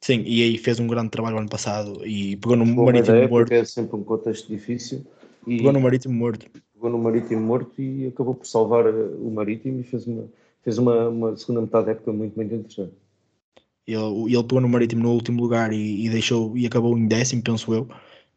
Sim, 0.02 0.24
e 0.26 0.44
aí 0.44 0.58
fez 0.58 0.80
um 0.80 0.88
grande 0.88 1.10
trabalho 1.10 1.38
ano 1.38 1.50
passado 1.50 2.06
e 2.06 2.38
pegou 2.38 2.56
no 2.56 2.66
Boa 2.66 2.86
Marítimo 2.92 3.16
ideia, 3.16 3.28
morto. 3.28 3.52
É 3.52 3.66
sempre 3.66 3.98
um 3.98 4.04
contexto 4.04 4.48
difícil. 4.48 5.06
E 5.46 5.58
pegou 5.58 5.74
no 5.74 5.82
Marítimo 5.82 6.14
morto. 6.14 6.46
Pegou 6.74 6.90
no 6.90 6.98
Marítimo 6.98 7.42
morto 7.42 7.82
e 7.82 8.08
acabou 8.08 8.36
por 8.36 8.46
salvar 8.46 8.86
eh, 8.86 8.92
o 9.20 9.30
Marítimo 9.30 9.82
e 9.82 9.84
fez 9.84 10.08
uma, 10.08 10.26
fez 10.64 10.78
uma, 10.78 11.10
uma 11.10 11.36
segunda 11.36 11.62
metade 11.62 11.88
da 11.88 11.92
época 11.92 12.14
muito, 12.14 12.36
muito 12.36 12.56
interessante. 12.56 12.94
Ele, 13.86 14.34
ele 14.34 14.44
pegou 14.44 14.62
no 14.62 14.70
Marítimo 14.70 15.04
no 15.04 15.12
último 15.12 15.42
lugar 15.42 15.74
e, 15.74 16.06
e 16.06 16.10
deixou 16.10 16.56
e 16.56 16.66
acabou 16.66 16.98
em 16.98 17.08
décimo, 17.08 17.44
penso 17.44 17.74
eu. 17.74 17.90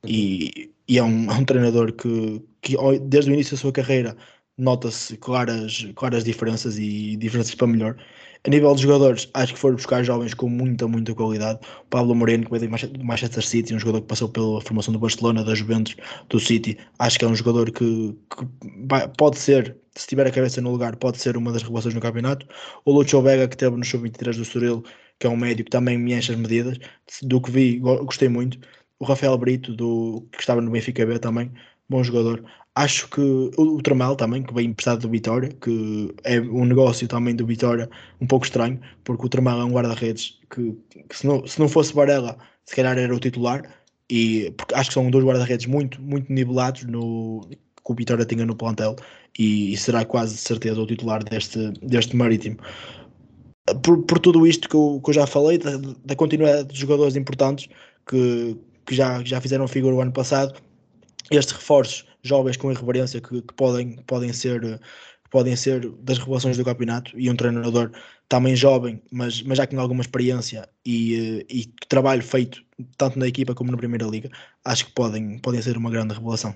E, 0.04 0.72
e 0.88 0.98
é, 0.98 1.02
um, 1.02 1.30
é 1.30 1.34
um 1.34 1.44
treinador 1.44 1.92
que, 1.92 2.42
que 2.60 2.76
desde 3.02 3.30
o 3.30 3.34
início 3.34 3.56
da 3.56 3.60
sua 3.60 3.72
carreira 3.72 4.16
nota-se 4.58 5.16
claras, 5.16 5.86
claras 5.94 6.24
diferenças 6.24 6.78
e 6.78 7.16
diferenças 7.16 7.54
para 7.54 7.66
melhor. 7.66 7.96
A 8.44 8.50
nível 8.50 8.74
de 8.74 8.82
jogadores, 8.82 9.28
acho 9.34 9.54
que 9.54 9.58
foram 9.58 9.76
buscar 9.76 10.02
jovens 10.02 10.34
com 10.34 10.48
muita, 10.48 10.88
muita 10.88 11.14
qualidade. 11.14 11.60
O 11.82 11.86
Pablo 11.86 12.12
Moreno, 12.12 12.44
que 12.44 12.58
veio 12.58 12.88
do 12.88 13.04
Manchester 13.04 13.44
City, 13.46 13.72
um 13.72 13.78
jogador 13.78 14.00
que 14.00 14.08
passou 14.08 14.28
pela 14.28 14.60
formação 14.60 14.92
do 14.92 14.98
Barcelona, 14.98 15.44
da 15.44 15.54
Juventus, 15.54 15.94
do 16.28 16.40
City. 16.40 16.76
Acho 16.98 17.20
que 17.20 17.24
é 17.24 17.28
um 17.28 17.36
jogador 17.36 17.70
que, 17.70 18.12
que 18.12 18.48
vai, 18.88 19.08
pode 19.08 19.38
ser, 19.38 19.76
se 19.96 20.08
tiver 20.08 20.26
a 20.26 20.30
cabeça 20.32 20.60
no 20.60 20.72
lugar, 20.72 20.96
pode 20.96 21.18
ser 21.18 21.36
uma 21.36 21.52
das 21.52 21.62
revelações 21.62 21.94
no 21.94 22.00
campeonato. 22.00 22.44
O 22.84 22.90
Lucho 22.92 23.22
Vega, 23.22 23.46
que 23.46 23.56
teve 23.56 23.76
no 23.76 23.84
Sub-23 23.84 24.36
do 24.36 24.44
Suril, 24.44 24.82
que 25.20 25.26
é 25.28 25.30
um 25.30 25.36
médio 25.36 25.64
que 25.64 25.70
também 25.70 25.96
me 25.96 26.12
enche 26.12 26.32
as 26.32 26.38
medidas. 26.38 26.78
Do 27.22 27.40
que 27.40 27.50
vi, 27.50 27.78
gostei 27.78 28.28
muito. 28.28 28.58
O 28.98 29.04
Rafael 29.04 29.38
Brito, 29.38 29.72
do, 29.74 30.26
que 30.32 30.40
estava 30.40 30.60
no 30.60 30.70
Benfica 30.70 31.06
B 31.06 31.18
também, 31.20 31.52
bom 31.88 32.02
jogador. 32.02 32.44
Acho 32.74 33.06
que 33.08 33.20
o, 33.20 33.82
Tramal 33.82 34.16
também, 34.16 34.42
que 34.42 34.54
vem 34.54 34.68
emprestado 34.68 35.02
do 35.02 35.10
Vitória, 35.10 35.50
que 35.60 36.14
é 36.24 36.40
um 36.40 36.64
negócio 36.64 37.06
também 37.06 37.36
do 37.36 37.44
Vitória 37.46 37.88
um 38.18 38.26
pouco 38.26 38.46
estranho, 38.46 38.80
porque 39.04 39.26
o 39.26 39.28
Tramal 39.28 39.60
é 39.60 39.64
um 39.64 39.72
guarda-redes 39.72 40.38
que, 40.50 40.74
que, 41.06 41.16
se, 41.16 41.26
não, 41.26 41.46
se 41.46 41.60
não 41.60 41.68
fosse 41.68 41.92
Varela, 41.92 42.38
se 42.64 42.74
calhar 42.74 42.96
era 42.96 43.14
o 43.14 43.20
titular, 43.20 43.62
e 44.10 44.50
porque 44.56 44.74
acho 44.74 44.88
que 44.88 44.94
são 44.94 45.10
dois 45.10 45.22
guarda-redes 45.22 45.66
muito, 45.66 46.00
muito 46.00 46.32
nivelados 46.32 46.84
no, 46.84 47.46
que 47.50 47.92
o 47.92 47.94
Vitória 47.94 48.24
tinha 48.24 48.46
no 48.46 48.56
plantel, 48.56 48.96
e, 49.38 49.74
e 49.74 49.76
será 49.76 50.02
quase 50.06 50.38
certeza 50.38 50.80
o 50.80 50.86
titular 50.86 51.22
deste, 51.22 51.72
deste 51.82 52.16
Marítimo. 52.16 52.56
Por, 53.82 54.02
por 54.04 54.18
tudo 54.18 54.46
isto 54.46 54.66
que 54.66 54.74
eu, 54.74 54.98
que 55.04 55.10
eu 55.10 55.14
já 55.14 55.26
falei, 55.26 55.58
da, 55.58 55.76
da 55.76 56.16
continuidade 56.16 56.72
de 56.72 56.80
jogadores 56.80 57.16
importantes 57.16 57.68
que, 58.06 58.56
que 58.86 58.94
já, 58.94 59.22
já 59.24 59.42
fizeram 59.42 59.68
figura 59.68 59.94
o 59.94 60.00
ano 60.00 60.12
passado, 60.12 60.58
estes 61.30 61.54
reforços 61.54 62.06
jovens 62.22 62.56
com 62.56 62.70
irreverência 62.70 63.20
que, 63.20 63.42
que 63.42 63.54
podem, 63.54 63.96
podem 64.02 64.32
ser 64.32 64.80
podem 65.32 65.56
ser 65.56 65.90
das 65.92 66.18
revelações 66.18 66.58
do 66.58 66.64
campeonato 66.64 67.18
e 67.18 67.30
um 67.30 67.34
treinador 67.34 67.90
também 68.28 68.54
jovem, 68.54 69.02
mas, 69.10 69.42
mas 69.42 69.56
já 69.56 69.66
com 69.66 69.80
alguma 69.80 70.02
experiência 70.02 70.68
e, 70.84 71.40
eh, 71.40 71.46
e 71.48 71.66
trabalho 71.88 72.22
feito 72.22 72.62
tanto 72.98 73.18
na 73.18 73.26
equipa 73.26 73.54
como 73.54 73.70
na 73.70 73.78
Primeira 73.78 74.04
Liga, 74.04 74.28
acho 74.62 74.86
que 74.86 74.92
podem, 74.92 75.38
podem 75.38 75.62
ser 75.62 75.78
uma 75.78 75.90
grande 75.90 76.12
revelação. 76.12 76.54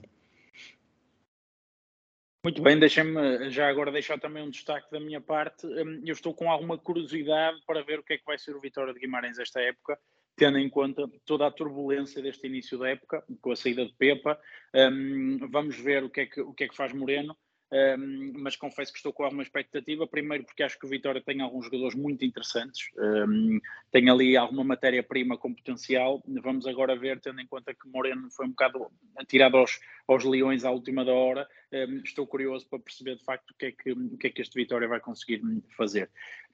Muito 2.45 2.63
bem, 2.63 2.79
deixem-me 2.79 3.51
já 3.51 3.69
agora 3.69 3.91
deixar 3.91 4.21
também 4.21 4.43
um 4.43 4.51
destaque 4.51 4.91
da 4.93 5.01
minha 5.01 5.21
parte. 5.21 5.67
Hum, 5.67 6.03
eu 6.05 6.13
estou 6.13 6.33
com 6.33 6.51
alguma 6.51 6.79
curiosidade 6.79 7.59
para 7.67 7.83
ver 7.83 7.99
o 7.99 8.05
que 8.05 8.13
é 8.13 8.19
que 8.19 8.25
vai 8.25 8.39
ser 8.39 8.55
o 8.55 8.61
Vitória 8.61 8.93
de 8.93 9.01
Guimarães 9.01 9.39
esta 9.39 9.61
época, 9.61 9.99
tendo 10.37 10.59
em 10.59 10.69
conta 10.69 11.11
toda 11.25 11.47
a 11.47 11.51
turbulência 11.51 12.23
deste 12.23 12.47
início 12.47 12.79
da 12.79 12.91
época, 12.91 13.25
com 13.41 13.53
a 13.53 13.57
saída 13.57 13.87
de 13.87 13.93
Pepa. 13.95 14.39
Um, 14.75 15.39
vamos 15.51 15.77
ver 15.77 16.05
o 16.05 16.11
que, 16.11 16.21
é 16.21 16.27
que, 16.27 16.41
o 16.41 16.53
que 16.53 16.65
é 16.65 16.69
que 16.69 16.77
faz 16.77 16.93
Moreno 16.93 17.37
um, 17.73 18.33
mas 18.37 18.55
confesso 18.55 18.93
que 18.93 18.99
estou 18.99 19.13
com 19.13 19.25
alguma 19.25 19.43
expectativa. 19.43 20.07
Primeiro, 20.07 20.45
porque 20.45 20.63
acho 20.63 20.79
que 20.79 20.87
o 20.87 20.89
Vitória 20.89 21.21
tem 21.21 21.41
alguns 21.41 21.65
jogadores 21.65 21.95
muito 21.97 22.25
interessantes, 22.25 22.89
um, 22.97 23.61
tem 23.91 24.09
ali 24.09 24.37
alguma 24.37 24.63
matéria-prima 24.63 25.37
com 25.37 25.53
potencial. 25.53 26.23
Vamos 26.43 26.67
agora 26.67 26.97
ver, 26.97 27.21
tendo 27.21 27.41
em 27.41 27.47
conta 27.47 27.75
que 27.75 27.89
Moreno 27.89 28.31
foi 28.31 28.47
um 28.47 28.51
bocado 28.51 28.91
tirado 29.27 29.57
aos, 29.57 29.81
aos 30.07 30.25
leões 30.25 30.65
à 30.65 30.71
última 30.71 31.05
da 31.05 31.13
hora. 31.13 31.49
Um, 31.73 32.01
estou 32.05 32.27
curioso 32.27 32.69
para 32.69 32.79
perceber 32.79 33.17
de 33.17 33.25
facto 33.25 33.51
o 33.51 33.55
que, 33.55 33.67
é 33.67 33.73
que, 33.73 33.93
o 33.93 34.17
que 34.17 34.27
é 34.29 34.31
que 34.31 34.43
este 34.43 34.55
Vitória 34.55 34.87
vai 34.87 35.01
conseguir 35.01 35.43
fazer. 35.77 36.09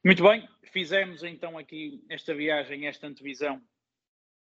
Muito 0.05 0.23
bem, 0.23 0.49
fizemos 0.73 1.23
então 1.23 1.59
aqui 1.59 2.03
esta 2.09 2.35
viagem, 2.35 2.87
esta 2.87 3.07
antevisão 3.07 3.61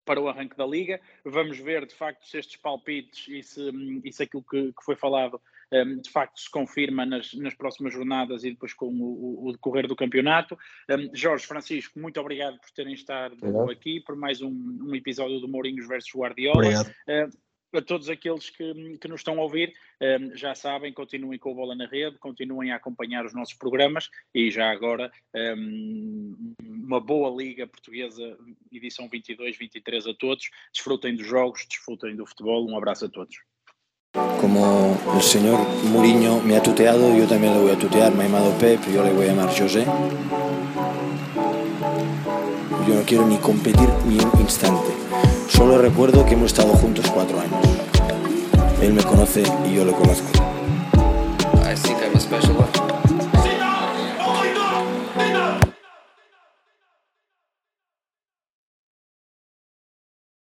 para 0.08 0.18
o 0.18 0.26
arranque 0.26 0.56
da 0.56 0.66
Liga. 0.66 0.98
Vamos 1.22 1.58
ver 1.58 1.84
de 1.84 1.94
facto 1.94 2.26
se 2.26 2.38
estes 2.38 2.56
palpites 2.56 3.28
e 3.28 3.42
se, 3.42 3.70
e 4.02 4.10
se 4.10 4.22
aquilo 4.22 4.42
que, 4.42 4.72
que 4.72 4.82
foi 4.82 4.96
falado 4.96 5.38
um, 5.70 6.00
de 6.00 6.08
facto 6.08 6.40
se 6.40 6.50
confirma 6.50 7.04
nas, 7.04 7.34
nas 7.34 7.52
próximas 7.52 7.92
jornadas 7.92 8.42
e 8.42 8.50
depois 8.52 8.72
com 8.72 8.86
o, 8.86 9.48
o 9.48 9.52
decorrer 9.52 9.86
do 9.86 9.94
campeonato. 9.94 10.58
Um, 10.88 11.14
Jorge 11.14 11.46
Francisco, 11.46 12.00
muito 12.00 12.18
obrigado 12.18 12.58
por 12.58 12.70
terem 12.70 12.94
estado 12.94 13.34
obrigado. 13.34 13.70
aqui 13.70 14.00
por 14.00 14.16
mais 14.16 14.40
um, 14.40 14.48
um, 14.48 14.94
episódio 14.94 15.40
do 15.40 15.48
Mourinhos 15.48 15.86
versus 15.86 16.10
Guardiola. 16.14 16.56
Obrigado. 16.56 16.88
Uh, 16.88 17.47
a 17.74 17.82
todos 17.82 18.08
aqueles 18.08 18.50
que, 18.50 18.98
que 19.00 19.08
nos 19.08 19.20
estão 19.20 19.38
a 19.38 19.42
ouvir, 19.42 19.72
um, 20.00 20.36
já 20.36 20.54
sabem, 20.54 20.92
continuem 20.92 21.38
com 21.38 21.50
a 21.50 21.54
bola 21.54 21.74
na 21.74 21.86
rede, 21.86 22.18
continuem 22.18 22.72
a 22.72 22.76
acompanhar 22.76 23.24
os 23.24 23.34
nossos 23.34 23.54
programas 23.54 24.08
e 24.34 24.50
já 24.50 24.70
agora 24.70 25.10
um, 25.34 26.54
uma 26.60 27.00
boa 27.00 27.30
Liga 27.30 27.66
Portuguesa, 27.66 28.36
edição 28.72 29.08
22-23 29.08 30.10
a 30.10 30.14
todos. 30.14 30.48
Desfrutem 30.72 31.14
dos 31.14 31.26
jogos, 31.26 31.66
desfrutem 31.68 32.16
do 32.16 32.26
futebol. 32.26 32.66
Um 32.68 32.76
abraço 32.76 33.04
a 33.06 33.08
todos. 33.08 33.36
Como 34.40 34.96
el 35.14 35.22
señor 35.22 35.58
Muriño 35.92 36.40
me 36.42 36.56
ha 36.56 36.62
tuteado, 36.62 37.16
yo 37.16 37.26
también 37.26 37.52
le 37.54 37.60
voy 37.60 37.72
a 37.72 37.78
tutear. 37.78 38.14
Me 38.14 38.24
ha 38.24 38.58
Pep, 38.58 38.80
yo 38.92 39.02
le 39.04 39.12
voy 39.12 39.26
a 39.26 39.28
llamar 39.28 39.50
José. 39.50 39.84
Yo 42.86 42.94
no 42.94 43.02
quiero 43.04 43.26
ni 43.26 43.36
competir 43.36 43.88
ni 44.06 44.18
un 44.18 44.40
instante. 44.40 45.37
Solo 45.48 45.78
recuerdo 45.78 46.24
que 46.24 46.34
hemos 46.34 46.52
estado 46.52 46.74
juntos 46.74 47.10
cuatro 47.12 47.40
años. 47.40 47.58
Él 48.80 48.92
me 48.92 49.02
conoce 49.02 49.42
y 49.68 49.74
yo 49.74 49.84
lo 49.84 49.92
conozco. 49.92 50.28